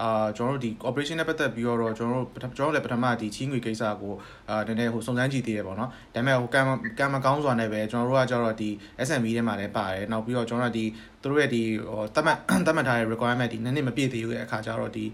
[0.00, 2.28] အာကျွန်တော်တို့ဒီ operation နဲ့ပတ်သက်ပြီးတော့ကျွန်တော်တို့
[2.58, 4.14] ကျွန်တော်လည်းပထမဒီချီးငွေကိစ္စကို
[4.50, 6.60] အာနည်းနည်းဟိုစုံစမ်းကြည့်သေးတယ်ပေါ့နော်ဒါပေမဲ့ဟိုကံ
[6.98, 8.70] ကံမကောင်းစွာနဲ့ပဲကျွန်တော်တို့ကကျတော့ဒီ
[9.06, 10.84] SMB ထဲမှာလည်းပါတယ်နောက်ပြီးတော့ကျွန်တော်တို့ဒီ
[11.22, 15.04] သူတို့ရဲ့ဒီဟိုတတ်မှတ်တတ်မှတ်ထားတဲ့ requirement ဒီနည်းနည်းမပြည့်သေးဘူးရဲ့အခါကျတော့ဒီ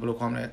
[0.00, 0.44] ဘယ်လိုခေါ်မလဲ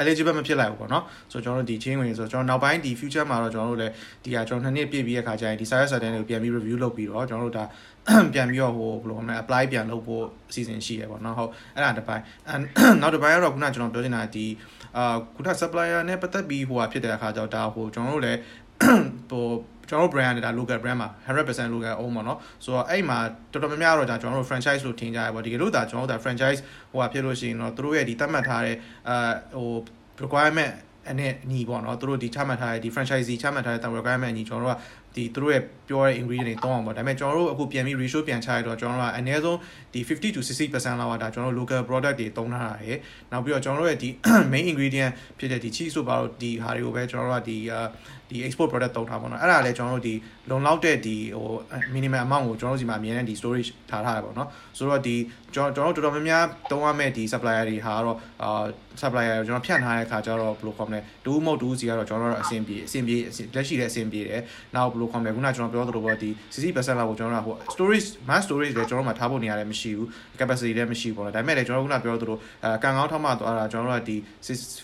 [0.00, 3.92] eligible မဖြစ်လိုက်ဘူးပေါ့နော်ဆိုတော့ကျွန်တော်တို့ဒီ chain ဝင်ဆိုတော့ကျွန်တော်နောက်ပိုင်းဒီ future မှာတော့ကျွန်တော်တို့လည်း
[4.24, 7.64] ဒီဟာကျွန်တော်နှစ်နှစ်ပြည့်ပြီးတဲ့အခါကျရင်ဒီ service certain တွေကိုပြန်ပြီး review လုပ်ပြီးတော့ကျွန်တော်တို့ဒါ
[8.34, 12.22] ပြန်ပြီးတော့ဟိုဘယ်လိုမလဲ apply ပြန်လုပ်ဖို့အစီအစဉ်ရှိရပေါ့နော်ဟုတ်အဲ့ဒါတစ်ပိုင်း
[13.00, 14.46] နောက်တစ်ပိုင်းကတော့ခုနကျွန်တော်ပြောချင်တာဒီ
[14.96, 18.40] အာခုန supplier နဲ့ပတ်သက်ပြီးဟိုဟာဖြစ်တဲ့အခါကျတော့ဒါဟိုကျွန်တော်တို့လည်း
[19.30, 19.46] ဟို
[19.88, 23.18] ကျွန်တော်တို့ brand နေတာ local brand မှာ100% local own ပေါ့နော်ဆိုတော့အဲ့မှာ
[23.52, 28.76] တော်တော်များများတော့ဒါကျွန်တော်တို့ franchise လို့ထင်ကြရပေါ့ဒီကလို့ဒါကျွန်တော်တို့ဒါ franchise ဟိုဟာဖြစ်လို့ရှိရင်တော့သူတို့ရဲ့ဒီသတ်မှတ်ထားတဲ့
[29.08, 29.70] အာဟို
[30.22, 30.72] requirement
[31.10, 34.76] အနေညီပေါ့နော်သူတို့ဒီချမှတ်ထားတဲ့ဒီ franchisee ချမှတ်ထားတဲ့ requirement ညီကျွန်တော်တို့က
[35.16, 39.58] ဒီသူတို့ရဲ့ပြောတဲ့ ingredient တွေတောင်းအောင်ပေါ့ဒါပေမဲ့ကျွန်တော်တို့အခုပြန်ပြီး ratio ပြန်ချရတော့ကျွန်တော်တို့ကအနည်းဆုံး
[39.96, 42.98] ဒီ50 to 60%လောက်ကဒါကျွန်တော်တို့ local product တွေတုံးထားတာရယ်
[43.32, 44.08] နောက်ပြီးတော့ကျွန်တော်တို့ရဲ့ဒီ
[44.52, 47.56] main ingredient ဖြစ်တဲ့ဒီ cheese ဆိုပါတော့ဒီဟာတွေကိုပဲကျွန်တော်တို့ကဒီ
[48.30, 50.14] ဒီ export product တုံးထားပါတော့အဲ့ဒါလည်းကျွန်တော်တို့ဒီ
[50.50, 51.48] လုံလောက်တဲ့ဒီဟို
[51.94, 55.16] minimum amount ကိုကျွန်တော်တို့ဒီမှာအမြဲတမ်းဒီ storage ထားထားရပါတော့ဆိုတော့ဒီ
[55.54, 58.64] ကျွန်တော်တို့တော်တော်များများတုံးရမဲ့ဒီ supplier တွေဟာတော့အာ
[59.00, 63.16] supplier ကိုကျွန်တော်ဖြန့်ထားတဲ့အခါကျတော့ဘယ်လိုခေါ်မလဲဒူးမဟုတ်ဒူးစီကတော့ကျွန်တော်တို့အဆင်ပြေအဆင်ပြေ
[63.54, 64.42] လက်ရှိတဲ့အဆင်ပြေတယ်
[64.74, 70.08] နောက်ဘယ်လိုခေါ်မလဲခုနကျွန်တော်ပြောသလိုပေါ့ဒီ60%လောက်ကိုကျွန်တော်တို့ဟို storage mass storage လည်းကျွန်တော်တို့မှာထားဖို့နေရတယ်မရှိဘူး
[70.40, 74.16] capacity လည်းမရှိဘူးပေါ့နော်ဒါပေမဲ့လည်းကျွန်တော်တို့ခုနပြောသလိုအဲကန်ကောင်းထောက်မှသွားတာကျွန်တော်တို့ကဒီ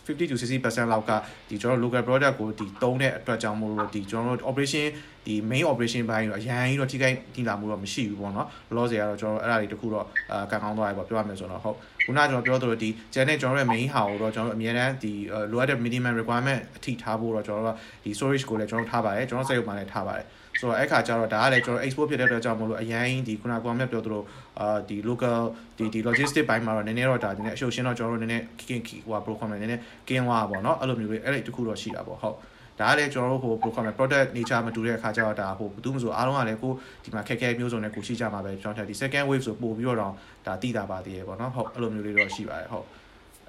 [0.07, 1.11] 50 to 60%လောက်က
[1.49, 4.87] ဒီကျွန်တော်တို့ local product ကိုဒီတုံးတဲ့အတွက်ကြောင့်မို့လို့ဒီကျွန်တော်တို့ operation
[5.27, 11.77] ဒီ main operation ဘိုင်းတော့အရန်ကြီးတော့ထိခိုက်ထိလာမှုတော့မရှိဘူးပေါ့နော်လောဆယ်ကတော့ကျွန်တော်တို့အဲ့ဒါတွေတခုတော့အာကန်ကောင်းသွားပြီပေါ့ပြောရမယ်ဆိုတော့ဟုတ်
[12.07, 15.13] ခုနကကျွန်တော်ပြောသလိုဒီ channel ကျွန်တော်တို့ရဲ့ main ဟာကိုတော့ကျွန်တော်တို့အများအားဒီ
[15.53, 20.27] လိုအပ်တဲ့ minimum requirement အထိထားဖို့တော့ကျွန်တော်တို့ကဒီ storage ကိုလည်းကျွန်တော်ထားပါတယ်ကျွန်တော်စိတ်ဥပမာလည်းထားပါတယ်
[20.61, 24.23] ဆိုတော့အဲ့ခါကျတော့ဒါကလည်းကျွန်တော် export ဖြစ်တဲ့အတွက်ကြောင့်မလို့အရင်ဒီခုနကကိုမြတ်ပြောသလို
[24.61, 25.41] အာဒီ local
[25.77, 32.37] ဒီဒီ logistic ဘိုင်းမှာတော့နည်းနည်းတော့ဒါနည်းနည်းအရှုပ်ရှင်းတော့ကျွန်တော်တို့နည်းနည်းကင်ကီဟိုဟာ program နည်းနည်းကင်းသွားတာပေါ့နော်အဲ့လိုမျိုးပဲအဲ့ဒီတခုတော့ရှိတာပေါ့ဟုတ်
[32.81, 36.73] ဒါကလည်းကျွန်တော်တို့ဟို program product nature မတူတဲ့အခါကျတော့ဒါဟိုဘာလို့မဆိုအားလုံးကလည်းကို
[37.05, 40.13] ဒီမှာခက်ခဲမျိုးစုံနဲ့ကိုရှိကြမှာပဲကျွန်တော်ထက်ဒီ second wave ဆိုပို့ပြီးတော့တော့
[40.47, 42.87] ဒါတည်တာပါသေးရယ်ပေါ့နော်ဟုတ်အဲ့လိုမျိုးလေးတော့ရှိပါတယ်ဟုတ်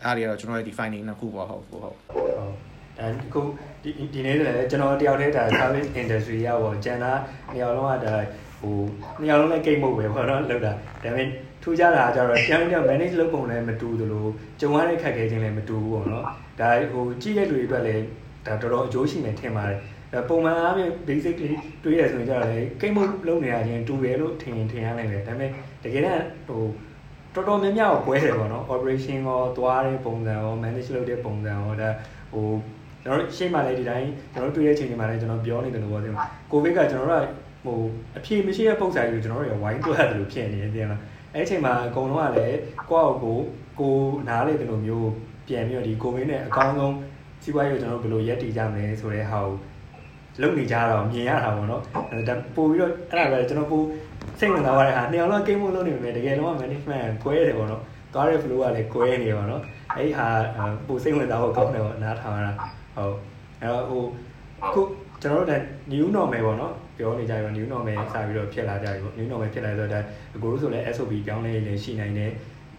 [0.03, 3.41] အဲ့ဒါတွေကတော့ကျွန်တော်ရဲ့ဒီ finding နှစ်ခုပေါ့ဟုတ်ဟုတ်ဟုတ် ဒါခု
[3.83, 7.13] ဒီဒီနေ့လည်းကျွန်တော်တယောက်တည်းဒါ service industry ရပေါ့ကျန်တာ
[7.53, 8.15] နေရာလုံးကဒါ
[8.61, 8.77] ဟို
[9.21, 10.73] နေရာလုံးလည်းကိတ်မဟုတ်ပဲပေါ့နော်လောက်တာဒါ
[11.03, 11.27] ပေမဲ့
[11.63, 14.25] ထူးခြားတာကျတော့ပြန်ပြန် manage လုပ်ပုံလည်းမတူသလို
[14.59, 16.25] ကြုံရတဲ့ခက်ခဲခြင်းလည်းမတူဘူးပေါ့နော်
[16.59, 18.03] ဒါဟိုကြည့်တဲ့လူတွေအတွက်လည်း
[18.45, 19.79] ဒါတော်တော်အကျိုးရှိမယ်ထင်ပါတယ်
[20.29, 25.49] ပုံမှန်အားဖြင့် basically တွေးရဆိုရင်ကြတော့လေကိတ်မုတ်လုံးနေရချင်းတူတယ်လို့ထင်ထင်ရနိုင်တယ်ဒါပေမဲ့
[25.83, 26.63] တကယ်တော့ဟို
[27.35, 31.89] တော်တော်များများကိုပွဲတယ်ပေါ့နော် operation ရောသွားတဲ့ပုံစံရော manage လုပ်တဲ့ပုံစံရောဒါ
[32.33, 32.47] ဟို
[33.03, 36.13] ကျွန်တော်တို့ရှေ့မှာလည်းဒီတိုင်းကျွန်တော်တို့တွေ့တဲ့အချိန်တွေမှာလည်းကျွန်တော်ပြောနေတယ်လို့ပြောတယ်
[36.51, 37.25] ကိုဗစ်ကကျွန်တော်တို့
[37.65, 37.79] ဟို
[38.17, 41.01] အဖြေမရှိတဲ့ပုံစံကြီးကိုကျွန်တော်တို့ရဝိုင်းတွက်တယ်လို့ဖြစ်နေတယ်တင်လား
[41.33, 42.57] အဲ့အချိန်မှာအကုန်လုံးကလည်း
[42.89, 43.37] ကိုယ့်အကို
[43.79, 43.95] ကို
[44.27, 45.09] နားလေတယ်လို့မျိုး
[45.47, 46.95] ပြန်ပြီးတော့ဒီကိုဗစ်နဲ့အကောင်းဆုံး
[47.43, 49.53] စီးပွားရေးကိုကျွန်တော်တို့ဘယ်လိုရက်တည်ကြမလဲဆိုတဲ့ဟာကို
[50.41, 51.81] လုပ်နေကြတာမြင်ရတာပေါ့နော်
[52.29, 53.85] ဒါပို့ပြီးတော့အဲ့ဒါပဲကျွန်တော်ပို့
[54.39, 57.81] စိတ်ဝင်စားရတဲ့ဟာနှစ်ယောက်လုံးကိန်းမို့လုပ်နေမယ်တကယ်လုံးက management ကွဲတယ်ပေါ့နော်
[58.13, 59.61] သွားတဲ့ flow ကလည်းကွဲနေပါတော့
[59.95, 60.27] အဲ့ဒီဟာ
[60.87, 62.53] ပို့စိတ်ဝင်စားဖို့ကောင်းတယ်ပေါ့နားထောင်ရတာ
[62.95, 63.15] ဟုတ်
[63.61, 64.03] အဲ့တော့ဟို
[64.73, 64.81] ခု
[65.21, 65.57] ကျွန်တော်တို့ဒါ
[65.91, 69.99] new normal ပေါ့နော်ပြောနေကြပြီ new normal စပြီးတော့ဖြစ်လာကြပြီပေါ့ new normal ဖြစ်လာဆိုတော့ဒါ
[70.35, 72.31] အကိုတို့ဆိုလည်း SOP ပြောင်းလဲလည်းရှိနိုင်တယ်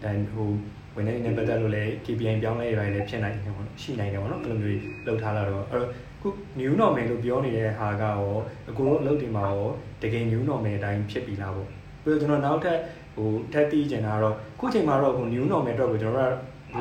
[0.03, 0.49] ဒါဟို
[0.95, 5.89] ဝင်နေနေပတ်သက်လို့လည်း KPI ပြောင်းလဲရလည်းဖြစ်နိုင်တယ်ပေါ့နော်ရှိနိုင်တယ်ပေါ့နော်အဲ့လိုမျိုးလောက်ထားလာတော့အဲ့တော့
[6.21, 6.27] ခု
[6.59, 8.35] new normal လို့ပြောနေတဲ့ဟာကရော
[8.69, 9.67] အကိုတို့အလုပ်တွေမှာရော
[10.01, 11.67] တကယ် new normal အတိုင်းဖြစ်ပြီလားပေါ့
[12.03, 12.77] ပြီးတော့ကျွန်တော်နောက်ထပ်
[13.15, 16.31] ဟိုထပ်ပြီးကျင်တာတော့ခုချိန်မှာတော့ဟို new normal အတွက်ကိုကျွန်တော်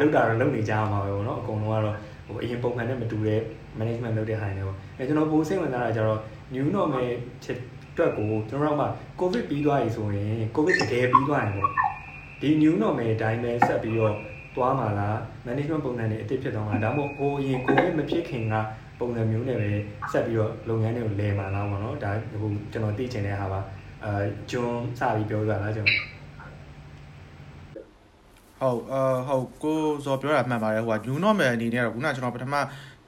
[0.01, 1.97] တို့ကလောက်တာတော့လုပ်နေကြမှာပဲပေါ့နော်အကုန်လုံးကတော့
[2.27, 3.41] ဟိုအရင်ပုံမှန်နဲ့မတူတဲ့
[3.79, 6.21] management လုပ်တဲ့ဟာတွေပေါ့အဲကျွန်တော်ပိုစိတ်ဝင်စားတာကြတော့
[6.55, 7.05] new normal
[7.45, 7.59] ဖြစ်
[7.93, 11.71] အတွက်ကိုကျွန်တော်တို့က covid ပြီးသွားပြီဆိုရင် covid တကယ်ပြီးသွားရင်ပေါ့
[12.41, 14.15] ဒီ new normal အတိုင်းပဲဆက်ပြီးတော့
[14.57, 15.17] သွားမှာလား
[15.47, 18.55] management ပုံစံတွေအစ်စ်ဖြစ်သွားမှာဒါမှမဟုတ်ဟိုအရင် covid မဖြစ်ခင်က
[19.01, 19.71] ပုံစံမျိုးနဲ့ပဲ
[20.13, 22.11] ဆက်ပြီးတော့လုပ်ငန်းတွေကိုလဲမှာလားပေါ့နော်ဒါ
[22.41, 23.61] ဟိုကျွန်တော်သိချင်တဲ့ဟာပါ
[24.05, 26.14] အဲဂျွန်စပြီးပြောပြလားကျွန်တော်
[28.61, 32.55] ဟုတ်အာဟုတ်ကိုဇော်ပြောတာမှန်ပါတယ်ဟိုက new normal အနေနဲ့တော့ခုနကျွန်တော်ပထမ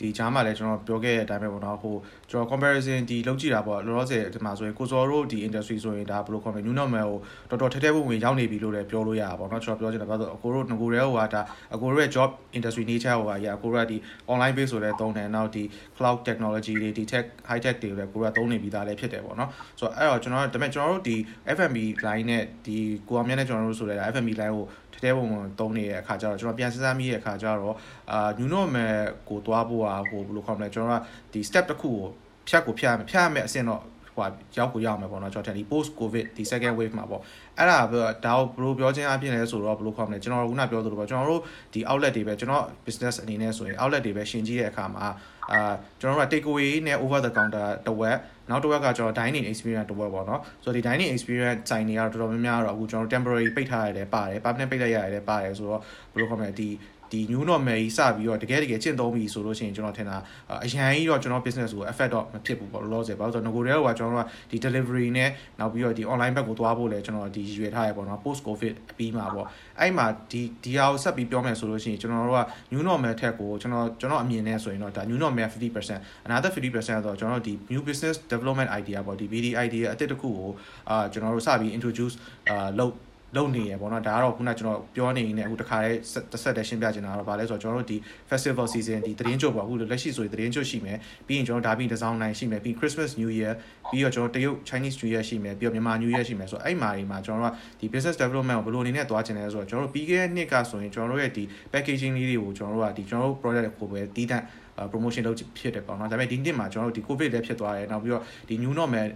[0.01, 1.97] ဒီဂျားမှာလည်းကျွန်တော်ပြောခဲ့တဲ့အတိုင်းပဲပေါ့နော်ဟို
[2.31, 7.11] ကျွန်တော် comparison ဒီလုပ်ကြည့်တာပေါ့လောလောဆယ်ဒီမှာဆိုရင်ကိုစောတို့ဒီ industry ဆိုရင်ဒါဘယ်လိုခေါ်မလဲ new normal
[7.51, 11.43] ကိုတော်တော်ထဲထဲဝင်ဝင်ရောက်နေပြီလို့လည်းပြောလို့ရတာပေါ့နော်ကျွန်တော်ပြောချင်တာဘာလို့အကိုတို့ငကိုရဲဟိုကဒါ
[11.75, 13.97] အကိုတို့ရဲ့ job industry nature ဟိုကအရာအကိုတို့ကဒီ
[14.33, 15.63] online base ဆိုလည်းသုံးတယ်နောက်ဒီ
[15.97, 21.17] cloud technology တွေဒီ tech high tech တွေလည်းကိုတို့ကသုံးနေပြီးသားလည်းဖြစ်တယ်ပေါ့နော်ဆိုတော့အဲ့တော့ကျွန်တော်ဒါပေမဲ့ကျွန်တော်တို့ဒီ
[21.57, 22.77] FMB line နဲ့ဒီ
[23.09, 24.65] ကိုအောင်မြတ်နဲ့ကျွန်တော်တို့ဆိုလည်း FMB line ကို
[24.97, 27.77] ထဲထဲပုံပုံသုံးနေတဲ့အခါကျတော့ကျွန်တော်ပြန်စဉ်းစားမိတဲ့အခါကျတော့
[28.13, 28.93] အာ new normal
[29.29, 32.05] ကိုသွားဖို့อ่ะဟိုဘယ်လိုခေါ်မလဲကျွန်တော်ကဒီ step တစ်ခုကို
[32.49, 33.83] ဖြတ်ကိုဖြတ်ဖြတ်ရမယ်အဆင့်တော့
[34.17, 37.23] ဟိုရောက်ကိုရောက်မယ်ပေါ့နော်ကျွန်တော်ဒီ post covid ဒီ second wave မှာပေါ့
[37.59, 37.79] အဲ့ဒါ
[38.25, 41.43] ဒါကိုဘယ်လိုပြောချင်းအပြင်လဲဆိုတော့ဘယ်လိုခေါ်မလဲကျွန်တော်တို့ခုနပြောသလိုပေါ့ကျွန်တော်တို့
[41.73, 45.07] ဒီ outlet တွေပဲကျွန်တော် business အနေနဲ့ဆိုရင် outlet တွေပဲရှင်ကြီးတဲ့အခါမှာ
[45.53, 45.61] အာ
[46.01, 48.19] ကျွန်တော်တို့က take away နဲ့ over the counter တစ်ဝက်
[48.51, 55.81] နောက်တစ်ဝက်ကကျွန်တော် dining experience တစ်ဝက်ပေါ့နော်ဆိုတော့ဒီ dining experience ဆိုင်တွေကတော့တော်တော်များများတော့အခုကျွန်တော် temporary ပိတ်ထားရတယ်ပါတယ် permanent ပိတ်လိုက်ရတယ်ပါတယ်ဆိုတော့
[56.13, 56.69] ဘယ်လိုခေါ်မလဲဒီ
[57.13, 60.17] ဒီ new normal ကြီးစပြီးတော့တကယ်တကယ်ကျင့်သုံးပြီဆိုလို့ရှိရင်ကျွန်တော်ထင်တာ
[60.65, 65.31] အရန်ကြီးတော့ကျွန်တော် business ကို affect တော့မဖြစ်ဘူးပေါ့လောလောဆယ်ဘာလို့ဆိုတော့ငကိုတွေကကျွန်တော်တို့ကဒီ delivery နဲ့
[65.61, 69.47] နောက်ပြီးတော့ဒီ online ဘက်ကိုသွားဖို့လဲကျွန်တော်ဒီရွေထားရပေါ့နော် post covid အပြီးမှာပေါ့
[69.81, 72.43] အဲ့မှာဒီဒီဟာကိုဆက်ပြီးပြောမယ်ဆိုလို့ရှိရင်ကျွန်တော်တို့က
[72.73, 79.85] new normal ထက်ကိုကျွန်တော်ကျွန်တော်အမြင်နဲ့ဆိုရင်တော့ဒါ new normal 50% another 50%တော့ကျွန်တော်တို့ဒီ new business development idea ပေါ့ဒီ BD idea
[79.93, 80.51] အသစ်တစ်ခုကို
[80.91, 82.15] အာကျွန်တော်တို့စပြီး introduce
[82.51, 82.95] အာလုပ်
[83.37, 85.97] လုပ်နေရပေါ့နော်ဒါကတော့ခုနကျွန်တော်ပြောနေနေအခုတခါလေး
[86.32, 87.97] တစ်ဆက်တည်းရှင်းပြချင်တာတော့ဗာလဲဆိုတော့ကျွန်တော်တို့ဒီ
[88.30, 93.53] festival season ဒီသတင်းကြိုပေါ့အခုလက်ရှိဆိုရင်သတင်းကြိုရှိမယ်ပြီးရင်ကျွန်တော်ဒါပြီးတစ်စောင်းနိုင်ရှိမယ်ပြီး Christmas New Year
[93.91, 104.45] ပြီးတော့ကျွန်တော်တရုတ် Chinese New Year ရှိမယ်ပြီးတော့မြန်မာ New Year ရှိမယ်ဆိုတော့အဲ့မှာဒီမှာကျွန်တော်တို့ကဒီ business development ကိုဘယ်လိုအနေနဲ့သွားချင်လဲဆိုတော့ကျွန်တော်တို့ပြီးခဲ့တဲ့နှစ်ကဆိုရင်ကျွန်တော်တို့ရဲ့ဒီ packaging လေးတွေကိုကျွန်တော်တို့ကဒီကျွန်တော်တို့ product ကိုပဲတီးတန့်
[104.93, 109.09] promotion လုပ်ဖြစ်တယ်ပေါ့နော်ဒါပေမဲ့ဒီနှစ်မှာကျွန်တော်တို့ဒီ covid လည်းဖြစ်သွားတယ်နောက်ပြီးတော့ဒီ new normal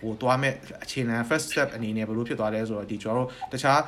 [0.00, 0.52] ဟိုသွားမဲ့
[0.84, 3.78] အခြေခံ first step အနေနဲ့ဘယ်လိုဖြစ်သွားလဲဆိုတော့ဒီကျွန်တော်တို့တခြား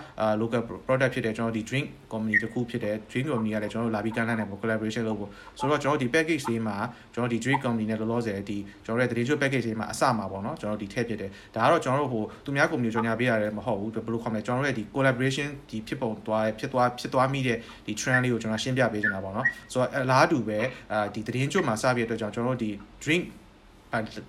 [0.41, 6.77] local product ဖြစ်တဲ့ကျွန်တော်ဒီ drink company တခုဖြစ်တဲ့ drink company ကလည်းကျွန်တော်တို့လာပြီးကမ်းလှမ်းတယ်ပေါ့ collaboration လုပ်ဖို့ဆိုတော့ကျွန်တော်တို့ဒီ package လေးမှာ
[7.15, 20.59] ကျွန်တော်ဒီ drink company နဲ့လောလောဆယ်ဒီကျွန်တော်တို့ရဲ့ drink package လေးမှာအစမှာပေါ့နော်ကျွန်တော်တို့ဒီထည့်ဖြစ်တယ်ဒါကတော့ကျွန်တော်တို့ဟိုသူများ company ကိုကြော်ညာပေးရတယ်မဟုတ်ဘူးဘယ်လိုခေါ်မလဲကျွန်တော်တို့ရဲ့ဒီ collaboration ဒီဖြစ်ပုံသွားဖြစ်သွားဖြစ်သွားမိတဲ့ဒီ trend လေးကိုကျွန်တော်ရှင်းပြပေးချင်တာပေါ့နော်ဆိုတော့အလားတူပဲ
[20.93, 22.71] အာဒီသတင်းကျွတ်မှာစပြတဲ့အတွက်ကြောင့်ကျွန်တော်တို့ဒီ
[23.05, 23.25] drink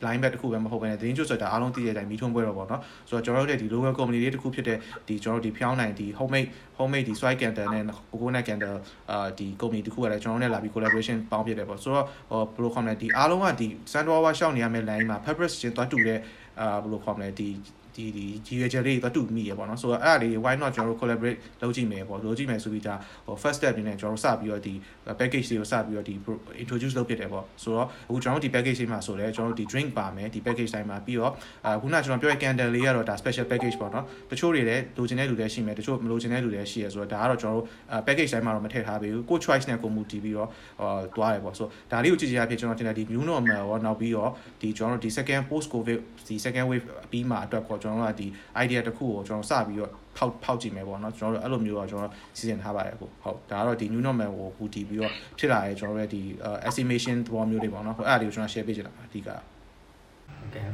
[0.06, 6.48] line back တခုပဲမဟုတ်ဘဲနဲ့သတင်းကျွတ်ဆိုတာအားလုံးသိတဲ့အတိုင်းမိထုံးပွဲတော့ပေါ့နော်ဆိုတော့ကျွန်တော်တို့ရဲ့ဒီ local company လေးတခုဖြစ်တဲ့ဒီကျွန်တော်တို့ဒီဖျောင်းနိုင်ဒီ homemade
[6.78, 8.78] homemade ဒီ soy candle နဲ့ coconut candle
[9.12, 16.20] အာဒီ company တခုကလည်းကျွန်တော်တို့နဲ့လာပြီး collaboration ပေါင်းဖြစ်တယ်ပေါ့ဆိုတော့ဟိုဘယ်လိုခေါ်မလဲဒီအားလုံးကဒီ sandwa ရှောက်နေရမယ့် line မှာ fabric ချင်းသွားတူတဲ့
[16.60, 17.50] အာဘယ်လိုခေါ်မလဲဒီ
[17.96, 24.74] ဒီဒီကြီးရွယ်ချက်လေးတွေတူမိရပေါ့နော်ဆိုတော့အဲ့ဒါလေး why not ကျွန်တော်တို့ collaborate လုပ်ကြည့်မယ်ပေါ့လုပ်ကြည့်မယ်ဆိုပြီးဒါဟို first step အနေနဲ့ကျွန်တော်တို့စပြီးတော့ဒီ
[25.20, 26.16] package တွေကိုစပြီးတော့ဒီ
[26.62, 31.32] introduce လုပ်ဖြစ်တယ်ပေါ့ဆိုတော့အခုကျွန်တော်တို့ဒီ package လေးမှာဆိုလဲကျွန်တော်တို့ဒီ drink ပါမယ်ဒီ package တိုင်းမှာပြီးတော့
[31.68, 37.68] အခုနကျွန်တော်ပြောတဲ့ candle လေးကတော့ဒါ special package ပေါ့နော်တချို့တွေလည်းလိုချင်တဲ့လူတွေရှိမယ်တချို့မလိုချင်တဲ့လူတွေရှိရဆိုတော့ဒါကတော့ကျွန်တော်တို့
[38.08, 44.32] package တိုင်းမှာတော့မထည့်ထားပေးဘူးကို choice နဲ့ကိုမူတည်ပြီးတော့ဟောသွားတယ်ပေါ့ဆိုတော့ဒါလေးကိုကြည့်ကြရဖြစ်ကျွန်တော်တင်တဲ့ဒီ new normal ရောနောက်ပြီးတော့
[44.62, 48.28] ဒီကျွန်တော်တို့ဒီ second post covid ဒီ second wave ပြီးမှအတွက်ကိုကျွန်တော်တို့ကဒီ
[48.64, 56.22] idea တစ်ခုကိုကျွန်တော်စပြီးတော့ဖောက်ဖောက်ကြည့်မယ်ပေါ့နော်ကျွန်တော်တို့အဲ့လိုမျိုးတော့ကျွန်တော်စီစဉ်ထားပါတယ်အခုဟုတ်ဒါကတော့ဒီ new normal ကိုပူတည်ပြီးတော့ဖြစ်လာတဲ့ကျွန်တော်တို့ရဲ့ဒီ
[56.68, 60.68] estimation သဘောမျိုးတွေပေါ့နော်ဟုတ်အဲ့ဒါလေးကိုကျွန်တော် share ပေးချင်တာအဓိကဟုတ်ကဲ့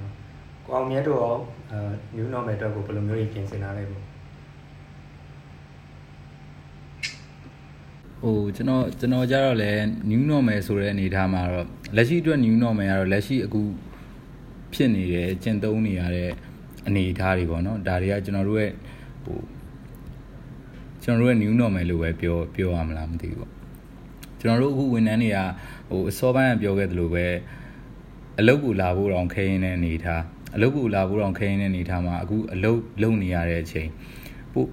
[0.65, 1.35] ကိုအောင်မြတ်တို့ရော
[1.71, 1.79] အဲ
[2.17, 4.03] new normal အတွက်ကိုဘယ်လိုမျိုးပြင်ဆင်ထားလဲပေါ့
[8.21, 9.71] ဟိုကျွန်တော်ကျွန်တော်ကြတော့လဲ
[10.11, 13.61] new normal ဆိုတဲ့အနေအထားမှာတော့လက်ရှိအတွက် new normal ကတော့လက်ရှိအခု
[14.73, 16.31] ဖြစ်နေတယ်ကျင့်သုံးနေရတဲ့
[16.87, 18.71] အနေအထားတွေပေါ့နော်ဒါတွေကကျွန်တော်တို့ရဲ့
[19.23, 19.39] ဟို
[21.03, 23.51] ကျွန်တော်တို့ရဲ့ new normal လို့ပဲပြောပြောရမလားမသိဘူးပေါ့
[24.41, 25.37] ကျွန်တော်တို့အခုဝန်ထမ်းတွေက
[25.89, 27.25] ဟိုအစောပိုင်းကပြောခဲ့သလိုပဲ
[28.39, 30.23] အလုပ်ကိုလာဖို့တောင်ခဲရင်းတဲ့အနေအထား
[30.55, 33.89] အလုပ်ကိုလာဖို့တောင်ခဲရင်းတဲ့အနေအထားမှာအခုအလုပ်လုပ်နေရတဲ့အချိန်
[34.53, 34.67] ပို့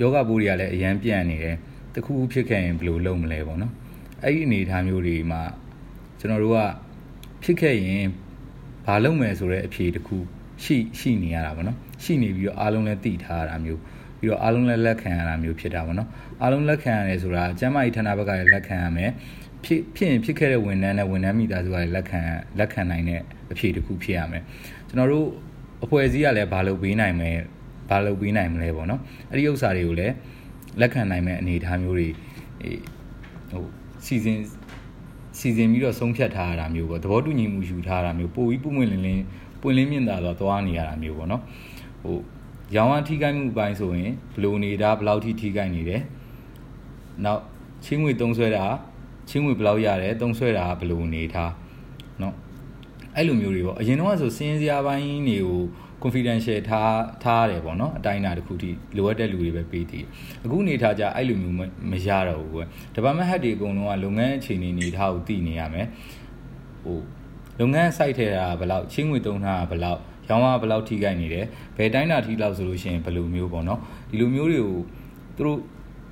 [0.00, 1.56] ယောဂပိုးတွေကလည်းအရန်ပြန့်နေတယ်
[1.94, 3.72] တခုခုဖြစ်ခဲ့ရင်ဘယ်လိုလုပ်မလဲပေါ့နော်
[4.22, 5.42] အဲ့ဒီအနေအထားမျိုးတွေမှာ
[6.18, 6.58] ကျွန်တော်တို့က
[7.42, 8.04] ဖြစ်ခဲ့ရင်
[8.86, 10.16] ဘာလုပ်မယ်ဆိုတဲ့အဖြေတခု
[10.64, 13.80] ရှိရှိနေရတာပေါ့နော်ရှိနေပြီးတော့အားလုံးလည်းသိထားရတာမျိုး
[14.20, 16.08] ပြီးတော့အားလုံးလည်းလက်ခံရတာမျိုးဖြစ်တာပေါ့နော်
[16.42, 19.10] အားလုံးလက်ခံရတယ်ဆိုတာကျမ်းမာရေးဌာနဘက်ကလည်းလက်ခံရမယ်
[19.64, 22.20] ဖြစ်ဖြစ်ရင်ဖြစ်ခဲ့တဲ့ဝန်ထမ်းနဲ့ဝန်ထမ်းမိသားစုကလည်းလက်ခံ
[22.58, 23.20] လက်ခံနိုင်တဲ့
[23.52, 24.42] အဖြေတစ်ခုဖြစ်ရမယ်
[24.88, 25.26] ကျွန်တော်တို့
[25.84, 27.36] အဖွဲ့အစည်းကလည်းဘာလုပ်ပေးနိုင်မယ်
[27.90, 29.00] ဘာလုပ်ပေးနိုင်မလဲပေါ့နော်
[29.30, 30.14] အဲ့ဒီဥစ္စာတွေကိုလည်း
[30.80, 32.08] လက်ခံနိုင်မဲ့အနေအထားမျိုးတွေ
[33.50, 33.64] ဟို
[34.04, 34.38] စီစဉ်
[35.38, 39.24] စီစဉ်ပြီးတော့ဆုံးဖြတ်ထားရတာမျိုးပေါ့သဘောတူညီမှုယူထားတာမျိုးပိုပြီးပုံမှန်လင်းလင်း
[39.65, 41.41] ပွင့်လင်းမြင့်သာစွာသွားနေရတာမျိုးပေါ့နော်
[42.03, 42.17] ဟို
[42.75, 46.01] ရောင်းအားထိခိုက်မှုပိုင်းဆိုရင်ဘလိုနေတာဘယ်လောက်ထိထိခိုက်နေတယ်
[47.25, 47.41] နောက်
[47.85, 48.65] ချင်းငွေသုံးဆွဲတာ
[49.29, 51.51] ချင်းငွေဘယ်လောက်ရတယ်သုံးဆွဲတာဘယ်လိုနေထား
[52.19, 52.33] เนาะ
[53.15, 60.05] အဲ့လိုမျိုးတွေပေါ့အရင်တော့ဆိုစင်းစရာပိုင်းတွေကိုဟ confidential ထားထားရတယ်ပေါ့နော်အတိုင်းအတာတစ်ခုထိလိုအပ်တဲ့လူတွေပဲပေးတည်
[60.45, 61.55] အခုနေထားကြအဲ့လိုမျိုး
[61.91, 65.87] မရတော့ဘူးကွယ် department head တွေအကုန်လုံးကလုပ်ငန်းအခြေအနေနေထားကိုသိနေရမယ်
[66.83, 66.97] ဟို
[67.58, 71.44] လုပ်ငန်း site ထဲတာဘယ်လောက်ချင်းငွေတုံးထားတာဘယ်လောက်ရောင်းရဘယ်လောက်ထိခိုက်နေတယ်
[71.76, 73.80] ဘယ်တိုင်းတာထိလောက်ဆိုလို့ရှိရင်ဘယ်လိုမျိုးပေါ့နော်
[74.10, 74.78] ဒီလိုမျိုးတွေကို
[75.36, 75.58] သူတို့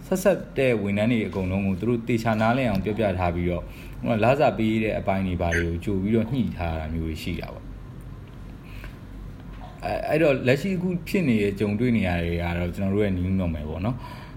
[0.07, 3.63] ဆက်ဆက်တဲ့ဝန်ထမ်းတွေအကုန်လုံးကိုသူတို့တေချာနားလည်အောင်ပြောပြထားပြီးတော့
[4.05, 7.65] ဟိုလာစာပေးတဲ့အပိုင်းတွေဘာတွေကိုကြိုပြီးတော့ညှိထားတာမျိုးတွေရှိတာပေါ့
[9.85, 13.97] အဲအဲ့တော့လက်ရှိအခုဖြစ်နေတဲ့ကြုံတွေ့နေရတွေကတော့ကျွန်တော်တို့ရဲ့ new normal ပေါ့နော်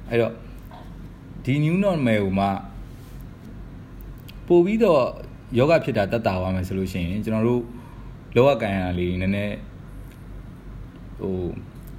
[0.10, 0.34] အဲ့တော့
[1.46, 2.48] ဒီ new normal ကိုမှ
[4.48, 5.04] ပို့ပြီးတော့
[5.56, 7.62] ယောဂဖြစ်တာတက်တာသွားမယ်ဆိုလို့ရှိရင်ကျွန်တော်တို့
[8.36, 9.56] လောကကန်ရလေးနည်းနည်း
[11.20, 11.36] ဟို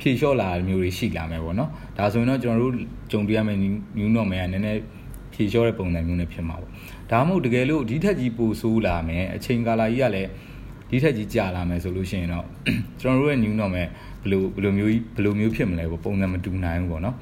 [0.01, 2.74] ဖြေလျှော့လာမျိုးတွေရှိလာမယ်ပေါ့နော်ဒါဆိုရင်တော့ကျွန်တော်တို့
[3.11, 3.59] ကြုံတွေ့ရမယ့်
[3.99, 4.80] new normal ကနည်းနည်း
[5.32, 6.72] ဖြေလျှော့တဲ့ပုံစံမျိုးနဲ့ဖြစ်မှာပေါ့
[7.12, 10.30] ဒါမှမဟုတ်တကယ်လို့ဒီထက်ကြီးပိုဆိုးလာမယ်အချိန်ကာလကြီးကလည်း
[10.90, 12.46] ဒီထက်ကြီးကြာလာမယ်ဆိုလို့ရှိရင်တော့
[13.01, 13.88] ကျွန်တော်တို့ရဲ့ new normal ဘယ်
[14.30, 17.16] လိုဘယ်လိုမျိုးဘယ်လိုမျိုးဖြစ်မလဲပေါ့ပုံစံမတူနိုင်ဘူးပေါ့နော်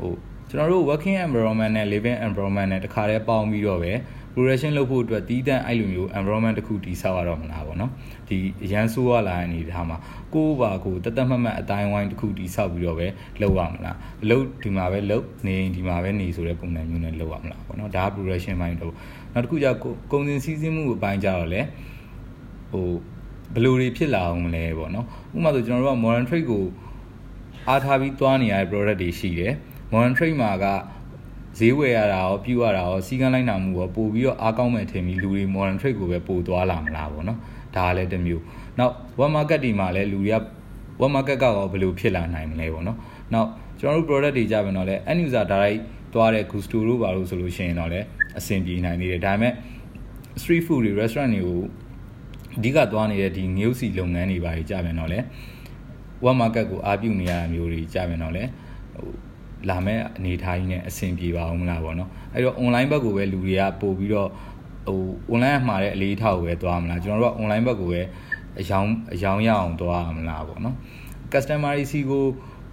[0.00, 0.12] ဟို
[0.50, 3.92] ကျွန်တော်တို့ working environment နဲ့ living environment နဲ့တခါတည်းပေါင်းပြီးတော့ပဲ
[4.34, 7.90] progression လုပ်ဖို့အတွက်တီးတန့်အဲ့လိုမျိုး environment တစ်ခုတည်ဆောက်ရတော့မလားပေါ့နော်
[8.28, 9.96] ဒီအရန်ဆိုးရလာတဲ့အနေထားမှာ
[10.34, 13.06] ကိုယ့်ဘာကိုတသက်မှတ်မှတ်အတိုင်းဝိုင်းတစ်ခုတည်ဆောက်ပြီးတော့ပဲ
[13.42, 18.94] လုပ်ရမလားအလုပ်ဒီမှာပဲလုပ်နေဒီမှာပဲနေဆိုတဲ့ပုံစံမျိုးနဲ့လုပ်ရမလားပေါ့နော်ဒါက progression ပိုင်းတော့
[19.34, 19.66] နောက်တစ်ခုကျ
[20.12, 21.60] ကုန်စင်စည်းစိမ်မှုအပိုင်းကြတော့လေ
[22.72, 22.86] ဟို
[23.54, 26.64] ဘယ်လိုတွေဖြစ်လာအောင်မလဲပေါ့နော်ဥပမာဆိုကျွန်တော်တို့က modern trade ကို
[27.68, 29.52] အားထားပြီးသွားနေရတဲ့ product တွေရှိတယ်
[29.92, 30.66] modern trade မှာက
[31.58, 37.38] ဈေးဝယ်ရတာရောပြုရတာရောစီကန်းလိုက်နာမှုရောပို့ပြီးတော့အားကောင်းမဲ့ထင်ပြီးလူတွေ modern trade ကိုပဲပို့သွားလာမလားပေါ့နော်
[37.76, 38.42] ဒါကလည်းတစ်မျိုး
[38.78, 40.42] နောက် web market ဒီမှာလည်းလူတွေက
[41.00, 42.98] web market ကရောဘယ်လိုဖြစ်လာနိုင်မလဲပေါ့နော်
[43.32, 43.48] နောက်
[43.80, 45.80] ကျွန်တော်တို့ product တွေကြပြန်တော့လဲ end user direct
[46.14, 48.06] သွားတဲ့ gusto တို့ပါလို့ဆိုလို့ရှိရင်တော့လည်း
[48.38, 49.52] အဆင်ပြေနိုင်သေးတယ်ဒါပေမဲ့
[50.40, 51.60] street food တွေ restaurant တွေကို
[52.56, 55.18] အဓိကသွားနေတဲ့ဒီငရုတ်စီလုပ်ငန်းတွေပါကြီးကြပြန်တော့လဲ
[56.24, 58.44] web market ကိုအားပြုနေရတာမျိုးတွေကြပြန်တော့လဲ
[58.94, 59.10] ဟို
[59.68, 64.28] လာမဲ့အနေထားကြီးနဲ့အဆင်ပြေပါအောင်မလားပေါ့နော်အဲ့တော့ online ဘက်ကိုပဲလူတွေကပို့ပြီးတော့
[64.88, 65.00] ဟို
[65.32, 68.00] online မှာတဲ့အလေးထားကိုပဲသွားမလားကျွန်တော်တို့က online ဘက်ကိုပဲ
[68.60, 70.76] အယောင်အယောင်ရအောင်သွားမလားပေါ့နော်
[71.32, 72.24] customer စီကို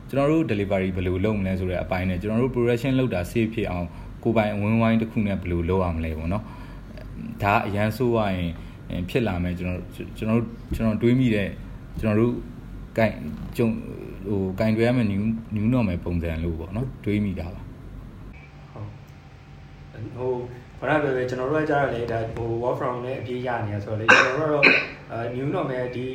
[0.10, 3.88] ကျွန်တော်တို့ delivery ဘယ်လိုလုပ်မလဲဆိုတဲ့အပိုင်းနဲ့ကျွန်တော်တို့ production လုပ်တာ safe ဖြစ်အောင်
[4.24, 6.44] ကိုပိုင်အဝင်းဝိုင်းတစ်ခုနဲ့ဘယ်လိုလုပ်ရမလဲပေါ့နော်
[7.44, 9.82] ဒါအရန်ဆိုးရရင်ဖြစ်လာမယ်ကျွန်တော်
[10.18, 10.42] ကျွန်တော်
[10.76, 11.50] ကျွန်တော်တွေးမိတဲ့
[12.00, 12.34] ကျွန်တော်တို့
[12.98, 13.14] ကင်
[13.58, 13.68] ကျုံ
[14.30, 15.24] ဟိုကင်တွေရမယ် new
[15.56, 17.62] new normal ပုံစံလို့ပေါ့နော်တွေးမိတာပါ
[18.74, 18.90] ဟုတ်
[20.18, 20.34] ဟို
[20.80, 26.06] ဘာလို့လဲကျွန်တော်တို့ကကြားရလေဒါဟို work from နဲ့အပြေးရနေရဆိုတော့လေကျွန်တော်တို့ကတော့အဲ new normal ဒီ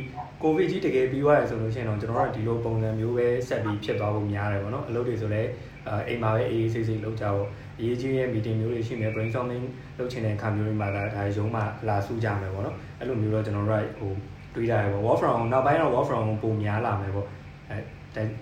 [0.42, 5.50] covid ကြီးတကယ်ပြီးသွားရဆိုလို့ရှိရင်တော့ကျွန်တော်တို့ကဒီလိုပုံစံမျိုးပဲဆက်ပြီးဖြစ်သွားဖို့များတယ်ပေါ့နော်အလုပ်တွေဆိုလည်း
[5.88, 7.48] အဲအိမ်မှာပဲအေးအေးဆေးဆေးလုပ်ကြဖို့
[7.78, 9.64] အရေးကြီးရဲ့ meeting မျိုးတွေရှိနေ brainstorming
[9.98, 14.12] လုပ်ချင်တဲ့အခါမျိုးတွေမှာဒါဒါရုံးမှာလာစုကြမယ်ပေါ့နော်အဲ့လိုမျိုးတော့ကျွန်တော်တို့ကဟို
[14.54, 17.26] တွေးတာရပေါ့ work from နောက်ပိုင်းတော့ work from ပုံများလာမယ်ပေါ့
[17.70, 17.76] အဲ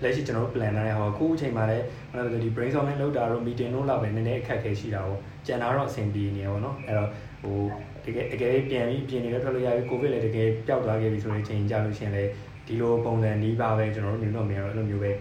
[0.03, 7.09] လက်ရှိကျွန်တော်တို့ plan ထားတဲ့ဟောအခုအချိန်မှာလည်းဟိုဒီ brainstorming လုပ်တာတော့ meeting လုပ်လာပဲနည်းနည်းအခက်အခဲရှိတာပေါ့ကျန်တာတော့အဆင်ပြေနေရပေါ့နော်အဲ့တော့
[7.41, 7.57] ဟို
[8.05, 12.29] တကယ်တကယ်ပြန်ပြီးပြင်နေတော့ထွက်လို့ရပြီ covid လည်းတကယ်ပျောက်သွားခဲ့ပြီဆိုတဲ့အချိန်ကြလို့ရှိရင်လည်း
[12.67, 15.11] ဒီလိုပုံစံနီးပါပဲကျွန်တော်တို့မြင်တော့မြင်တော့အဲ့လိုမျိုးပဲ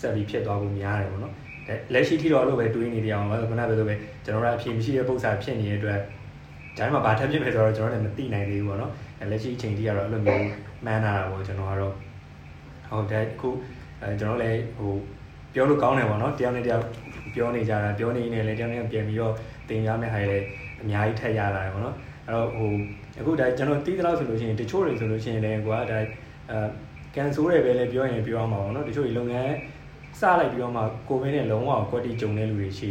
[0.00, 1.34] ဆက်ပြီးဖြစ်သွားဖို့များတယ်ပေါ့နော်
[1.92, 3.94] လက်ရှိထိတော့အဲ့လိုပဲတွေးနေကြအောင်ပါခုနကပြောလို့ပဲ
[4.24, 6.00] ကျွန်တော်တို့အဖြေမရှိတဲ့ပုံစံဖြစ်နေတဲ့အတွက်
[6.78, 8.92] ဒါမှမဘာထပ်ဖြစ်မယ်ဆိုတော့ကျွန်တော်လည်းမသိနိုင်သေးဘူးပေါ့နော်
[9.30, 10.44] လက်ရှိအချိန်ထိကတော့အဲ့လိုမျိုး
[10.84, 11.94] မှန်းလာတာပေါ့ကျွန်တော်ကတော့
[12.90, 13.50] ဟုတ်တယ်အခု
[14.02, 14.92] အဲကျွန်တော်လည်းဟို
[15.54, 16.84] ပြောလို့ကောင်းတယ်ပေါ့နော်တယောက်နဲ့တယောက်
[17.34, 19.34] ပြောနေကြတာပြောနေနေလည်းတယောက်နဲ့ပြန်ပြီးတော့
[19.68, 20.46] တင်ရမယ့်ဟာလည်း
[20.82, 21.96] အများကြီးထက်ရလာတယ်ပေါ့နော်
[22.26, 22.70] အဲ့တော့ဟို
[23.20, 25.98] အခုဒါကျွန်တော်တီးသလောက်ဆိုလို့ရှိရင်တချို့တွေဆိုလို့ရှိရင်လည်းကွာဒါ
[26.50, 26.58] အဲ
[27.14, 29.52] ကန်ဆိုးတယ်ပဲလည်းပြောရင်ပြောအောင်ပါပေါ့နော်တချို့ဒီလုပ်ငန်း
[30.20, 32.88] စလိုက်ပြီးတော့မှကိုဗစ်နဲ့လုံးဝကွက်တီကြုံတဲ့လူတွေရှိ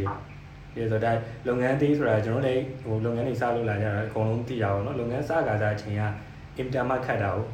[0.76, 6.02] တယ်ဒီဆိုတော့လုပ်ငန်းသေးဆိုတာကျွန်တော်လည်းဟိုလုပ်ငန်းတွေစလုပ်လာကြတာအကုန်လုံးသိရအောင်နော်လုပ်ငန်းစကားစားအချိန်က
[6.58, 7.46] အင်တာမတ်ခတ်တာကို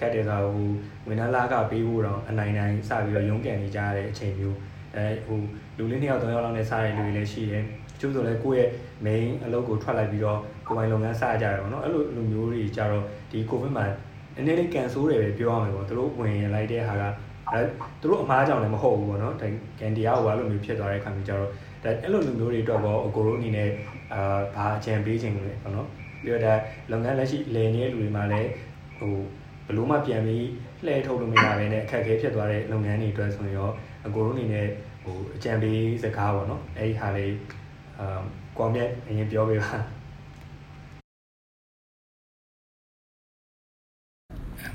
[0.00, 0.70] ခက်တယ်ဆိုတော့ဟို
[1.08, 4.56] ဝန်ထမ်းလာကပေးဖို့တော့အနိုင်နိုင်စပြီးတော့ရုံးကန်နေကြရတဲ့အချိန်မျိုး
[4.96, 5.40] အဲဟို
[5.76, 8.70] လူလေးနှစ်ယောက်သုံးယောက်လောက်နဲ့စတဲ့လူတွေလည်းရှိတယ်တချို့ဆိုလည်းကိုယ့်ရဲ့
[9.04, 13.84] main အလုပ်ကိုထွက်လိုက်ပြီးတော့ကိုယ်ပိုင်လုပ်ငန်းစကြရတယ်ပေါ့နော်အဲ့လိုလူမျိုးတွေကြတော့ဒီ covid မှာ
[14.36, 17.04] နည်းနည်းလေးကန်ဆိုးတယ်ပဲပြောရမယ်ပေါ့သူတို့ဝင်လိုက်တဲ့ဟာက
[17.50, 17.60] အဲ
[18.00, 19.48] သူတို့အမားကြောင့်လည်းမဟုတ်ဘူးပေါ့နော်ဒါ
[19.80, 21.50] ကန်တရားဟိုအဲ့လိုမျိုးဖြစ်သွားတဲ့ခါမျိုးကြတော့
[21.82, 23.68] ဒါအဲ့လိုလူမျိုးတွေအတွက်ပေါ့အကိုတို့အနေနဲ့
[24.12, 25.88] အာဘာအကြံပေးခြင်းလဲပေါ့နော်
[26.22, 26.54] ပြီးတော့ဒါ
[26.90, 28.50] လုပ်ငန်းလက်ရှိလည်နေတဲ့လူတွေမှာလည်း
[28.98, 29.14] ဟို
[29.66, 30.46] ဘလို့မှပြန်ပြီး
[30.84, 33.70] လှည့်ထုတ်လို့မရဘဲနဲ့အခက်အခဲဖြစ်သွားတဲ့လုပ်ငန်းတွေအတွက်ဆိုရင်ရော
[34.06, 34.66] အကိုတို့အနေနဲ့
[35.02, 37.34] ဟိုအကြံပေးစကားပေါ့နော်အဲ့ဒီဟာလေး
[37.98, 38.20] အာ
[38.58, 39.76] ကွန်မြတ်အရင်ပြောပေးပါ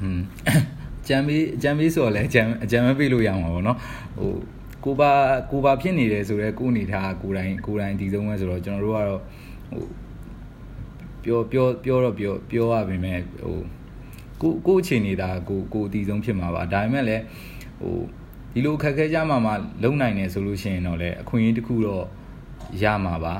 [0.01, 0.21] อืม
[1.07, 3.77] ကြံပေးကြံပေးဆိုတော့လည်းအကြံအကြံမပေးလို့ရမှာပေါ့နော်
[4.19, 4.33] ဟို
[4.85, 5.11] ကိုပါ
[5.51, 9.21] ကိုပါဖြစ်နေတယ်ဆိုတော့ကိုအနေထားကိုတိုင်းကိုတိုင်းဒီဆုံးပဲဆိုတော့ကျွန်တော်တို့ကတော့
[9.71, 9.85] ဟို
[11.23, 13.57] ပြောပြောပြောတော့ပြောပြောရပါမယ်ဟို
[14.41, 17.23] ကိုကိုအခြေအနေဒါကိုကိုအတီးဆုံးဖြစ်မှာပါဒါပေမဲ့လည်း
[17.81, 17.97] ဟို
[18.53, 19.51] ဒီလိုခက်ခဲကြမှာမှ
[19.83, 22.05] လုံနိုင်တယ်ဆိုလို့ရှိရင်တော့လေအခွင့်အရေးတစ်ခုတော့
[22.83, 23.33] ရမှာပါ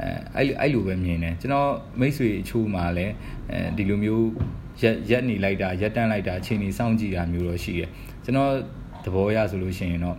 [0.00, 3.12] အဲအဲ့အဲ့လိုပဲမြင်တယ်ကျွန်တော်မိတ်ဆွေအချို့မှာလည်း
[3.50, 4.26] အဲဒီလိုမျိုး
[4.82, 7.90] ရက်ရက်နေလိုက်တာရက်တန်းလိုက်တာအချိန်ကြီးစောင့်ကြည့်တာမျိုးတော့ရှိတယ်
[8.24, 8.50] ကျွန်တော်
[9.04, 10.16] သဘောရဆိုလို့ရှိရင်တော့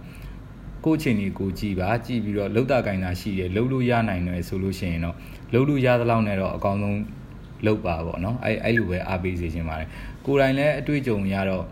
[0.85, 5.15] ကိုယ့်ချိန်ကြီးကိုကြည့်ပါကြည့်ပြီးတော့လှုပ်တာကင်တာရှိတယ်လှုပ်လို့ရနိုင်တယ်ဆိုလို့ရှိရင်တော့
[5.53, 6.99] လှုပ်လို့ရသလောက်နဲ့တော့အကောင်းဆုံး
[7.65, 9.89] လှုပ်ပါပေါ့နော်အဲ့အဲ့လိုပဲအားပေးစေချင်ပါတယ်
[10.25, 11.65] ကိုယ်တိုင်လည်းအတွေ့အကြုံရတော့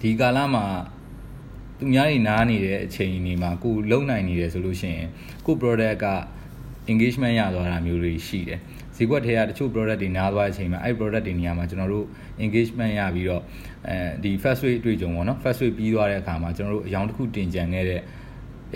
[0.00, 0.64] ဒီကာလမှာ
[1.78, 5.08] သူများတွေနားနေတဲ့အချိန်တွေမှာကိုလုံနိုင်နေတယ်ဆိုလို့ရှိရင်
[5.46, 6.06] ကို product က
[6.90, 8.60] engagement ရသွားတာမျိုးတွေရှိတယ်
[8.96, 12.06] ဈေးကွက်ထဲကတချို့ product တွေနားသွားတဲ့အချိန်မှာအဲ့ product တွေနေရာမှာကျွန်တော်တို့
[12.44, 13.42] engagement ရပြီးတော့
[13.88, 18.00] အဲဒီ first rate အတွေ့အကြုံပေါ့နော် first rate ပြီးသွားတဲ့အခါမှာကျွန်တော်တို့အယောင်တစ်ခုတင်ကြံခဲ့တဲ့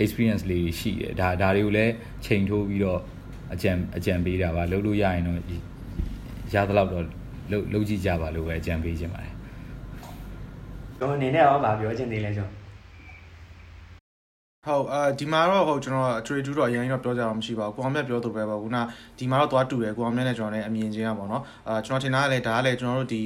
[0.03, 1.93] experience လေးရှိတယ်ဒါဒါတွေကိုလည်း
[2.25, 2.99] ချိန်ထိုးပြီးတော့
[3.53, 5.37] အကြံအကြံပေးတာပါလုပ်လို့ရရင်တော့
[6.53, 7.20] ရသလောက်တော့
[7.51, 9.33] လုပ်လုပ်ကြည့်ကြပါလို့ပဲအကြံပေးခြင်းပါတယ်
[10.97, 12.61] ကျွန်တော်အနေနဲ့ရောဗာပြောချင်သေးလဲကျွန်တော်
[14.67, 18.77] ဟုတ်အာဒီမှာတော့ဟုတ်ကျွန်တော်အထွေထူးတော့အရင်တော့ပြောကြအောင်မရှိပါဘူးကိုအောင်မြတ်ပြောသူပဲပေါ့ခုန
[19.19, 23.19] ဒီမှာတော့သွားတူတယ်ကိုအောင်မြတ်နဲ့ကျွန်တော်လည်းအမြင်ချင်းอ่ะပေါ့နော်အာကျွန်တော်ထင်တာကလည်းဒါကလည်းကျွန်တော်တို့ဒီ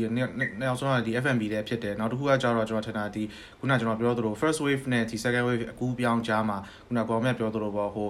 [0.61, 3.23] နောက်ဆုံးကဒီ FMB လည်းဖြစ်တယ်နောက်တစ်ခုကကျတော့ကျွန်တော်ထင်တာဒီ
[3.59, 6.57] ခုနကျွန်တော်ပြောသလို first wave နဲ့ဒီ second wave အကူပြောင်းကြားမှာ
[6.87, 8.07] ခုနကိုအောင်မြတ်ပြောသလိုပေါ့ဟို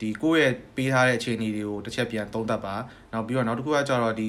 [0.00, 2.74] ဒီကိုယ့်ရဲ့ပေးထားတဲ့အခြေအနေတွေကိုတစ်ချက်ပြန်သုံးသပ်ပါ
[3.12, 4.28] နောက်ပြီးတော့နောက်တစ်ခုကကျတော့ဒီ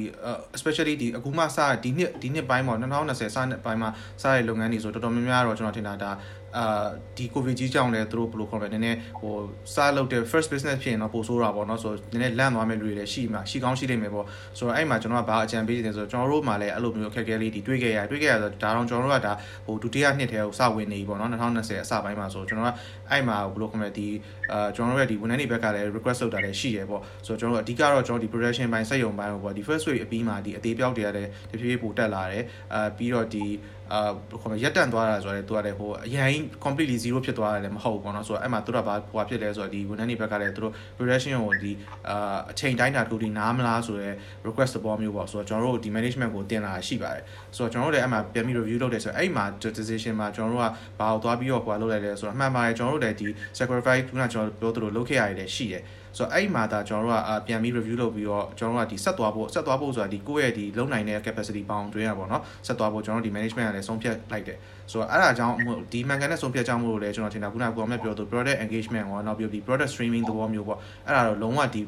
[0.56, 3.90] especially ဒီအခုမှစဒီနှစ်ဒီနှစ်ပိုင်းပေါ့2020စနှစ်ပိုင်းမှာ
[4.22, 6.12] စတဲ့လုပ်ငန်းတွေဆိုတော်တော်များများတော့ကျွန်တော်ထင်တာဒါ
[6.58, 6.88] အာ
[7.18, 9.34] ဒီ covid ကြီးကြောင့်လည်းသူတို့ဘယ်လိုခေါ်မလဲနည်းနည်းဟို
[9.76, 14.26] စားလုပ်တဲ့ first business ဖြစ်ရင်တော့ပိုဆိုးတာပေါ့နော်ဆိုတော့နည်းနည်းလန့်သွားမဲ့လူတွေလည်းရှိမှာရှိကောင်းရှိနေမယ်ပေါ့
[14.58, 19.34] ဆိုတော့အဲ့မှာကျွန်တော်ကဘာအကြံပေးနေဆိုတော့ကျွန်တော်တို့မှလည်းအဲ့လိုမျိုးအခက်အခဲလေးဒီတွေးခဲ့ရတွေးခဲ့ရဆိုတော့ဒါတော့ကျွန်တော်တို့ကဒါ
[19.66, 22.72] ဟိုဒုတိယနှစ်ထဲကိုစဝင်နေပြီပေါ့နော်2020အစပိုင်းမှာဆိုတော့ကျွန်တော်က
[23.12, 24.08] အဲ့မှာဘယ်လိုခေါ်မလဲဒီ
[24.52, 32.44] အာကျွန်တော်တို့ရဲ့ဒီဝန်ထမ်းတွေဘက်ကလည်း request လုပ်တာလည်းရှိရပေါ့ဆိုတော့ကျွန်တော်တို့အဓိကတော့ကျွန်တော်ဒီ production ပိုင်းစက်ရုံပိုင်းပေါ့ဒီ first wave အပြီးမှာဒီအသေးပြောက်တွေကလည်းတဖြည်းဖြည်းပိုတက်လာတယ်
[32.74, 33.46] အာပြီးတော့ဒီ
[33.94, 34.00] အာ
[34.42, 41.72] ခေါ်မရက်တန့်သွားတာဆိုတော့သူကလည်းဟိုအရင် completely zero ဖြစ်သွားတယ်လည်းမဟုတ်ဘူးပေါ့နော်ဆိုတော့အဲ့မှာသူတို့ကဘာဟိုဖြစ်လဲဆိုတော့ဒီဝန်ထမ်းတွေဘက်ကလည်းသူတို့ production ကိုဒီ
[42.10, 44.16] အာအချိန်တိုင်းတာတူဒီနားမလားဆိုတော့
[44.48, 47.24] request သဘောမျိုးပေါ့ဆိုတော့ကျွန်တော်တို့ဒီ management ကိုတင်လာရှိပါတယ်
[47.58, 49.46] ဆိုတော့ကျွန်တော်တို့လည်းအဲ့မှာပြန်ပြီး review လုပ်တယ်ဆိုတော့အဲ့မှာ
[49.78, 50.66] decision မှာကျွန်တော်တို့က
[51.00, 53.28] ဘာကိုသွားပြီးတော့ဟိုလုပ်လိုက်လဲဆိုတော့အမှန်ပါတယ်ကျွန်တော်တို့လည်းဒီ
[53.58, 55.84] sacrifice ခုနကကျွန်တော်ပြောသလိုလုပ်ခဲ့ရတယ်ရှိတယ်
[56.18, 64.58] ဆိုတော့အဲ့မှာဒါကျွန်တော်တို့ကပြန်ပြီး review လုပ်ပြီးတော့ကျွန်တော်တို့ကဒီဆက်သွားဖို့ဆက်သွားဖို့ဆိုတာဒီကိုယ့်ရဲ့ဒီလုံနိုင်တဲ့ capacity ပေါင်းတွင်းရပါတော့ဆက်သွားဖို့ကျွန်တော်တို့ဒီ management ကလည်းဆုံးဖြတ်လိုက်တယ်
[64.92, 65.56] ဆိုတော့အဲ့ဒါကြောင့်
[65.94, 71.82] ဒီမှန်ကန်တဲ့ဆုံးဖြတ်ကြောင့်မို့လို့လည်းကျွန်တော်ထင်တာခုနကကိုအောင်မြတ်ပြောသူ product engagement ရောနောက်ပြီးဒီ product streaming သဘောမျိုးပေါ့အဲ့ဒါတော့လုံးဝဒီ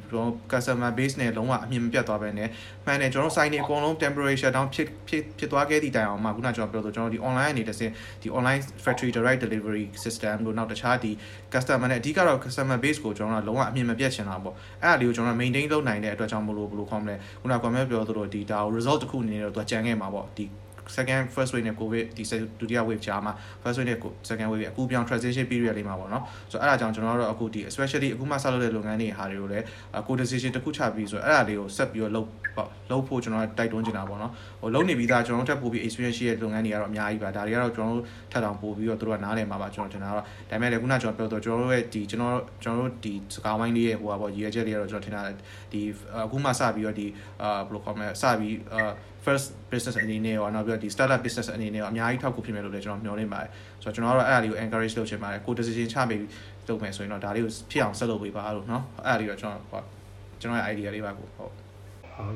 [0.51, 2.49] customer base နဲ့လုံးဝအမြင်မပြတ်သွားပဲနဲ့
[2.85, 7.91] မှန်တယ်ကျွန်တော် site တွေအကုန်လုံး temperature shutdown ဖြစ်ဖြစ်ဖြစ်သွားခဲ့သည့်တိုင်အောင်မှခုနကကျွန်တော်ပြောသူကျွန်တော်ဒီ online အနေနဲ့စင်
[8.21, 11.11] ဒီ online factory direct delivery system လို့နောက်တခြားဒီ
[11.53, 20.45] customer နဲ့အဓိကတော့ customer base ကိုကျွန်တော်ကလုံးဝအမြင်မပြတ်ချင်တာပေါ့အဲ့ဒါလေးကိုကျွန်တော် maintain လုပ်နိုင်တဲ့အတွက်ကြောင့်မလို့ဘယ်လိုခေါ်မလဲခုနက comment ပြောသလိုဒီဒါကို result တစ်ခုအနေနဲ့တော့သူကြံခဲ့မှာပေါ့ဒီ
[20.95, 22.23] second first wave နဲ့ covid ဒီ
[22.59, 23.97] ဒုတိယ wave ကြားမှာ first wave နဲ့
[24.29, 29.65] second wave အခုပြောင်း transition period လေးမှာပေါ့နော်ဆိုတော့အဲ့ဒါကြောင့်ကျွန်တော်တို့အခုဒီ especially အခုမှစလုပ်တဲ့လုပ်ငန်းတွေဟာတွေကိုလည်း
[30.07, 32.27] ကို decision တစ်ခုချပြီးဆိုတော့အဲ့ဒါလေးကိုဆက်ပြီးတော့လုပ်
[32.90, 45.22] လုပ်ဖို့ကျွန်တော်တိုက်တွန်းနေတာပေါ့နော်ဟိုလုပ်နေပြီးသားကျွန်တော်တို့ထပ်ပို့ပြီး experience ရှိတဲ့လုပ်ငန်းတွေကတော့အများကြီးပါဒါတွေကတော့ကျွန်တော်တို့ထပ်တောင်ပို့ပြီးတော့တို့ကနားလည်မှာပါကျွန်တော်ထင်တာတော့ဒါပေမဲ့လည်းခုနကျွန်တော်ပြောတော့ကျွန်တော်တို့ရဲ့ဒီကျွန်တော်ကျွန်တော်တို့ဒီစကားဝိုင်းလေးရဲ့ဟိုပါပေါ့ရည်ရွယ်ချက်လေးကတော့ကျွန်တော်ထင်တာ
[45.72, 45.82] ဒီ
[46.24, 47.07] အခုမှစပြီးတော့ဒီ
[47.42, 48.92] အာဘယ်လိုခေါ်မလဲစပြီးအာ
[49.24, 53.50] first business အနေနဲ့ရောနောက်ပြီးတော့ဒီ startup business အနေနဲ့ရောအများကြီးထောက်ကူဖြစ်မယ်လို့လည်းကျွန်တော်မျှော်လင့်ပါတယ်
[53.82, 56.20] ဆိုတော့ကျွန်တော်ကတော့အဲ့ဒါလေးကို encourage လုပ်ချင်ပါတယ်ကို decision ချပြီး
[56.68, 59.82] လုပ်မယ်ဆိုရင်တော့ဒါလေးကိုဖြစ်အောင်ဆက်လုပ်ပေးပါလို့เนาะအဲ့ဒါလေးတော့ကျွန်တော်ဟော
[60.40, 61.67] ကျွန်တော်ရဲ့ idea လေးပါကိုဟုတ်ဟုတ်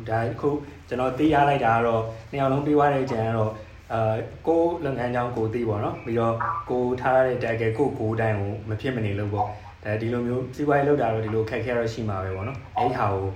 [0.10, 0.50] ဒါအခု
[0.88, 3.52] ကျွန်တော်သိရလိုက်တာကတော့နှစ်ယောက်လုံးပြီးသွားတဲ့ကြံကတော့
[3.94, 4.16] အာ
[4.48, 6.36] ကိုလုပ်ငန်းကြောင်းကိုသိပေါ့နော်ပြီးတော့
[6.70, 9.48] ကိုထားရတဲ့ tag ကိုကိုတိုင်းကိုမဖြစ်မနေလို့ပေါ့
[9.84, 13.28] ဒါဒီလိုမျိုးစီးပွားရေးလုပ်တာတော့ဒီလိုခက်ခဲရရှိမှာပဲပေါ့နော်အဲ့ဒီဟာကို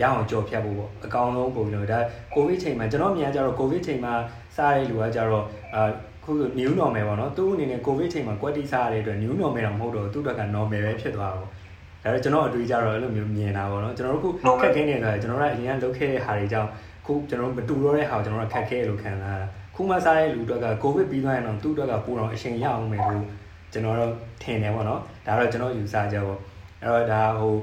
[0.00, 1.98] ရအောင်ကြော်ဖြတ်ဖို့ပေါ့အကောင်ဆုံးပုံလို့ဒါ
[2.34, 4.14] ကိုဗစ်ချိန်မှာကျွန်တော်မြန်ကြတော့ကိုဗစ်ချိန်မှာ
[4.56, 5.82] စားရတဲ့လူကကြတော့အာ
[6.24, 11.48] ခုဆို new normal ပေါ့နော်သူ့အနေနဲ့ကိုဗစ်ချိန်မှာကွက်တိစားရတဲ့အတွက် new normal တော့မဟုတ်တော့သူ့အတွက်က normal ပဲဖြစ်သွားတော့
[12.04, 16.70] ဒါတော့ကျွန်တော်အတွေ့ကြတော့အဲ့လိုမျိုးမြင်တာပေါ့နော်ကျွန်တော်တို့ခုခက်ခဲနေတာကျွန်တော်တို့ကအရင်ကလုပ်ခဲ့တဲ့ဟာတွေကြောင့်
[17.06, 23.26] ခုကျွန်တော်တို့မတူတော့တဲ့ဟာကိုကျွန်တော်တို့ခက်ခဲလို့ခံစားတာခုမှစားတဲ့လူအတွက်ကကိုဗစ်ပြီးသွားရင်တော့သူ့အတွက်ကပိုတော့အချိန်ရအောင်မယ်လို့
[23.72, 26.40] ကျွန်တော်တို့ထင်တယ်ပေါ့နော်ဒါတော့ကျွန်တော်ယူဆကြပေါ့
[26.82, 27.54] အဲ့တော့ဒါဟို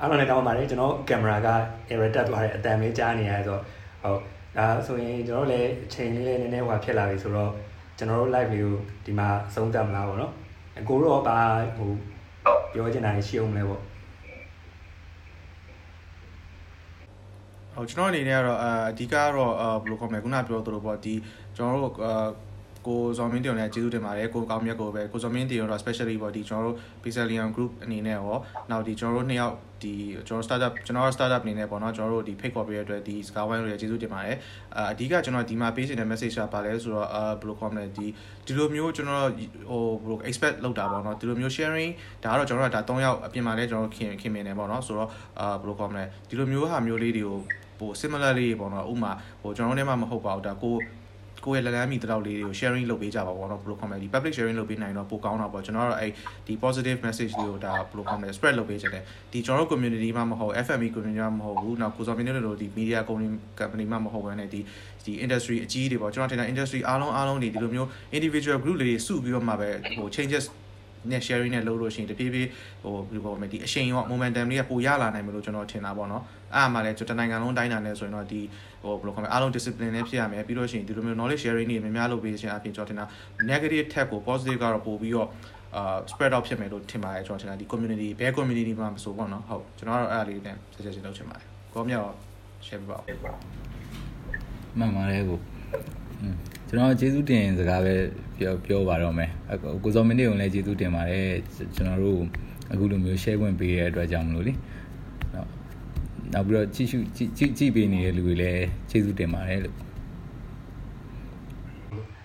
[0.00, 1.48] အားလုံးလည်းတောင်းပါတယ်ကျွန်တော်ကင်မရာက
[1.90, 3.62] error တက်သွားတဲ့အတန်လေးကြားနေရတယ်ဆိုတော့
[4.02, 4.20] ဟုတ်
[4.56, 7.50] ဒါဆိုရင်ကျွန်တော်လည်းအချိန်လေးလေးနည်းနည်းဟွာဖြစ်လာပြီဆိုတော့
[7.98, 8.74] ကျွန်တော်တို့ live လေးကို
[9.06, 10.32] ဒီမှာအဆုံးသတ်မလားပေါ့နော်
[10.78, 11.38] အကိုတော့ဘာ
[11.76, 11.90] ဟို
[12.72, 13.80] ပြောချင်တာရှိအောင်လဲပေါ့
[17.80, 19.52] ဟုတ်ကျွန်တော်အနေနဲ့ကတော့အအဓိကတော့
[19.82, 21.14] ဘယ်လိုခေါ်မလဲခုနပြောသလိုပေါ့ဒီ
[21.56, 21.94] ကျွန်တော်တို့
[22.86, 28.36] ကိုဇော်မင်းတင်လည်းကျေးဇူးတင်ပါတယ်ကိုကောင်းမြတ်ကိုပဲကိုဇော်မင်းတင်တော့ specially ပေါ့ဒီကျွန်တော်တို့ Pixelium Group အနေနဲ့ရော
[28.70, 29.94] နောက်ဒီကျွန်တော်တို့နှစ်ယောက်ဒီ
[30.28, 34.36] ကျွန်တော် startup ကျွန်တော် startup အနေနဲ့ပေါ့နော်ကျွန်တော်တို့ဒီ fake copy ရဲ့အတွက်ဒီစကားဝိုင်းတွေကျေးဇူးတင်ပါတယ်
[34.76, 38.06] အာအဓိကကျွန်တော်ဒီမှာပေးချင်တဲ့ message ကပါလဲဆိုတော့အာဘယ်လို comment ဒီ
[38.46, 39.26] ဒီလိုမျိုးကျွန်တော်
[39.70, 41.92] ဟိုဘယ်လို expect လုပ်တာပေါ့နော်ဒီလိုမျိုး sharing
[42.24, 45.10] ဒါကတော့ကျွန်တော်တို့ဒါ3ယောက်အပြင်မှာလဲကျွန်တော်ခင်ခင်မြင်နေပေါ့နော်ဆိုတော့
[45.40, 47.40] အာဘယ်လို comment ဒီလိုမျိုးဟာမျိုးလေးတွေကို
[47.80, 49.12] ဟို similarly ပေါ့နော်ဥမာ
[49.42, 50.76] ဟိုကျွန်တော်တို့ထဲမှာမဟုတ်ပါဘူးဒါကို
[51.46, 56.12] ကိုယ့်ရဲ့လက်လမ်းမီတလောက်လေးတွေကို sharing လုပ်ပေးကြပါဘောနော်ဘယ်လို comment ဒီ public sharing လုပ်ပေးနိုင်တော့ပိုကောင်းတာပေါ့ကျွန်တော်ကတော့အဲ့
[56.46, 63.28] ဒီ positive message တွေကိုဒါဘယ်လို comment spread လုပ်ပေးချင်တယ်ဒီကျွန်တော်တို့ community မှာမဟုတ် FME community မှာမဟုတ်ဘူးနောက်ကိုစော်မင်းတို့လိုဒီ media company
[63.60, 64.60] company မှာမဟုတ်ဘဲနဲ့ဒီ
[65.04, 70.44] ဒီ industry အကြီးတွေပေါ့ကျွန်တော်ထင်တာ industry အားလုံးအားလုံးတွေဒီလိုမျိုး individual group တွေစုပြီးတော့မှပဲဟို changes
[71.10, 72.48] နဲ့ sharing နဲ့လုပ်လို့ရှိရင်တဖြည်းဖြည်း
[72.82, 76.22] ဟိုဘယ်လိုပြောမလဲဒီအရှိန်ရော momentum လေးကပိုရလာနိုင်မလို့ကျွန်တော်ထင်တာပေါ့နော်
[76.54, 78.40] အဲ့အမှလည်းကျွန်တော်နိုင်ငံလုံးတိုင်းတာနဲ့ဆိုရင်တော့ဒီ
[78.82, 83.04] ဟိုဘယ်လိုခေါ်မလဲအားလုံး discipline နဲ့ဖြစ်ရမယ်ပြီးလို့ရှိရင်ဒီလိုမျိုး knowledge sharing တွေများများလုပ်ပေးခြင်းအပြင်ကျွန်တော်ထင်တာ
[83.50, 85.28] negative tag ကို positive ကတော့ပို့ပြီးတော့
[85.76, 92.10] အာ spread out ဖြစ်မယ်လို့ထင်ပါတယ်ကျွန်တော်ထင်တာဒီ community ဘယ် community မှာမဆိုပေါ့နော်ဟုတ်ကျွန်တော်ကတော့အဲ့အလေးနဲ့ suggestion လုပ်ချင်ပါတယ်ကောမြောက်
[92.66, 93.04] share ပြပါဦး
[94.78, 95.38] မှန်ပါတယ်ကို
[96.22, 96.36] อืม
[96.72, 97.94] ကျွန်တော်ကျေးဇူးတင်စကားပဲ
[98.38, 99.30] ပြောပြောပါတော့မယ်
[99.82, 101.28] ကိုစောမင်းတွေကိုလည်းကျေးဇူးတင်ပါတယ်
[101.76, 102.20] ကျွန်တော်တို့
[102.72, 104.52] အခုလိုမျိုး share ဝင်ပေးရတဲ့အတွက်ကြောင့်မလို့လေ
[105.34, 105.48] နော်
[106.32, 109.76] နောက်ပြီးတော့ကြည့်ရှုကြည့်ကြည့်ပေးနေတဲ့လူတွေလည်းကျေးဇူးတင်ပါတယ်လို့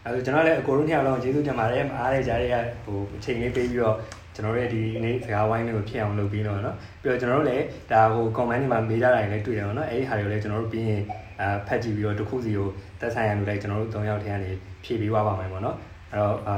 [0.04, 3.98] အဲဆိုကျွန်တော်လည်းအကိုတို့နှစ်ယောက်လုံးကျေးဇူးတင်ပါတယ်အားရကြတဲ့ဟိုအချိန်လေးပေးပြီးတော့
[4.35, 11.03] ကျွန်တော်တို့ရဲ့ဒီနေ့စကားဝိုင်းလေးကိုဖြစ်အောင်လုပ်ပြီးတော့เนาะပြီးတော့ကျွန်တော်တို့လည်းဒါဟို comment တွေမှာမေးကြတာတွေလည်းတွေ့တယ်เนาะအဲ့ဒီဟာတွေကိုလည်းကျွန်တော်တို့ပြီးရင်
[11.41, 12.69] အာဖတ်ကြည့်ပြီးတော့တစ်ခုစီကို
[13.01, 14.51] သက်ဆိုင်ရလူလိုက်ကျွန်တော်တို့၃ယောက်ထဲကနေ
[14.85, 15.77] ဖြည့်ပေးသွားပါမယ်ပေါ့เนาะ
[16.11, 16.57] အဲ့တော့အာ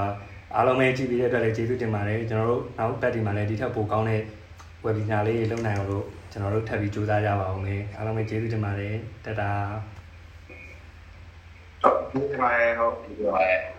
[0.56, 4.20] အားလုံးပဲကြည့်ပြီးတဲ့အတွက်လည်းကျေးဇူးတင်ပါတယ်ကျွန်တော်တို့နောက်ပတ်ဒီမှာလည်းဒီထက်ပိုကောင်းတဲ့
[4.84, 9.50] webinar လေးလုပ်နိုင်အောင်လို့ကျွန်တော်တို့ထပ်ပြီးကြိုးစားကြပါဦးမယ်အားလုံးပဲကျေးဇူးတင်ပါတယ်တတာ
[11.82, 13.75] ဟုတ်ဒီမှာဟုတ်ဒီမှာ